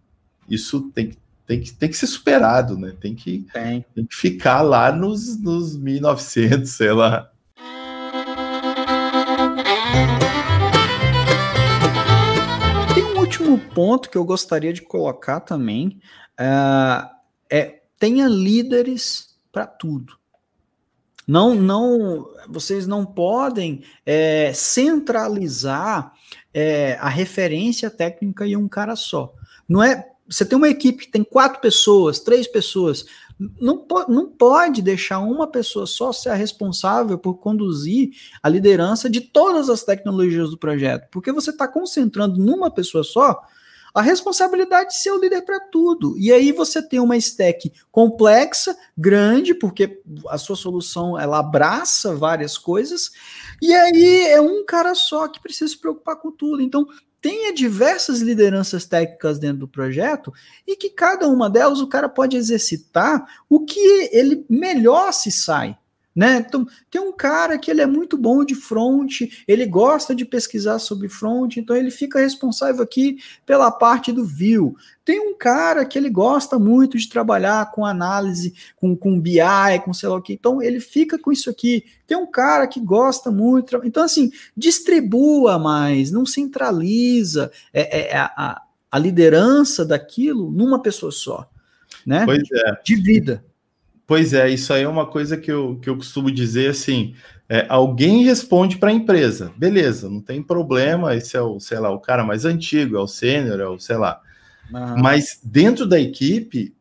isso 0.51 0.82
tem 0.95 1.09
que 1.09 1.16
tem 1.49 1.63
que, 1.63 1.73
tem 1.73 1.89
que 1.89 1.97
ser 1.97 2.07
superado, 2.07 2.77
né? 2.77 2.95
Tem 3.01 3.15
que, 3.15 3.47
tem. 3.51 3.83
tem 3.95 4.05
que 4.05 4.15
ficar 4.15 4.61
lá 4.61 4.93
nos, 4.93 5.41
nos 5.41 5.79
1900, 5.79 6.71
sei 6.71 6.93
lá. 6.93 7.33
Tem 12.95 13.03
um 13.03 13.19
último 13.19 13.59
ponto 13.75 14.11
que 14.11 14.19
eu 14.19 14.27
gostaria 14.27 14.75
de 14.75 14.83
colocar 14.83 15.41
também. 15.41 15.99
Uh, 16.39 17.09
é 17.51 17.81
tenha 17.99 18.29
líderes 18.29 19.35
para 19.51 19.67
tudo. 19.67 20.19
Não, 21.27 21.55
não, 21.55 22.29
vocês 22.47 22.87
não 22.87 23.07
podem 23.07 23.83
é, 24.05 24.53
centralizar 24.55 26.13
é, 26.53 26.97
a 27.01 27.09
referência 27.09 27.91
técnica 27.91 28.47
em 28.47 28.57
um 28.57 28.69
cara 28.69 28.95
só. 28.95 29.35
Não 29.69 29.83
é 29.83 30.09
você 30.29 30.45
tem 30.45 30.57
uma 30.57 30.68
equipe 30.68 31.07
que 31.07 31.11
tem 31.11 31.24
quatro 31.24 31.61
pessoas, 31.61 32.20
três 32.20 32.47
pessoas, 32.47 33.07
não, 33.61 33.79
po 33.79 34.05
não 34.09 34.26
pode 34.29 34.83
deixar 34.83 35.20
uma 35.20 35.47
pessoa 35.47 35.87
só 35.87 36.12
ser 36.12 36.31
a 36.31 36.35
responsável 36.35 37.16
por 37.16 37.35
conduzir 37.35 38.11
a 38.43 38.49
liderança 38.49 39.09
de 39.09 39.20
todas 39.20 39.70
as 39.70 39.85
tecnologias 39.85 40.51
do 40.51 40.59
projeto, 40.59 41.09
porque 41.11 41.33
você 41.33 41.51
está 41.51 41.66
concentrando 41.68 42.37
numa 42.37 42.70
pessoa 42.70 43.05
só 43.05 43.41
a 43.95 44.03
responsabilidade 44.03 44.91
de 44.91 45.01
ser 45.01 45.11
o 45.11 45.20
líder 45.20 45.43
para 45.43 45.59
tudo. 45.59 46.16
E 46.18 46.33
aí 46.33 46.53
você 46.53 46.81
tem 46.81 47.01
uma 47.01 47.16
stack 47.16 47.72
complexa, 47.91 48.76
grande, 48.97 49.55
porque 49.55 50.01
a 50.29 50.39
sua 50.39 50.57
solução 50.57 51.18
ela 51.18 51.39
abraça 51.39 52.14
várias 52.14 52.59
coisas, 52.59 53.11
e 53.61 53.74
aí 53.74 54.26
é 54.29 54.41
um 54.41 54.64
cara 54.64 54.95
só 54.95 55.26
que 55.26 55.41
precisa 55.41 55.68
se 55.68 55.79
preocupar 55.79 56.16
com 56.16 56.31
tudo. 56.31 56.62
Então, 56.62 56.87
tenha 57.29 57.53
diversas 57.53 58.20
lideranças 58.20 58.87
técnicas 58.87 59.39
dentro 59.39 59.59
do 59.59 59.68
projeto 59.68 60.33
e 60.66 60.74
que 60.74 60.89
cada 60.89 61.29
uma 61.29 61.51
delas 61.51 61.79
o 61.79 61.87
cara 61.87 62.09
pode 62.09 62.39
exercitar 62.39 63.22
o 63.51 63.66
que 63.66 64.09
ele 64.11 64.47
melhor 64.49 65.12
se 65.12 65.31
sai. 65.31 65.76
Né? 66.19 66.45
Então, 66.45 66.66
tem 66.91 67.01
um 67.01 67.12
cara 67.12 67.57
que 67.57 67.71
ele 67.71 67.81
é 67.81 67.87
muito 67.87 68.19
bom 68.19 68.45
de 68.45 68.57
front, 68.57 69.21
ele 69.47 69.64
gosta 69.64 70.16
de 70.16 70.25
pesquisar 70.25 70.81
sobre 70.81 71.09
front, 71.09 71.57
então 71.57 71.77
ele 71.77 71.93
fica 71.93 72.19
responsável 72.19 72.83
aqui 72.83 73.19
pela 73.47 73.71
parte 73.71 74.11
do 74.11 74.25
view. 74.25 74.75
Tem 75.05 75.21
um 75.21 75.39
cara 75.39 75.85
que 75.85 75.97
ele 75.97 76.11
gosta 76.11 76.59
muito 76.59 76.99
de 76.99 77.09
trabalhar 77.09 77.71
com 77.71 77.87
análise, 77.87 78.53
com, 78.75 78.97
com 78.97 79.21
BI, 79.21 79.39
com 79.85 79.95
sei 79.95 80.09
lá 80.09 80.16
o 80.16 80.21
que, 80.21 80.33
então 80.33 80.61
ele 80.61 80.81
fica 80.81 81.16
com 81.21 81.31
isso 81.31 81.49
aqui. 81.49 81.85
Tem 82.05 82.16
um 82.16 82.29
cara 82.29 82.66
que 82.66 82.81
gosta 82.81 83.31
muito, 83.31 83.81
então 83.85 84.03
assim, 84.03 84.33
distribua 84.57 85.57
mais, 85.57 86.11
não 86.11 86.27
centraliza 86.27 87.49
é, 87.73 87.97
é, 87.97 88.11
é 88.11 88.19
a, 88.19 88.61
a 88.91 88.99
liderança 88.99 89.85
daquilo 89.85 90.51
numa 90.51 90.83
pessoa 90.83 91.12
só. 91.12 91.49
Né? 92.05 92.25
Pois 92.25 92.43
é. 92.51 92.81
Divida. 92.85 93.45
Pois 94.09 94.33
é, 94.33 94.49
isso 94.49 94.73
aí 94.73 94.85
é 94.85 94.89
uma 94.89 95.05
coisa 95.05 95.37
que 95.37 95.53
eu, 95.53 95.79
que 95.83 95.91
eu 95.91 95.95
costumo 95.95 96.31
dizer 96.31 96.71
assim: 96.71 97.15
é, 97.47 97.67
alguém 97.69 98.25
responde 98.25 98.79
para 98.79 98.89
a 98.89 98.95
empresa, 98.95 99.53
beleza, 99.55 100.09
não 100.09 100.23
tem 100.23 100.43
problema, 100.43 101.15
esse 101.15 101.37
é 101.37 101.43
o, 101.43 101.61
sei 101.61 101.79
lá, 101.79 101.91
o 101.91 102.01
cara 102.01 102.25
mais 102.25 102.47
antigo, 102.47 102.97
é 102.97 103.01
o 103.01 103.07
sênior, 103.07 103.61
é 103.61 103.69
o, 103.69 103.79
sei 103.79 103.99
lá. 103.99 104.19
Mas 104.99 105.39
dentro 105.45 105.87
da 105.87 106.01
equipe, 106.01 106.75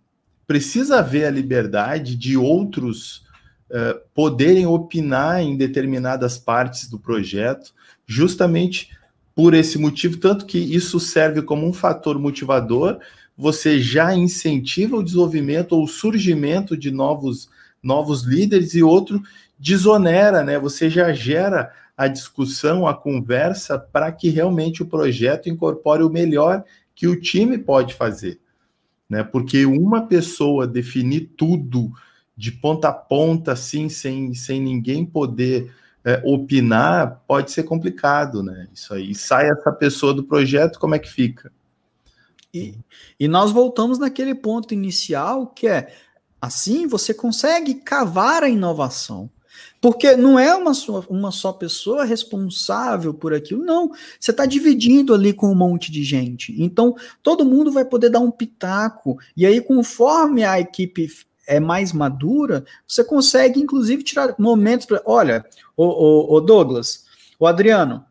precisa 0.47 0.99
haver 0.99 1.25
a 1.25 1.29
liberdade 1.29 2.15
de 2.15 2.37
outros 2.37 3.25
uh, 3.69 3.99
poderem 4.13 4.65
opinar 4.65 5.41
em 5.41 5.57
determinadas 5.57 6.37
partes 6.37 6.89
do 6.89 6.97
projeto, 6.97 7.73
justamente 8.05 8.89
por 9.35 9.53
esse 9.53 9.77
motivo, 9.77 10.15
tanto 10.17 10.45
que 10.45 10.57
isso 10.57 10.97
serve 10.97 11.41
como 11.41 11.67
um 11.67 11.73
fator 11.73 12.17
motivador 12.17 12.99
você 13.37 13.79
já 13.79 14.15
incentiva 14.15 14.97
o 14.97 15.03
desenvolvimento 15.03 15.73
ou 15.73 15.83
o 15.83 15.87
surgimento 15.87 16.75
de 16.75 16.89
novos, 16.89 17.49
novos 17.83 18.23
líderes 18.23 18.73
e 18.73 18.81
outro 18.81 19.21
desonera, 19.59 20.43
né? 20.43 20.57
Você 20.57 20.89
já 20.89 21.13
gera 21.13 21.71
a 21.95 22.07
discussão, 22.07 22.87
a 22.87 22.93
conversa 22.95 23.77
para 23.77 24.11
que 24.11 24.29
realmente 24.29 24.83
o 24.83 24.87
projeto 24.87 25.49
incorpore 25.49 26.03
o 26.03 26.09
melhor 26.09 26.63
que 26.95 27.07
o 27.07 27.19
time 27.19 27.57
pode 27.57 27.93
fazer. 27.93 28.39
né? 29.09 29.23
Porque 29.23 29.65
uma 29.65 30.07
pessoa 30.07 30.67
definir 30.67 31.31
tudo 31.37 31.91
de 32.35 32.51
ponta 32.51 32.89
a 32.89 32.93
ponta, 32.93 33.53
assim, 33.53 33.89
sem, 33.89 34.33
sem 34.33 34.61
ninguém 34.61 35.05
poder 35.05 35.71
é, 36.03 36.21
opinar, 36.23 37.23
pode 37.27 37.51
ser 37.51 37.63
complicado, 37.63 38.43
né? 38.43 38.67
Isso 38.73 38.93
aí. 38.93 39.15
Sai 39.15 39.49
essa 39.49 39.71
pessoa 39.71 40.13
do 40.13 40.23
projeto, 40.23 40.79
como 40.79 40.95
é 40.95 40.99
que 40.99 41.09
fica? 41.09 41.51
E, 42.53 42.75
e 43.19 43.27
nós 43.27 43.51
voltamos 43.51 43.99
naquele 43.99 44.33
ponto 44.33 44.73
inicial 44.73 45.47
que 45.47 45.67
é 45.67 45.93
assim 46.41 46.87
você 46.87 47.13
consegue 47.13 47.75
cavar 47.75 48.43
a 48.43 48.49
inovação. 48.49 49.29
Porque 49.79 50.15
não 50.15 50.39
é 50.39 50.55
uma 50.55 50.73
só, 50.73 51.03
uma 51.07 51.31
só 51.31 51.53
pessoa 51.53 52.03
responsável 52.03 53.13
por 53.13 53.33
aquilo, 53.33 53.63
não. 53.63 53.91
Você 54.19 54.31
está 54.31 54.45
dividindo 54.45 55.13
ali 55.13 55.33
com 55.33 55.51
um 55.51 55.55
monte 55.55 55.91
de 55.91 56.03
gente. 56.03 56.55
Então, 56.61 56.95
todo 57.21 57.45
mundo 57.45 57.71
vai 57.71 57.85
poder 57.85 58.09
dar 58.09 58.19
um 58.19 58.31
pitaco. 58.31 59.17
E 59.35 59.45
aí, 59.45 59.61
conforme 59.61 60.43
a 60.43 60.59
equipe 60.59 61.07
é 61.47 61.59
mais 61.59 61.93
madura, 61.93 62.65
você 62.87 63.03
consegue, 63.03 63.59
inclusive, 63.59 64.03
tirar 64.03 64.35
momentos 64.39 64.85
para. 64.85 65.01
Olha, 65.05 65.45
o, 65.75 65.85
o, 65.85 66.35
o, 66.35 66.41
Douglas, 66.41 67.05
o 67.39 67.45
Adriano, 67.45 68.03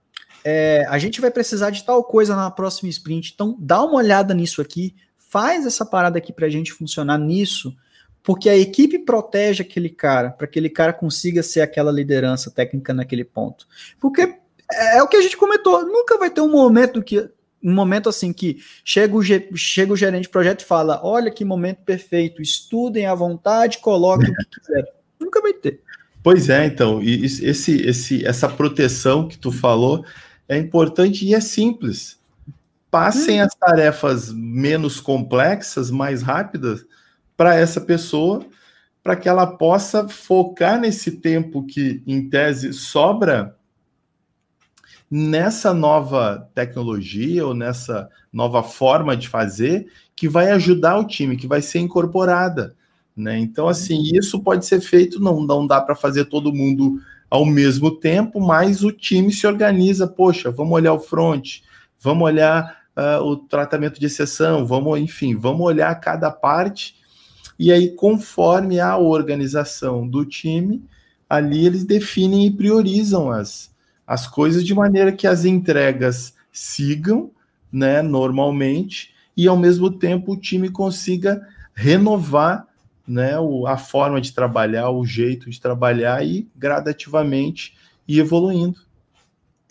é, 0.49 0.87
a 0.89 0.97
gente 0.97 1.21
vai 1.21 1.29
precisar 1.29 1.71
de 1.71 1.83
tal 1.83 2.05
coisa 2.05 2.37
na 2.37 2.49
próxima 2.53 2.89
sprint, 2.89 3.33
então 3.35 3.57
dá 3.59 3.83
uma 3.83 3.97
olhada 3.97 4.33
nisso 4.33 4.63
aqui, 4.63 4.95
faz 5.19 5.67
essa 5.67 5.85
parada 5.85 6.19
aqui 6.19 6.33
para 6.33 6.47
a 6.47 6.49
gente 6.49 6.73
funcionar 6.73 7.19
nisso, 7.19 7.77
porque 8.23 8.49
a 8.49 8.57
equipe 8.57 9.01
protege 9.01 9.63
aquele 9.63 9.91
cara, 9.91 10.31
para 10.31 10.47
que 10.47 10.53
aquele 10.53 10.71
cara 10.71 10.93
consiga 10.93 11.43
ser 11.43 11.63
aquela 11.63 11.91
liderança 11.91 12.49
técnica 12.49 12.95
naquele 12.95 13.25
ponto. 13.25 13.67
Porque 13.99 14.21
é, 14.73 14.99
é 14.99 15.03
o 15.03 15.09
que 15.09 15.17
a 15.17 15.21
gente 15.21 15.37
comentou, 15.37 15.85
nunca 15.85 16.17
vai 16.17 16.31
ter 16.31 16.43
um 16.43 16.53
momento 16.53 17.03
que 17.03 17.29
um 17.61 17.75
momento 17.75 18.09
assim 18.09 18.33
que 18.33 18.59
chega 18.85 19.17
o, 19.17 19.23
chega 19.57 19.93
o 19.93 19.97
gerente 19.97 20.25
de 20.25 20.29
projeto 20.29 20.61
e 20.61 20.65
fala: 20.65 21.01
olha 21.03 21.29
que 21.29 21.45
momento 21.45 21.79
perfeito, 21.79 22.41
estudem 22.41 23.07
à 23.07 23.15
vontade, 23.17 23.79
coloquem 23.79 24.31
o 24.31 24.37
que 24.37 24.61
quiser. 24.61 24.85
Nunca 25.19 25.41
vai 25.41 25.53
ter. 25.53 25.81
Pois 26.23 26.49
é, 26.49 26.67
então, 26.67 27.01
esse, 27.03 27.83
esse, 27.83 28.25
essa 28.25 28.49
proteção 28.49 29.27
que 29.27 29.39
tu 29.39 29.51
falou 29.51 30.05
é 30.49 30.57
importante 30.57 31.25
e 31.27 31.35
é 31.35 31.41
simples. 31.41 32.19
Passem 32.91 33.41
hum. 33.41 33.45
as 33.45 33.55
tarefas 33.55 34.33
menos 34.33 35.01
complexas, 35.01 35.91
mais 35.91 36.23
rápidas, 36.23 36.85
para 37.37 37.55
essa 37.55 37.81
pessoa, 37.81 38.45
para 39.03 39.17
que 39.17 39.29
ela 39.29 39.47
possa 39.47 40.09
focar 40.09 40.81
nesse 40.81 41.13
tempo 41.13 41.65
que, 41.65 42.03
em 42.07 42.29
tese, 42.29 42.73
sobra 42.73 43.57
nessa 45.11 45.73
nova 45.73 46.51
tecnologia 46.55 47.47
ou 47.47 47.55
nessa 47.55 48.09
nova 48.33 48.63
forma 48.63 49.17
de 49.17 49.29
fazer 49.29 49.87
que 50.17 50.29
vai 50.29 50.51
ajudar 50.51 50.99
o 50.99 51.07
time, 51.07 51.37
que 51.37 51.47
vai 51.47 51.63
ser 51.63 51.79
incorporada. 51.79 52.75
Né? 53.17 53.39
Então, 53.39 53.69
assim, 53.69 54.03
isso 54.15 54.43
pode 54.43 54.67
ser 54.67 54.81
feito, 54.81 55.21
não, 55.21 55.41
não 55.41 55.67
dá 55.67 55.81
para 55.81 55.95
fazer 55.95 56.25
todo 56.27 56.53
mundo 56.53 57.01
ao 57.31 57.45
mesmo 57.45 57.91
tempo, 57.91 58.41
mas 58.41 58.85
o 58.85 58.93
time 58.93 59.33
se 59.33 59.47
organiza, 59.47 60.07
poxa, 60.07 60.51
vamos 60.51 60.73
olhar 60.73 60.93
o 60.93 61.01
front, 61.01 61.61
vamos 62.01 62.25
olhar 62.25 62.83
uh, 62.97 63.23
o 63.23 63.37
tratamento 63.37 63.99
de 63.99 64.07
exceção, 64.07 64.67
vamos, 64.67 64.99
enfim, 65.01 65.37
vamos 65.37 65.67
olhar 65.67 65.95
cada 65.97 66.31
parte, 66.31 66.97
e 67.59 67.73
aí, 67.73 67.89
conforme 67.91 68.79
a 68.79 68.97
organização 68.99 70.07
do 70.07 70.25
time, 70.25 70.85
ali 71.29 71.67
eles 71.67 71.85
definem 71.85 72.47
e 72.47 72.51
priorizam 72.51 73.31
as, 73.31 73.75
as 74.07 74.27
coisas 74.27 74.65
de 74.65 74.75
maneira 74.75 75.11
que 75.11 75.27
as 75.27 75.45
entregas 75.45 76.35
sigam, 76.53 77.31
né, 77.73 78.03
normalmente, 78.03 79.15
e 79.37 79.49
ao 79.49 79.57
mesmo 79.57 79.91
tempo 79.91 80.33
o 80.33 80.37
time 80.37 80.71
consiga 80.71 81.47
renovar, 81.75 82.67
né, 83.07 83.39
o, 83.39 83.67
a 83.67 83.77
forma 83.77 84.21
de 84.21 84.33
trabalhar, 84.33 84.91
o 84.91 85.05
jeito 85.05 85.49
de 85.49 85.61
trabalhar 85.61 86.27
e 86.27 86.49
gradativamente 86.57 87.77
ir 88.07 88.19
evoluindo. 88.19 88.81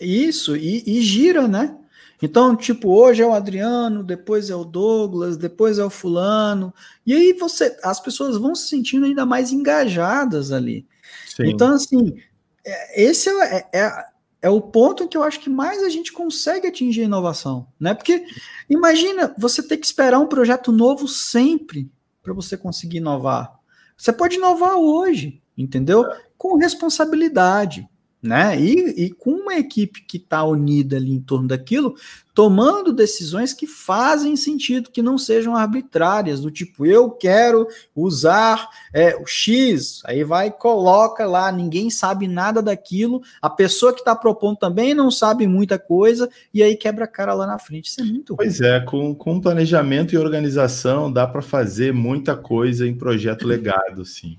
Isso, 0.00 0.56
e, 0.56 0.82
e 0.86 1.00
gira, 1.02 1.48
né? 1.48 1.76
Então, 2.22 2.56
tipo, 2.56 2.88
hoje 2.90 3.22
é 3.22 3.26
o 3.26 3.34
Adriano, 3.34 4.02
depois 4.02 4.48
é 4.48 4.56
o 4.56 4.64
Douglas, 4.64 5.36
depois 5.36 5.78
é 5.78 5.84
o 5.84 5.90
fulano. 5.90 6.72
E 7.04 7.12
aí 7.12 7.32
você, 7.34 7.76
as 7.82 8.00
pessoas 8.00 8.38
vão 8.38 8.54
se 8.54 8.68
sentindo 8.68 9.04
ainda 9.04 9.26
mais 9.26 9.52
engajadas 9.52 10.50
ali. 10.50 10.86
Sim. 11.26 11.50
Então, 11.50 11.74
assim, 11.74 12.16
é, 12.64 13.02
esse 13.02 13.28
é, 13.28 13.68
é, 13.72 14.04
é 14.42 14.50
o 14.50 14.60
ponto 14.60 15.06
que 15.08 15.16
eu 15.16 15.22
acho 15.22 15.40
que 15.40 15.50
mais 15.50 15.82
a 15.82 15.90
gente 15.90 16.12
consegue 16.12 16.66
atingir 16.66 17.02
a 17.02 17.04
inovação, 17.04 17.66
né? 17.78 17.94
Porque 17.94 18.24
imagina 18.68 19.34
você 19.36 19.62
ter 19.62 19.76
que 19.76 19.86
esperar 19.86 20.18
um 20.18 20.26
projeto 20.26 20.72
novo 20.72 21.06
sempre 21.06 21.90
para 22.26 22.34
você 22.34 22.56
conseguir 22.56 22.96
inovar. 22.96 23.56
Você 23.96 24.12
pode 24.12 24.34
inovar 24.34 24.74
hoje, 24.74 25.40
entendeu? 25.56 26.04
Com 26.36 26.56
responsabilidade 26.56 27.88
né? 28.26 28.60
E, 28.60 29.06
e 29.06 29.10
com 29.10 29.30
uma 29.30 29.54
equipe 29.54 30.02
que 30.02 30.16
está 30.16 30.44
unida 30.44 30.96
ali 30.96 31.12
em 31.12 31.20
torno 31.20 31.48
daquilo, 31.48 31.94
tomando 32.34 32.92
decisões 32.92 33.54
que 33.54 33.66
fazem 33.66 34.36
sentido, 34.36 34.90
que 34.90 35.00
não 35.00 35.16
sejam 35.16 35.56
arbitrárias, 35.56 36.40
do 36.40 36.50
tipo, 36.50 36.84
eu 36.84 37.10
quero 37.10 37.66
usar 37.94 38.68
é, 38.92 39.16
o 39.16 39.26
X, 39.26 40.02
aí 40.04 40.22
vai 40.22 40.50
coloca 40.50 41.24
lá, 41.24 41.50
ninguém 41.50 41.88
sabe 41.88 42.28
nada 42.28 42.60
daquilo, 42.60 43.22
a 43.40 43.48
pessoa 43.48 43.92
que 43.92 44.00
está 44.00 44.14
propondo 44.14 44.58
também 44.58 44.92
não 44.92 45.10
sabe 45.10 45.46
muita 45.46 45.78
coisa, 45.78 46.28
e 46.52 46.62
aí 46.62 46.76
quebra 46.76 47.06
a 47.06 47.08
cara 47.08 47.32
lá 47.32 47.46
na 47.46 47.58
frente. 47.58 47.88
Isso 47.88 48.02
é 48.02 48.04
muito 48.04 48.34
ruim. 48.34 48.36
Pois 48.36 48.60
é, 48.60 48.80
com, 48.80 49.14
com 49.14 49.40
planejamento 49.40 50.14
e 50.14 50.18
organização 50.18 51.10
dá 51.10 51.26
para 51.26 51.40
fazer 51.40 51.94
muita 51.94 52.36
coisa 52.36 52.86
em 52.86 52.94
projeto 52.94 53.46
legado, 53.46 54.04
sim. 54.04 54.36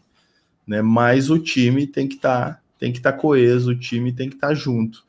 Né? 0.68 0.84
Mas 0.84 1.32
o 1.32 1.40
time 1.40 1.88
tem 1.88 2.08
que 2.08 2.16
estar. 2.16 2.56
Tá 2.56 2.67
tem 2.78 2.92
que 2.92 3.00
estar 3.00 3.14
tá 3.14 3.18
coeso, 3.18 3.72
o 3.72 3.80
time 3.80 4.12
tem 4.12 4.30
que 4.30 4.36
estar 4.36 4.50
tá 4.50 4.54
junto, 4.54 5.04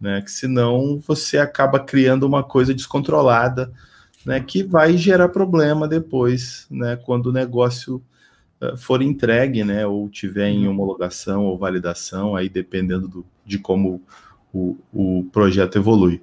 né? 0.00 0.20
Que 0.20 0.30
senão 0.30 0.98
você 0.98 1.38
acaba 1.38 1.80
criando 1.80 2.24
uma 2.24 2.42
coisa 2.42 2.74
descontrolada, 2.74 3.72
né? 4.24 4.40
Que 4.40 4.62
vai 4.62 4.96
gerar 4.96 5.28
problema 5.28 5.88
depois, 5.88 6.66
né? 6.70 6.96
Quando 6.96 7.26
o 7.26 7.32
negócio 7.32 8.02
uh, 8.60 8.76
for 8.76 9.02
entregue, 9.02 9.64
né? 9.64 9.86
Ou 9.86 10.08
tiver 10.08 10.48
em 10.48 10.68
homologação 10.68 11.44
ou 11.44 11.58
validação, 11.58 12.36
aí 12.36 12.48
dependendo 12.48 13.08
do, 13.08 13.26
de 13.44 13.58
como 13.58 14.02
o, 14.52 14.76
o 14.92 15.24
projeto 15.32 15.76
evolui. 15.76 16.22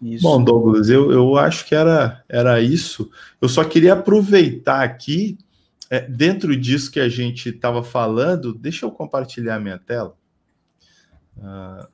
Isso. 0.00 0.24
Bom, 0.24 0.42
Douglas, 0.42 0.90
eu, 0.90 1.12
eu 1.12 1.36
acho 1.36 1.64
que 1.64 1.74
era, 1.74 2.24
era 2.28 2.60
isso. 2.60 3.08
Eu 3.40 3.48
só 3.48 3.62
queria 3.62 3.92
aproveitar 3.92 4.82
aqui 4.82 5.38
é, 5.92 6.00
dentro 6.08 6.56
disso 6.56 6.90
que 6.90 6.98
a 6.98 7.06
gente 7.06 7.50
estava 7.50 7.84
falando, 7.84 8.54
deixa 8.54 8.86
eu 8.86 8.90
compartilhar 8.90 9.60
minha 9.60 9.78
tela. 9.78 10.16
Uh, 11.36 11.86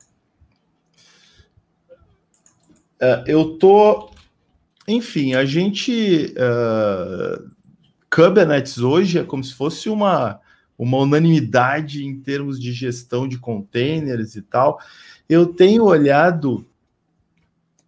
uh, 3.01 3.23
eu 3.27 3.57
tô, 3.57 4.09
enfim, 4.87 5.33
a 5.33 5.43
gente 5.43 6.33
uh, 6.37 7.51
Kubernetes 8.09 8.77
hoje 8.77 9.19
é 9.19 9.23
como 9.25 9.43
se 9.43 9.53
fosse 9.53 9.89
uma 9.89 10.39
uma 10.77 10.97
unanimidade 10.99 12.05
em 12.05 12.21
termos 12.21 12.57
de 12.57 12.71
gestão 12.71 13.27
de 13.27 13.37
containers 13.37 14.37
e 14.37 14.41
tal. 14.41 14.79
Eu 15.27 15.47
tenho 15.47 15.83
olhado 15.83 16.65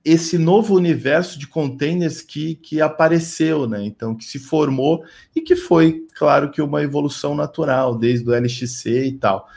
esse 0.03 0.37
novo 0.37 0.75
universo 0.75 1.37
de 1.37 1.47
containers 1.47 2.21
que, 2.21 2.55
que 2.55 2.81
apareceu, 2.81 3.67
né? 3.67 3.83
Então, 3.83 4.15
que 4.15 4.25
se 4.25 4.39
formou 4.39 5.03
e 5.35 5.41
que 5.41 5.55
foi, 5.55 6.05
claro, 6.15 6.49
que 6.49 6.61
uma 6.61 6.81
evolução 6.81 7.35
natural, 7.35 7.95
desde 7.95 8.27
o 8.27 8.33
LXC 8.33 9.05
e 9.05 9.11
tal. 9.13 9.47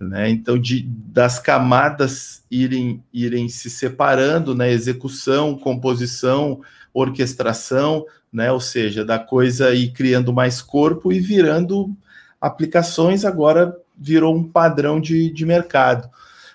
Né? 0.00 0.30
Então, 0.30 0.58
de, 0.58 0.82
das 0.82 1.38
camadas 1.38 2.42
irem, 2.50 3.02
irem 3.12 3.48
se 3.48 3.68
separando, 3.68 4.54
né? 4.54 4.72
Execução, 4.72 5.56
composição, 5.56 6.60
orquestração, 6.92 8.04
né? 8.32 8.50
Ou 8.50 8.60
seja, 8.60 9.04
da 9.04 9.18
coisa 9.18 9.74
ir 9.74 9.92
criando 9.92 10.32
mais 10.32 10.62
corpo 10.62 11.12
e 11.12 11.20
virando 11.20 11.94
aplicações, 12.40 13.24
agora 13.24 13.76
virou 13.96 14.34
um 14.34 14.42
padrão 14.42 15.00
de, 15.00 15.30
de 15.30 15.46
mercado. 15.46 16.10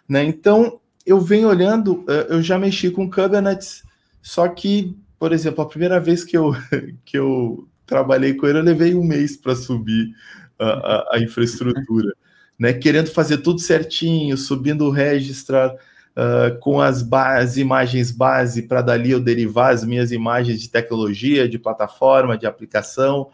Né? 0.07 0.23
Então, 0.23 0.79
eu 1.07 1.21
venho 1.21 1.47
olhando, 1.47 2.03
eh, 2.09 2.27
eu 2.31 2.41
já 2.43 2.59
mexi 2.59 2.91
com 2.91 3.09
Kubernetes, 3.09 3.81
só 4.21 4.45
que, 4.49 4.93
por 5.17 5.31
exemplo, 5.31 5.63
a 5.63 5.67
primeira 5.67 6.01
vez 6.01 6.25
que 6.25 6.35
eu, 6.35 6.51
que 7.05 7.17
eu 7.17 7.65
trabalhei 7.85 8.33
com 8.33 8.45
ele, 8.45 8.59
eu 8.59 8.63
levei 8.63 8.93
um 8.93 9.05
mês 9.05 9.37
para 9.37 9.55
subir 9.55 10.13
a, 10.59 10.65
a, 10.65 11.15
a, 11.15 11.19
infraestrutura, 11.19 12.13
né? 12.59 12.73
Querendo 12.73 13.09
fazer 13.09 13.37
tudo 13.37 13.61
certinho, 13.61 14.35
subindo 14.35 14.83
o 14.85 14.91
registrar 14.91 15.73
uh, 15.73 16.59
com 16.59 16.81
as, 16.81 17.07
as 17.09 17.55
imagens 17.55 18.11
base 18.11 18.63
para 18.63 18.81
dali 18.81 19.11
eu 19.11 19.21
derivar 19.21 19.73
as 19.73 19.85
minhas 19.85 20.11
imagens 20.11 20.61
de 20.61 20.69
tecnologia, 20.69 21.47
de 21.47 21.57
plataforma, 21.57 22.37
de 22.37 22.45
aplicação, 22.45 23.29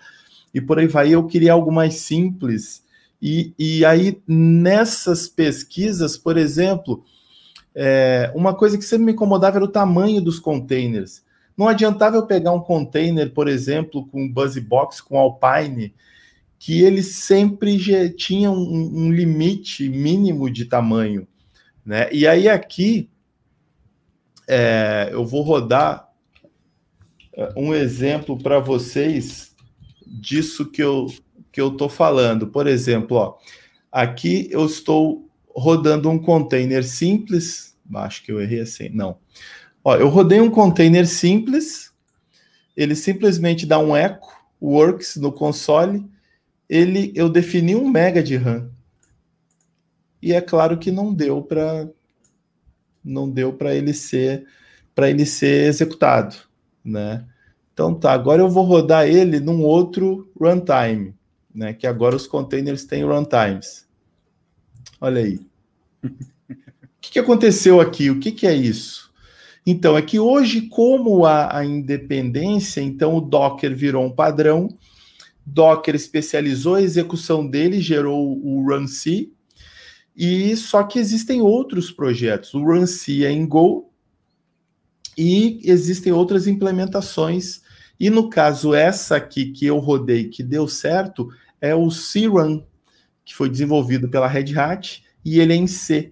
e 0.54 0.62
por 0.62 0.78
aí 0.78 0.86
vai. 0.86 1.10
Eu 1.10 1.26
queria 1.26 1.54
algo 1.54 1.72
mais 1.72 1.96
simples. 1.96 2.84
E, 3.20 3.52
e 3.58 3.84
aí, 3.84 4.22
nessas 4.28 5.28
pesquisas, 5.28 6.18
por 6.18 6.38
exemplo, 6.38 7.04
é, 7.76 8.32
uma 8.36 8.54
coisa 8.54 8.78
que 8.78 8.84
sempre 8.84 9.06
me 9.06 9.12
incomodava 9.14 9.58
era 9.58 9.66
o 9.66 9.72
tamanho 9.72 10.22
dos 10.22 10.40
containers. 10.40 11.24
Não 11.58 11.68
adiantava 11.68 12.18
eu 12.18 12.26
pegar 12.26 12.52
um 12.52 12.60
container, 12.60 13.32
por 13.32 13.48
exemplo, 13.48 14.06
com 14.08 14.32
BuzzBox, 14.32 15.02
com 15.02 15.18
Alpine, 15.18 15.94
que 16.58 16.82
ele 16.82 17.04
sempre 17.04 18.10
tinha 18.12 18.50
um, 18.50 19.06
um 19.06 19.12
limite 19.12 19.88
mínimo 19.90 20.50
de 20.50 20.66
tamanho. 20.66 21.28
Né? 21.86 22.10
E 22.12 22.26
aí 22.26 22.48
aqui 22.48 23.10
é, 24.48 25.10
eu 25.12 25.26
vou 25.26 25.42
rodar 25.42 26.10
é, 27.34 27.54
um 27.58 27.74
exemplo 27.74 28.38
para 28.38 28.60
vocês 28.60 29.56
disso 30.06 30.70
que 30.70 30.82
eu 30.82 31.08
que 31.52 31.62
eu 31.62 31.68
estou 31.68 31.88
falando. 31.88 32.48
Por 32.48 32.66
exemplo, 32.66 33.16
ó, 33.18 33.38
aqui 33.92 34.48
eu 34.52 34.66
estou 34.66 35.30
rodando 35.54 36.10
um 36.10 36.20
container 36.20 36.84
simples. 36.84 37.78
Acho 37.96 38.24
que 38.24 38.32
eu 38.32 38.42
errei 38.42 38.62
assim. 38.62 38.90
Não. 38.90 39.18
Ó, 39.84 39.96
eu 39.96 40.10
rodei 40.10 40.40
um 40.40 40.50
container 40.50 41.08
simples. 41.08 41.92
Ele 42.76 42.96
simplesmente 42.96 43.66
dá 43.66 43.78
um 43.78 43.96
eco 43.96 44.34
works 44.62 45.18
no 45.18 45.32
console. 45.32 46.06
Ele, 46.70 47.12
eu 47.16 47.30
defini 47.30 47.76
um 47.76 47.88
mega 47.90 48.24
de 48.24 48.36
RAM. 48.36 48.72
E 50.22 50.34
é 50.34 50.40
claro 50.40 50.78
que 50.78 50.90
não 50.90 51.14
deu 51.14 51.42
para 51.42 51.90
não 53.04 53.30
deu 53.30 53.52
para 53.52 53.76
ele 53.76 53.94
ser 53.94 54.46
para 54.96 55.10
ele 55.10 55.26
ser 55.26 55.68
executado, 55.68 56.38
né? 56.84 57.26
Então 57.74 57.94
tá, 57.94 58.14
agora 58.14 58.42
eu 58.42 58.48
vou 58.48 58.64
rodar 58.64 59.06
ele 59.06 59.40
num 59.40 59.64
outro 59.64 60.32
runtime, 60.40 61.14
né? 61.54 61.74
Que 61.74 61.86
agora 61.86 62.16
os 62.16 62.26
containers 62.26 62.86
têm 62.86 63.04
runtimes. 63.04 63.86
Olha 65.04 65.22
aí. 65.22 65.38
o 66.02 66.10
que, 67.02 67.12
que 67.12 67.20
aconteceu 67.20 67.82
aqui? 67.82 68.10
O 68.10 68.22
que, 68.22 68.32
que 68.32 68.48
é 68.48 68.56
isso? 68.56 69.12
Então, 69.66 69.98
é 69.98 70.02
que 70.02 70.18
hoje, 70.18 70.62
como 70.70 71.26
há 71.26 71.58
a 71.58 71.66
independência, 71.66 72.80
então 72.80 73.18
o 73.18 73.20
Docker 73.20 73.76
virou 73.76 74.06
um 74.06 74.16
padrão, 74.16 74.70
Docker 75.46 75.94
especializou 75.94 76.76
a 76.76 76.82
execução 76.82 77.46
dele, 77.46 77.82
gerou 77.82 78.40
o 78.42 78.66
runC, 78.66 79.34
e 80.16 80.56
só 80.56 80.84
que 80.84 81.00
existem 81.00 81.42
outros 81.42 81.92
projetos. 81.92 82.54
O 82.54 82.64
runC 82.64 83.26
é 83.26 83.32
em 83.32 83.46
Go 83.46 83.92
e 85.18 85.60
existem 85.66 86.14
outras 86.14 86.48
implementações. 86.48 87.62
E 88.00 88.10
no 88.10 88.30
caso, 88.30 88.74
essa 88.74 89.18
aqui 89.18 89.52
que 89.52 89.66
eu 89.66 89.80
rodei, 89.80 90.30
que 90.30 90.42
deu 90.42 90.66
certo, 90.66 91.28
é 91.60 91.76
o 91.76 91.92
C-Run, 91.92 92.64
que 93.26 93.34
foi 93.36 93.50
desenvolvido 93.50 94.10
pela 94.10 94.28
Red 94.28 94.58
Hat 94.58 95.04
e 95.24 95.40
ele 95.40 95.54
é 95.54 95.56
em 95.56 95.68
C. 95.68 96.12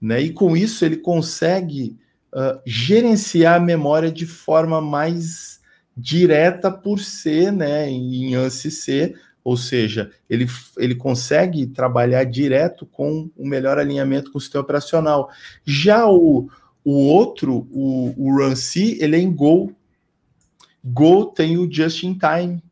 Né? 0.00 0.22
E 0.22 0.32
com 0.32 0.56
isso 0.56 0.84
ele 0.84 0.96
consegue 0.96 1.96
uh, 2.32 2.60
gerenciar 2.66 3.56
a 3.56 3.64
memória 3.64 4.10
de 4.10 4.26
forma 4.26 4.80
mais 4.80 5.60
direta 5.96 6.70
por 6.70 6.98
ser 6.98 7.52
né, 7.52 7.88
em 7.88 8.34
ANSI 8.34 8.70
C, 8.70 9.14
ou 9.44 9.56
seja, 9.56 10.10
ele, 10.28 10.46
ele 10.78 10.94
consegue 10.94 11.66
trabalhar 11.66 12.24
direto 12.24 12.86
com 12.86 13.30
o 13.36 13.46
melhor 13.46 13.78
alinhamento 13.78 14.32
com 14.32 14.38
o 14.38 14.40
sistema 14.40 14.64
operacional. 14.64 15.30
Já 15.64 16.08
o, 16.08 16.48
o 16.82 16.92
outro, 16.92 17.68
o, 17.70 18.14
o 18.16 18.38
RunC, 18.38 18.96
ele 19.00 19.16
é 19.16 19.20
em 19.20 19.30
Go. 19.30 19.70
Go 20.82 21.26
tem 21.26 21.58
o 21.58 21.70
Just 21.70 22.02
in 22.04 22.18
Time. 22.18 22.62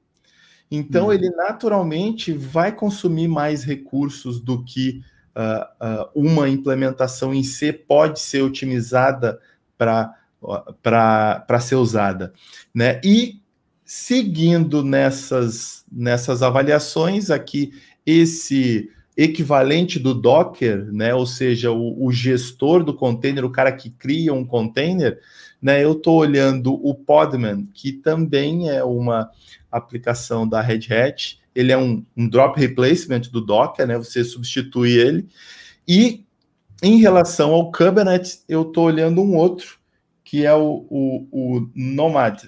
Então, 0.74 1.08
hum. 1.08 1.12
ele 1.12 1.28
naturalmente 1.30 2.32
vai 2.32 2.72
consumir 2.72 3.28
mais 3.28 3.62
recursos 3.62 4.40
do 4.40 4.64
que 4.64 5.02
uh, 5.36 6.06
uh, 6.06 6.10
uma 6.14 6.48
implementação 6.48 7.34
em 7.34 7.42
C 7.42 7.72
pode 7.72 8.20
ser 8.20 8.42
otimizada 8.42 9.38
para 9.76 10.14
ser 11.60 11.74
usada. 11.74 12.32
Né? 12.74 13.00
E 13.04 13.42
seguindo 13.84 14.82
nessas, 14.82 15.84
nessas 15.92 16.42
avaliações, 16.42 17.30
aqui 17.30 17.74
esse 18.06 18.88
equivalente 19.14 19.98
do 19.98 20.14
Docker, 20.14 20.90
né, 20.90 21.14
ou 21.14 21.26
seja, 21.26 21.70
o, 21.70 22.06
o, 22.06 22.10
gestor 22.10 22.82
do 22.82 22.94
container, 22.94 23.44
o 23.44 23.50
cara 23.50 23.70
que 23.70 23.90
cria 23.90 24.32
um 24.32 24.46
container, 24.46 25.20
né, 25.62 25.82
eu 25.84 25.92
estou 25.92 26.18
olhando 26.18 26.74
o 26.74 26.94
Podman, 26.94 27.64
que 27.72 27.92
também 27.92 28.68
é 28.68 28.82
uma 28.82 29.30
aplicação 29.70 30.46
da 30.46 30.60
Red 30.60 30.92
Hat, 30.92 31.40
ele 31.54 31.70
é 31.70 31.78
um, 31.78 32.04
um 32.16 32.28
drop 32.28 32.58
replacement 32.58 33.20
do 33.30 33.40
Docker, 33.40 33.86
né, 33.86 33.96
você 33.96 34.24
substitui 34.24 34.92
ele, 34.92 35.28
e 35.86 36.24
em 36.82 36.98
relação 36.98 37.52
ao 37.52 37.70
Kubernetes, 37.70 38.44
eu 38.48 38.62
estou 38.62 38.86
olhando 38.86 39.22
um 39.22 39.36
outro, 39.36 39.78
que 40.24 40.44
é 40.44 40.52
o, 40.52 40.84
o, 40.90 41.28
o 41.30 41.70
Nomad, 41.76 42.42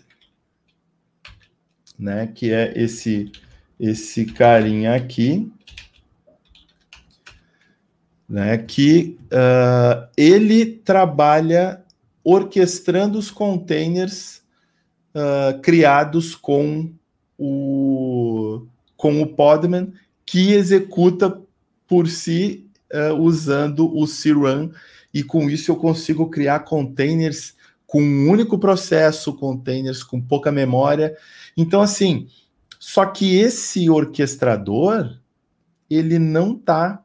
né? 1.98 2.26
Que 2.26 2.52
é 2.52 2.72
esse 2.76 3.30
esse 3.78 4.24
carinha 4.24 4.94
aqui, 4.94 5.52
né? 8.28 8.58
Que 8.58 9.16
uh, 9.24 10.08
ele 10.16 10.66
trabalha 10.66 11.83
orquestrando 12.24 13.18
os 13.18 13.30
containers 13.30 14.42
uh, 15.14 15.60
criados 15.60 16.34
com 16.34 16.90
o 17.38 18.66
com 18.96 19.20
o 19.20 19.26
Podman 19.26 19.92
que 20.24 20.52
executa 20.52 21.38
por 21.86 22.08
si 22.08 22.66
uh, 22.92 23.14
usando 23.14 23.86
o 23.86 24.06
CRUN. 24.06 24.70
E 25.12 25.22
com 25.22 25.50
isso 25.50 25.70
eu 25.70 25.76
consigo 25.76 26.30
criar 26.30 26.60
containers 26.60 27.54
com 27.86 28.02
um 28.02 28.30
único 28.30 28.58
processo, 28.58 29.34
containers 29.34 30.02
com 30.02 30.20
pouca 30.20 30.50
memória. 30.50 31.16
Então, 31.56 31.80
assim, 31.80 32.26
só 32.78 33.06
que 33.06 33.36
esse 33.36 33.88
orquestrador, 33.88 35.16
ele 35.88 36.18
não 36.18 36.54
está 36.54 37.04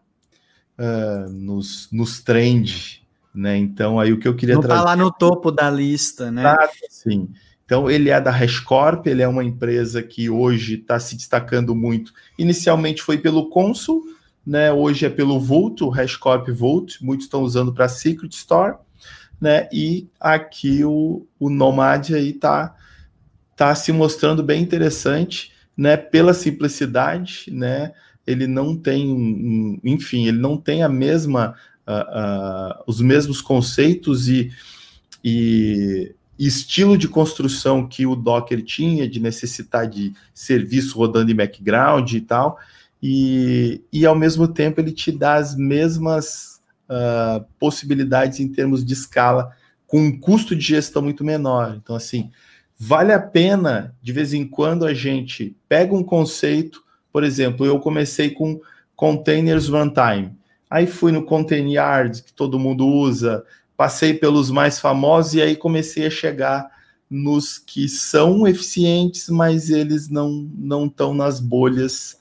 uh, 0.77 0.81
ah, 0.81 1.25
nos, 1.29 1.87
nos 1.91 2.21
trend, 2.21 2.98
né? 3.33 3.57
Então, 3.57 3.99
aí 3.99 4.11
o 4.11 4.19
que 4.19 4.27
eu 4.27 4.35
queria 4.35 4.55
não 4.55 4.61
trazer... 4.61 4.75
Não 4.75 4.83
está 4.83 4.95
lá 4.95 4.95
no 4.95 5.11
topo 5.11 5.51
da 5.51 5.69
lista, 5.69 6.31
né? 6.31 6.45
Ah, 6.45 6.69
sim. 6.89 7.29
Então, 7.65 7.89
ele 7.89 8.09
é 8.09 8.19
da 8.19 8.31
HashCorp, 8.31 9.05
ele 9.05 9.21
é 9.21 9.27
uma 9.27 9.43
empresa 9.43 10.01
que 10.01 10.29
hoje 10.29 10.75
está 10.75 10.99
se 10.99 11.15
destacando 11.15 11.75
muito. 11.75 12.11
Inicialmente 12.37 13.03
foi 13.03 13.17
pelo 13.17 13.49
Consul, 13.49 14.03
né? 14.45 14.71
Hoje 14.71 15.05
é 15.05 15.09
pelo 15.09 15.39
Volt, 15.39 15.81
o 15.81 15.89
HashCorp 15.89 16.49
Volt, 16.49 16.95
muitos 17.01 17.25
estão 17.25 17.41
usando 17.43 17.71
para 17.71 17.87
Secret 17.87 18.33
Store, 18.33 18.77
né? 19.39 19.69
E 19.71 20.07
aqui 20.19 20.83
o, 20.83 21.27
o 21.39 21.49
Nomad 21.49 22.11
aí 22.11 22.31
está 22.31 22.75
está 23.51 23.75
se 23.75 23.91
mostrando 23.91 24.41
bem 24.41 24.63
interessante, 24.63 25.51
né? 25.75 25.97
Pela 25.97 26.33
simplicidade, 26.33 27.45
né? 27.51 27.91
Ele 28.25 28.47
não 28.47 28.75
tem, 28.75 29.79
enfim, 29.83 30.27
ele 30.27 30.39
não 30.39 30.55
tem 30.55 30.81
a 30.81 30.89
mesma, 30.89 31.55
uh, 31.89 32.79
uh, 32.79 32.83
os 32.85 33.01
mesmos 33.01 33.41
conceitos 33.41 34.27
e, 34.27 34.51
e 35.23 36.13
estilo 36.37 36.97
de 36.97 37.07
construção 37.07 37.87
que 37.87 38.05
o 38.05 38.15
Docker 38.15 38.63
tinha, 38.63 39.09
de 39.09 39.19
necessitar 39.19 39.87
de 39.87 40.13
serviço 40.33 40.97
rodando 40.97 41.31
em 41.31 41.35
background 41.35 42.13
e 42.13 42.21
tal, 42.21 42.57
e, 43.01 43.81
e 43.91 44.05
ao 44.05 44.15
mesmo 44.15 44.47
tempo 44.47 44.79
ele 44.79 44.91
te 44.91 45.11
dá 45.11 45.35
as 45.35 45.55
mesmas 45.55 46.61
uh, 46.87 47.43
possibilidades 47.59 48.39
em 48.39 48.47
termos 48.47 48.85
de 48.85 48.93
escala, 48.93 49.51
com 49.87 49.99
um 49.99 50.19
custo 50.19 50.55
de 50.55 50.63
gestão 50.63 51.01
muito 51.01 51.23
menor. 51.23 51.75
Então, 51.75 51.95
assim, 51.95 52.29
Vale 52.81 53.11
a 53.11 53.19
pena, 53.19 53.93
de 54.01 54.13
vez 54.13 54.33
em 54.33 54.47
quando, 54.47 54.85
a 54.85 54.93
gente 54.93 55.53
pega 55.67 55.93
um 55.93 56.01
conceito, 56.01 56.81
por 57.11 57.25
exemplo, 57.25 57.65
eu 57.65 57.77
comecei 57.77 58.29
com 58.29 58.61
containers 58.95 59.67
runtime, 59.67 60.31
aí 60.69 60.85
fui 60.87 61.11
no 61.11 61.23
Contain 61.23 61.71
Yard, 61.71 62.23
que 62.23 62.33
todo 62.33 62.59
mundo 62.59 62.85
usa, 62.87 63.43
passei 63.75 64.13
pelos 64.13 64.51
mais 64.51 64.79
famosos 64.79 65.33
e 65.33 65.41
aí 65.41 65.55
comecei 65.55 66.05
a 66.05 66.11
chegar 66.11 66.69
nos 67.09 67.57
que 67.57 67.87
são 67.89 68.47
eficientes, 68.47 69.29
mas 69.29 69.69
eles 69.69 70.09
não 70.09 70.47
não 70.55 70.85
estão 70.85 71.13
nas 71.13 71.39
bolhas, 71.39 72.19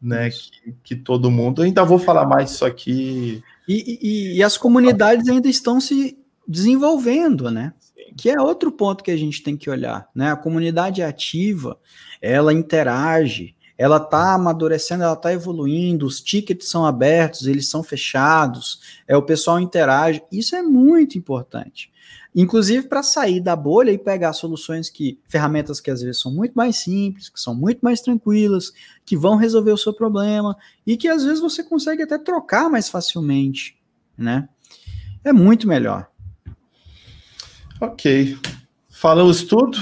né? 0.00 0.30
Que, 0.30 0.74
que, 0.84 0.96
todo 0.96 1.30
mundo. 1.30 1.60
Eu 1.60 1.66
ainda 1.66 1.84
vou 1.84 1.98
falar 1.98 2.24
mais 2.24 2.50
disso 2.50 2.64
aqui. 2.64 3.42
E, 3.66 3.98
e, 4.00 4.36
e 4.36 4.42
as 4.42 4.56
comunidades 4.56 5.28
ainda 5.28 5.48
estão 5.48 5.80
se 5.80 6.16
desenvolvendo, 6.46 7.50
né? 7.50 7.72
que 8.18 8.28
é 8.28 8.40
outro 8.40 8.72
ponto 8.72 9.04
que 9.04 9.12
a 9.12 9.16
gente 9.16 9.42
tem 9.42 9.56
que 9.56 9.70
olhar, 9.70 10.08
né? 10.12 10.32
A 10.32 10.36
comunidade 10.36 11.02
ativa, 11.02 11.78
ela 12.20 12.52
interage, 12.52 13.54
ela 13.78 13.98
está 13.98 14.34
amadurecendo, 14.34 15.04
ela 15.04 15.12
está 15.12 15.32
evoluindo, 15.32 16.04
os 16.04 16.20
tickets 16.20 16.68
são 16.68 16.84
abertos, 16.84 17.46
eles 17.46 17.68
são 17.68 17.84
fechados, 17.84 18.80
é 19.06 19.16
o 19.16 19.22
pessoal 19.22 19.60
interage, 19.60 20.20
isso 20.32 20.56
é 20.56 20.62
muito 20.62 21.16
importante. 21.16 21.92
Inclusive 22.34 22.88
para 22.88 23.02
sair 23.02 23.40
da 23.40 23.54
bolha 23.54 23.92
e 23.92 23.98
pegar 23.98 24.32
soluções 24.32 24.90
que, 24.90 25.18
ferramentas 25.28 25.80
que 25.80 25.90
às 25.90 26.02
vezes 26.02 26.20
são 26.20 26.32
muito 26.34 26.52
mais 26.54 26.76
simples, 26.76 27.28
que 27.28 27.40
são 27.40 27.54
muito 27.54 27.78
mais 27.80 28.00
tranquilas, 28.00 28.72
que 29.06 29.16
vão 29.16 29.36
resolver 29.36 29.72
o 29.72 29.78
seu 29.78 29.94
problema 29.94 30.56
e 30.84 30.96
que 30.96 31.08
às 31.08 31.24
vezes 31.24 31.40
você 31.40 31.62
consegue 31.62 32.02
até 32.02 32.18
trocar 32.18 32.68
mais 32.68 32.88
facilmente, 32.88 33.78
né? 34.16 34.48
É 35.24 35.32
muito 35.32 35.66
melhor. 35.68 36.08
Ok. 37.80 38.36
Falamos 38.90 39.44
tudo? 39.44 39.78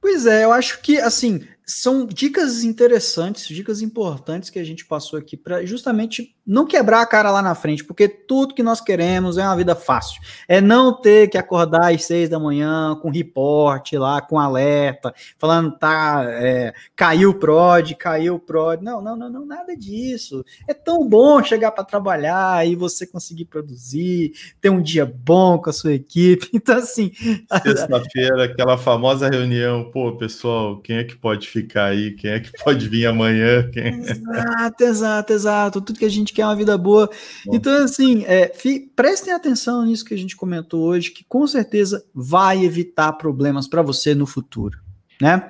Pois 0.00 0.26
é, 0.26 0.44
eu 0.44 0.52
acho 0.52 0.80
que, 0.82 0.98
assim, 0.98 1.46
são 1.68 2.06
dicas 2.06 2.64
interessantes, 2.64 3.46
dicas 3.46 3.82
importantes 3.82 4.48
que 4.48 4.58
a 4.58 4.64
gente 4.64 4.86
passou 4.86 5.18
aqui 5.18 5.36
para 5.36 5.66
justamente 5.66 6.34
não 6.46 6.64
quebrar 6.64 7.02
a 7.02 7.06
cara 7.06 7.30
lá 7.30 7.42
na 7.42 7.54
frente, 7.54 7.84
porque 7.84 8.08
tudo 8.08 8.54
que 8.54 8.62
nós 8.62 8.80
queremos 8.80 9.36
é 9.36 9.44
uma 9.44 9.54
vida 9.54 9.76
fácil. 9.76 10.18
É 10.48 10.62
não 10.62 10.98
ter 10.98 11.28
que 11.28 11.36
acordar 11.36 11.92
às 11.92 12.04
seis 12.04 12.30
da 12.30 12.38
manhã 12.38 12.98
com 13.02 13.10
reporte 13.10 13.98
lá, 13.98 14.22
com 14.22 14.38
alerta, 14.38 15.12
falando, 15.36 15.76
tá, 15.76 16.24
é, 16.26 16.72
caiu 16.96 17.30
o 17.30 17.38
prod, 17.38 17.94
caiu 17.96 18.36
o 18.36 18.40
prod. 18.40 18.82
Não, 18.82 19.02
não, 19.02 19.14
não, 19.14 19.28
não, 19.28 19.44
nada 19.44 19.76
disso. 19.76 20.42
É 20.66 20.72
tão 20.72 21.06
bom 21.06 21.42
chegar 21.44 21.70
para 21.72 21.84
trabalhar 21.84 22.66
e 22.66 22.74
você 22.74 23.06
conseguir 23.06 23.44
produzir, 23.44 24.32
ter 24.58 24.70
um 24.70 24.80
dia 24.80 25.04
bom 25.04 25.58
com 25.58 25.68
a 25.68 25.72
sua 25.72 25.92
equipe. 25.92 26.48
Então, 26.58 26.78
assim. 26.78 27.12
Sexta-feira, 27.62 28.44
aquela 28.44 28.76
famosa 28.76 29.28
reunião, 29.28 29.90
pô, 29.90 30.16
pessoal, 30.16 30.80
quem 30.80 30.96
é 30.96 31.04
que 31.04 31.16
pode 31.16 31.46
ficar 31.46 31.57
aí? 31.86 32.12
Quem 32.12 32.30
é 32.30 32.40
que 32.40 32.50
pode 32.62 32.88
vir 32.88 33.06
amanhã? 33.06 33.68
Quem... 33.70 33.84
É? 33.84 34.10
Exato, 34.10 34.84
exato, 34.84 35.32
exato. 35.32 35.80
Tudo 35.80 35.98
que 35.98 36.04
a 36.04 36.10
gente 36.10 36.32
quer 36.32 36.42
é 36.42 36.46
uma 36.46 36.56
vida 36.56 36.76
boa. 36.76 37.08
Bom. 37.44 37.54
Então, 37.54 37.84
assim, 37.84 38.24
é, 38.26 38.52
prestem 38.94 39.32
atenção 39.32 39.84
nisso 39.84 40.04
que 40.04 40.14
a 40.14 40.18
gente 40.18 40.36
comentou 40.36 40.82
hoje, 40.82 41.10
que 41.10 41.24
com 41.24 41.46
certeza 41.46 42.04
vai 42.14 42.64
evitar 42.64 43.12
problemas 43.12 43.66
para 43.68 43.82
você 43.82 44.14
no 44.14 44.26
futuro, 44.26 44.78
né? 45.20 45.48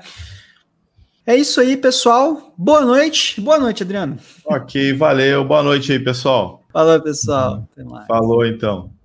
É 1.27 1.37
isso 1.37 1.61
aí, 1.61 1.77
pessoal. 1.77 2.55
Boa 2.57 2.85
noite. 2.85 3.39
Boa 3.41 3.59
noite, 3.59 3.83
Adriano. 3.83 4.17
Ok, 4.47 4.95
valeu. 4.95 5.45
Boa 5.45 5.63
noite 5.63 5.93
aí, 5.93 5.99
pessoal. 5.99 6.65
Falou, 6.73 7.01
pessoal. 7.03 7.69
Falou, 8.07 8.47
então. 8.47 8.98